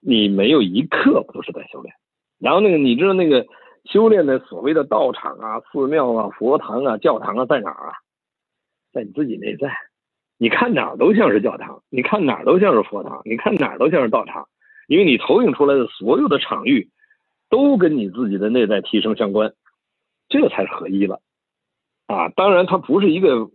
[0.00, 1.94] 你没有一刻不是在修炼。
[2.38, 3.46] 然后那个你知道那个
[3.84, 7.92] 修炼的所谓的道场啊、寺庙啊、佛堂啊、教堂啊在哪儿啊？
[8.92, 9.72] 在你自己内在。
[10.40, 14.48] 你看哪儿都像是教堂，你看哪儿都像是佛堂，你看哪儿都像是道场，
[14.86, 16.90] 因为你投影出来的所有的场域
[17.50, 19.52] 都跟你自己的内在提升相关，
[20.28, 21.20] 这才是合一了。
[22.06, 23.50] 啊，当然，它不是一个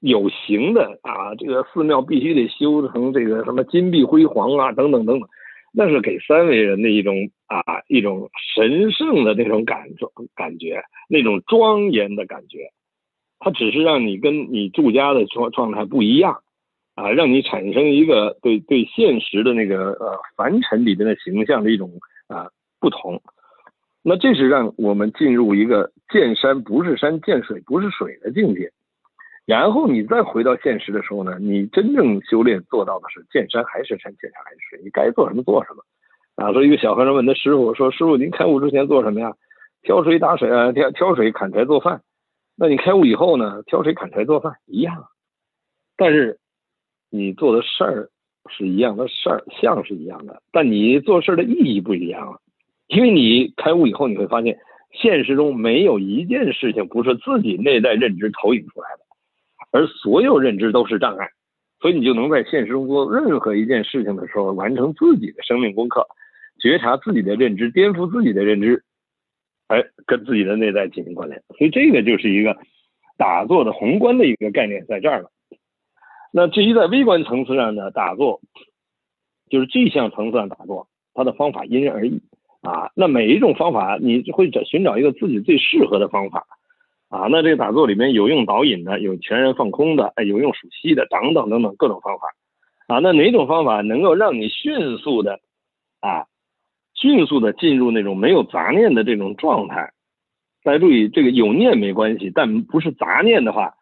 [0.00, 5.28] 有形的啊，这个寺庙必须得修成这个什么金碧辉煌啊，等等等等，
[5.76, 12.70] 那是给三维人的一种啊一种神圣的那种感受感觉，那种庄严的感觉，
[13.40, 16.42] 它只是让你跟你住家的状状态不一样
[16.94, 21.90] 啊，让你产生一个对对现实的那个呃凡尘里边的形象的一种
[22.28, 22.48] 啊
[22.78, 23.20] 不同。
[24.06, 28.70] 那这是让我们进入一个见山不是山，见水不是水的境界，
[29.46, 35.82] 然后你再回到现实的时候呢，你真正修炼做到的是见山还是山，见山还是水，你该做什么做什么。
[36.36, 39.34] 啊，说一个小和尚问他师傅说：“师傅，您开悟之前做什么呀？
[39.82, 42.00] 挑水打水啊，挑挑水砍柴做饭。
[42.56, 43.62] 那你开悟以后呢？
[43.66, 45.04] 挑水砍柴做饭一样，
[45.96, 46.38] 但是
[47.10, 48.08] 你做的事儿
[48.50, 52.40] 是一样的事儿，像是一样的，但你做事的意义不一样了。”
[52.88, 54.58] 因为你开悟以后，你会发现
[54.90, 59.03] 现实中没有一件事情不是自己内在认知投影出来的，
[59.74, 61.28] 而所有认知都是障碍，
[61.80, 66.06] 所以你就能在现实中做任何一件事情的时候，完成自己的生命功课，
[66.60, 68.84] 觉察自己的认知，颠覆自己的认知，
[69.66, 71.42] 哎，跟自己的内在进行关联。
[71.58, 72.56] 所以这个就是一个
[73.18, 75.30] 打坐的宏观的一个概念在这儿了。
[76.32, 78.40] 那至于在微观层次上的打坐，
[79.50, 82.22] 就是这项层次上打坐，它的方法因人而异。
[82.62, 86.46] 啊，那每一种方法，你会找寻找一个自己最适合的方法，
[87.14, 92.26] 啊，那这个打坐里面有用导引的，有全然放空的，哎，有用数息的，等等等等各种方法，
[92.88, 95.38] 啊，那哪种方法能够让你迅速的，
[96.00, 96.26] 啊，
[96.94, 99.92] 迅速的进入那种没有杂念的这种状态？
[100.64, 103.74] 大家注意，这个有念没关系，但不是杂念的话，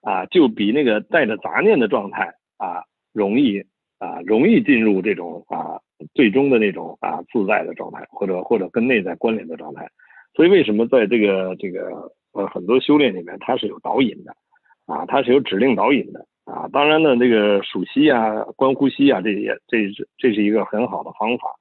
[0.00, 2.82] 啊，就比那个带着杂念的状态啊，
[3.12, 3.60] 容易
[3.98, 5.78] 啊，容易进入这种啊。
[6.14, 9.88] 最终的那种啊自在的状态，或者或者跟内在关联的状态，
[10.34, 14.34] 所以为什么在这个这个呃很多修炼里面，它是有导引的
[14.86, 16.68] 啊，它是有指令导引的啊。
[16.72, 21.54] 当然呢，这个数息啊、观呼吸啊，这也这是这是一个很好的方法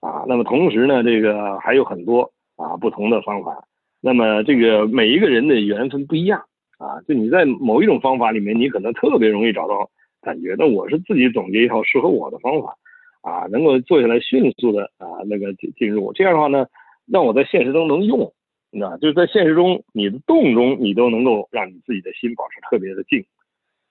[0.00, 0.24] 啊。
[0.26, 3.64] 那么同时呢，这个还有很多啊不同的方法。
[4.00, 6.40] 那么这个每一个人的缘分不一样
[6.78, 9.90] 啊，就你在某一种方法里面，你可能特别容易找到
[10.22, 10.54] 感觉。
[10.58, 12.76] 那我是自己总结一套适合我的方法。
[13.20, 16.66] 啊，能够坐下来迅速的啊那个进进入，这样的话呢，
[17.04, 18.32] 让我在现实中能用，
[18.70, 23.24] 你知道就是在现实中你的动中，你都能够让你自己的心保持特别的静，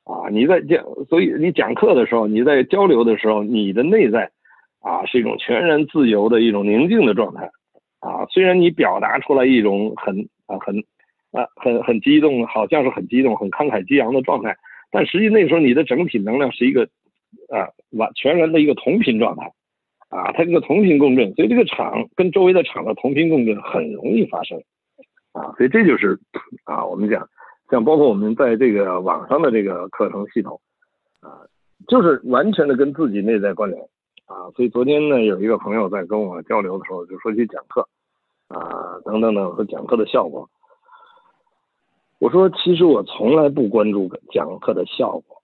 [0.04, 4.32] 啊，你在讲，所以你讲课的时候，你在交流的时候，你的内在
[4.82, 7.50] 啊是一种全然自由的一种宁静的状态，
[8.00, 10.84] 啊，虽然你表达出来一种很啊很
[11.32, 14.56] 啊很很激动，好像是很激动、很慷慨激昂的状态，
[14.92, 16.88] 但实际那时候你的整体能量是一个。
[17.50, 19.52] 啊，完全然的一个同频状态，
[20.10, 24.58] 啊，它这个同频共振，所以这个场跟周围的场的同频共振很容易发生，
[25.34, 26.18] 啊，所以这就是
[26.64, 27.28] 啊，我们讲
[27.70, 30.62] 像包括我们在这个网上的这个课程系统，
[31.20, 31.44] 啊，
[31.90, 33.84] 就是完全的跟自己内在关联，
[34.28, 37.88] 啊，所以昨天呢，有一个朋友在跟我交流的时候就说起讲课，
[38.48, 40.50] 啊，等等等和讲课的效果，
[42.20, 45.37] 我说其实我从来不关注讲课的效果。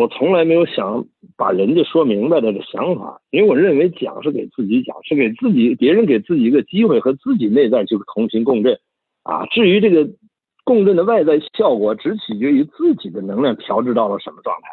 [0.00, 1.04] 我从来没有想
[1.36, 8.78] 把人家说明白的想法，因为我认为讲是给自己讲，是给自己别人给自己一个机会和自己内在就是同频共振，
[9.24, 10.08] 啊，至于这个
[10.64, 14.68] 共振的外在效果，只取决于自己的能量调制到了什么状态。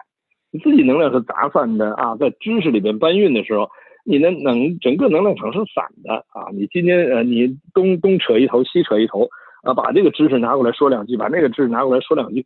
[0.49, 3.69] 你自己能量是杂散的啊，在知识里边搬运的时候，
[4.05, 6.47] 你的能整个能量场是散的啊。
[6.53, 9.27] 你今天呃，你东东扯一头，西扯一头
[9.63, 12.45] 啊，把这个知识拿过来说两句，把那个知识拿过来说两句。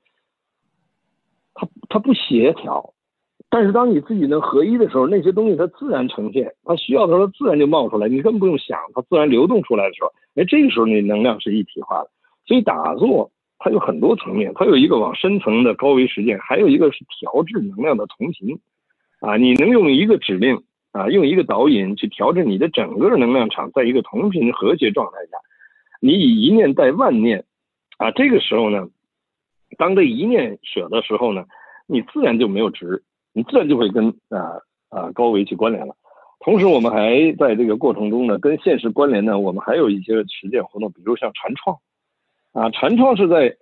[1.62, 2.94] 它它不协调，
[3.52, 12.10] 但是当你自己能合一的时候，那些东西它自然呈现，它需要的时候它自然就冒出来，你根本不用想，它自然流动出来的时候，哎，这个时候你能量是一体化的。
[12.48, 18.58] 所以打坐它有很多层面，它有一个往深层的高维实践，还有一个是调制能量的同频。
[19.20, 20.64] 啊，你能用一个指令
[20.94, 25.38] 啊，用一个导引去调整你的整个能量场，在一个同频和谐状态下，
[26.02, 27.46] 你以一念带万念，
[27.98, 28.88] 啊，这个时候呢，
[29.78, 31.46] 当这一念舍的时候呢，
[31.88, 33.04] 你自然就没有执，
[33.34, 35.96] 你自然就会跟啊啊高维去关联了。
[36.40, 41.78] 同时，我们还在这个过程中呢，跟现实关联呢，我们还有一些实践活动，比如像禅创，
[42.54, 43.56] 啊，禅创是在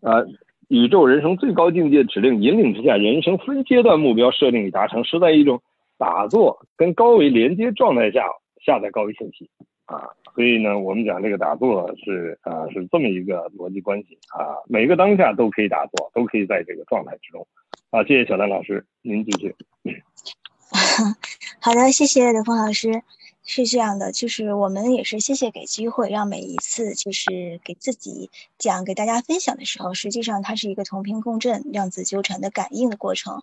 [0.00, 0.24] 啊。
[0.68, 5.62] 宇宙人生最高境界指令引领之下，人生分阶段目标设定与达成，是在一种
[5.98, 8.24] 打坐跟高维连接状态下
[8.64, 9.50] 下载高维信息
[9.86, 10.08] 啊。
[10.34, 14.58] 所以呢，我们讲这个打坐是啊是这么一个逻辑关系啊。
[14.66, 17.46] 每个当下都可以打坐，都可以在这个状态之中
[17.90, 18.02] 啊。
[18.04, 19.54] 谢谢小丹老师，您继续。
[21.60, 23.02] 好的，谢谢刘峰老师。
[23.46, 33.42] 是这样的，就是我们也是谢谢给机会，让每一次就是给自己讲、给大家分享的时候，实际上它是一个同频共振、量子纠缠的感应的过程。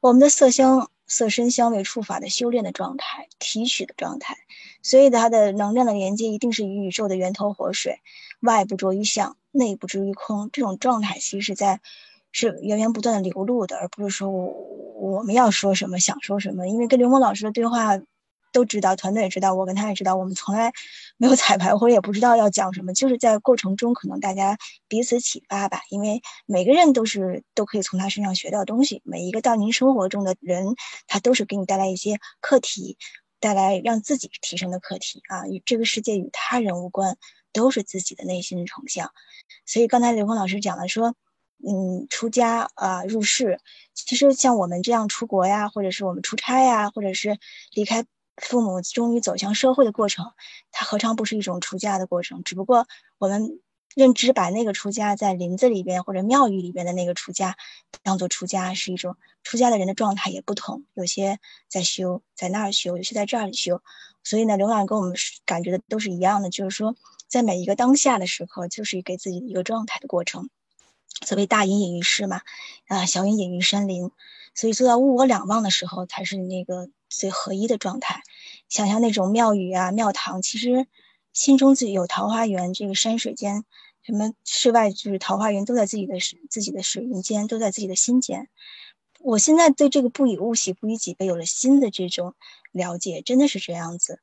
[0.00, 4.36] 我们的色香、色身香味触法的修炼的状态、提取的状态，
[4.80, 7.98] 所以它的能量的连接一定是与宇宙的源头活水，
[8.40, 10.50] 外不着于相，内不至于空。
[10.52, 11.80] 这种状态其实在
[12.30, 14.54] 是源源不断的流露的，而不是说我
[15.00, 18.00] 我们要说什么想说什么，因为跟刘梦老师的对话。
[18.52, 20.72] 都知道，团队也知道，我跟他也知道，我们从来
[21.16, 24.56] 没有彩排，或者也不知道要讲什么，就是在过程中可能大家
[24.88, 25.80] 彼此启发吧。
[25.88, 30.74] 因为每个人都是都可以从他身上学到东西，每一个到您生活中的人，
[31.08, 32.98] 他都是给你带来一些课题，
[33.40, 35.46] 带来让自己提升的课题啊。
[35.48, 37.16] 与这个世界与他人无关，
[37.52, 39.10] 都是自己的内心的成像。
[39.66, 41.14] 所以刚才刘峰老师讲了说，
[41.66, 43.60] 嗯，出家啊，入世，
[43.94, 47.38] 其实像我们这样出国呀，或者是我们出差呀，或者是
[47.72, 48.04] 离开。
[48.36, 50.32] 父母终于走向社会的过程，
[50.70, 52.42] 它何尝不是一种出家的过程？
[52.44, 52.86] 只不过
[53.18, 53.60] 我们
[53.94, 57.56] 认知把那个出家在林子里边或者庙宇里边的那个出家
[58.02, 60.84] 当做出家，是一种出家的人的状态也不同。
[60.94, 61.38] 有些
[61.68, 63.82] 在修，在那儿修；有些在这儿修。
[64.24, 65.14] 所以呢，刘老跟我们
[65.44, 66.96] 感觉的都是一样的，就是说，
[67.28, 70.48] 在每一个当下的时刻，就是给自己一个状态的过程。
[71.26, 72.40] 所谓大隐隐于市嘛，
[72.86, 74.10] 啊，小隐隐于山林。
[74.54, 76.88] 所以做到物我两忘的时候，才是那个。
[77.12, 78.22] 最合一的状态，
[78.68, 80.86] 想象那种庙宇啊、庙堂，其实
[81.32, 82.72] 心中自己有桃花源。
[82.74, 83.64] 这个山水间，
[84.02, 86.16] 什么室外就是桃花源，都在自己的
[86.50, 88.48] 自己的水云间，都在自己的心间。
[89.20, 92.34] 我现在对这个不以物喜，不以己悲有了新的这种
[92.72, 94.20] 了解，真的是这样子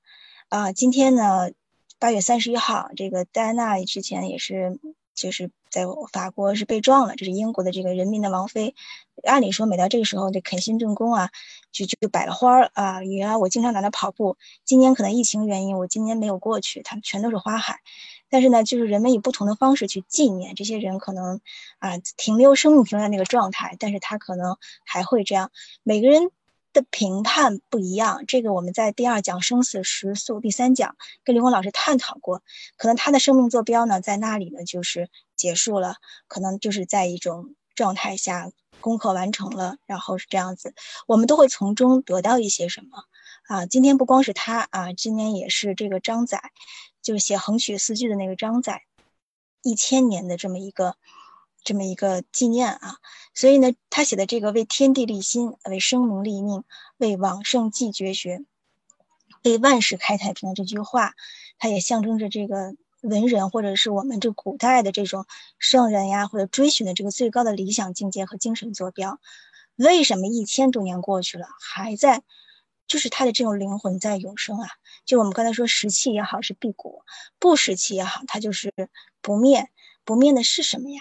[0.49, 0.71] 啊。
[0.71, 1.51] 今天呢，
[1.99, 4.79] 八月三十一号，这个戴安娜之前也是。
[5.15, 8.75] 就是在法国是被撞了，这是英国的这个人民的王妃。
[9.23, 11.29] 按理说每到这个时候，这肯辛顿宫啊，
[11.71, 13.03] 就就摆了花儿啊。
[13.03, 17.79] 原来我经常在那跑步，今年可能疫情原因，我今年没有过去，它全都是花海。
[18.29, 21.41] 但是呢，就是人们以不同的方式去纪念这些人，可能
[21.79, 25.51] 啊停留生命停留在那个状态，但是他可能还会这样。
[25.83, 26.31] 每个人。
[26.71, 32.43] 的评判不一样，这个我们在第二讲生死时速第三讲跟刘红老师探讨过，
[32.77, 35.95] 可能他的生命坐标呢在那里呢就是结束了，
[36.27, 40.73] 可能就是在一种状态下功课完成了，然后是这样子，
[41.07, 43.03] 我们都会从中得到一些什么
[43.47, 43.65] 啊？
[43.65, 46.51] 今天不光是他啊，今年也是这个张载，
[47.01, 48.83] 就是写横曲四句的那个张载，
[49.63, 50.95] 一千年的这么一个。
[51.63, 52.97] 这么一个纪念啊，
[53.33, 56.63] 所以呢，他写的这个为天地立心，为生民立命，
[56.97, 58.43] 为往圣继绝学，
[59.43, 61.13] 为万世开太平的这句话，
[61.57, 65.25] 它也象征着这个文人或者是我们这古代的这种
[65.59, 69.19] 圣人呀，或者追寻的这个最高的理想境界和精神坐标。
[69.75, 72.23] 为什么一千多年过去了，还在，
[72.87, 74.69] 就是他的这种灵魂在永生啊？
[75.05, 77.03] 就我们刚才说石器也好是辟谷，
[77.37, 78.73] 不石器也好，它就是
[79.21, 79.69] 不灭。
[80.05, 80.99] 不灭的是什么呀？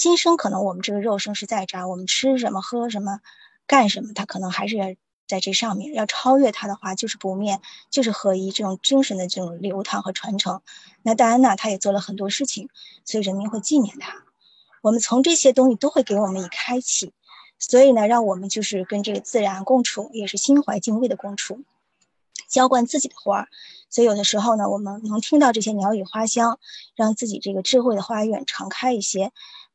[0.00, 3.20] 今生可能我们这个肉身是在这儿，我们吃什么喝什么，
[3.66, 4.96] 干什么，它可能还是
[5.28, 5.92] 在这上面。
[5.92, 7.60] 要超越它的话，就是不灭，
[7.90, 10.62] 就是合一，这种精神的这种流淌和传承。
[11.02, 12.70] 那戴安娜她也做了很多事情，
[13.04, 14.24] 所以人民会纪念她。
[14.80, 17.12] 我们从这些东西都会给我们以开启，
[17.58, 21.62] 所以呢，让我们就是跟这个自然共处，也是心怀敬畏的共处，
[22.48, 23.48] 浇灌自己的花儿。
[23.90, 26.58] 所以有的时候呢，我们能听到这些鸟语花香，
[26.94, 29.30] 让自己这个智慧的花园常开一些。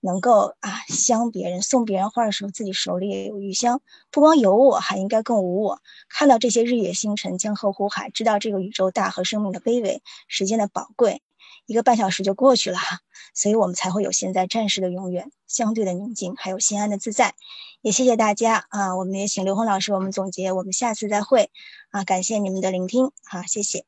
[0.06, 3.82] 能够啊，香别人送别人花的时候，自己手里也有余香。
[4.12, 5.82] 不光有我，还应该更无我。
[6.08, 11.24] 看到这些日月星辰、江河湖海，知道这个宇宙大和生命的卑微、时间的宝贵，
[11.66, 13.00] 一个半小时就过去了哈，
[13.34, 17.34] 所以我们才会有现在暂时的永远，相对的宁静，还有心安的自在。
[17.82, 21.50] 也谢谢大家啊，我们也请刘红老师我们总结，我们下次再会
[21.90, 23.86] 啊，感谢你们的聆听，好，谢谢。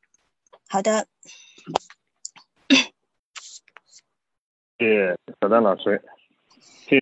[0.67, 1.05] 好的，
[4.77, 6.01] 谢谢小丹老师。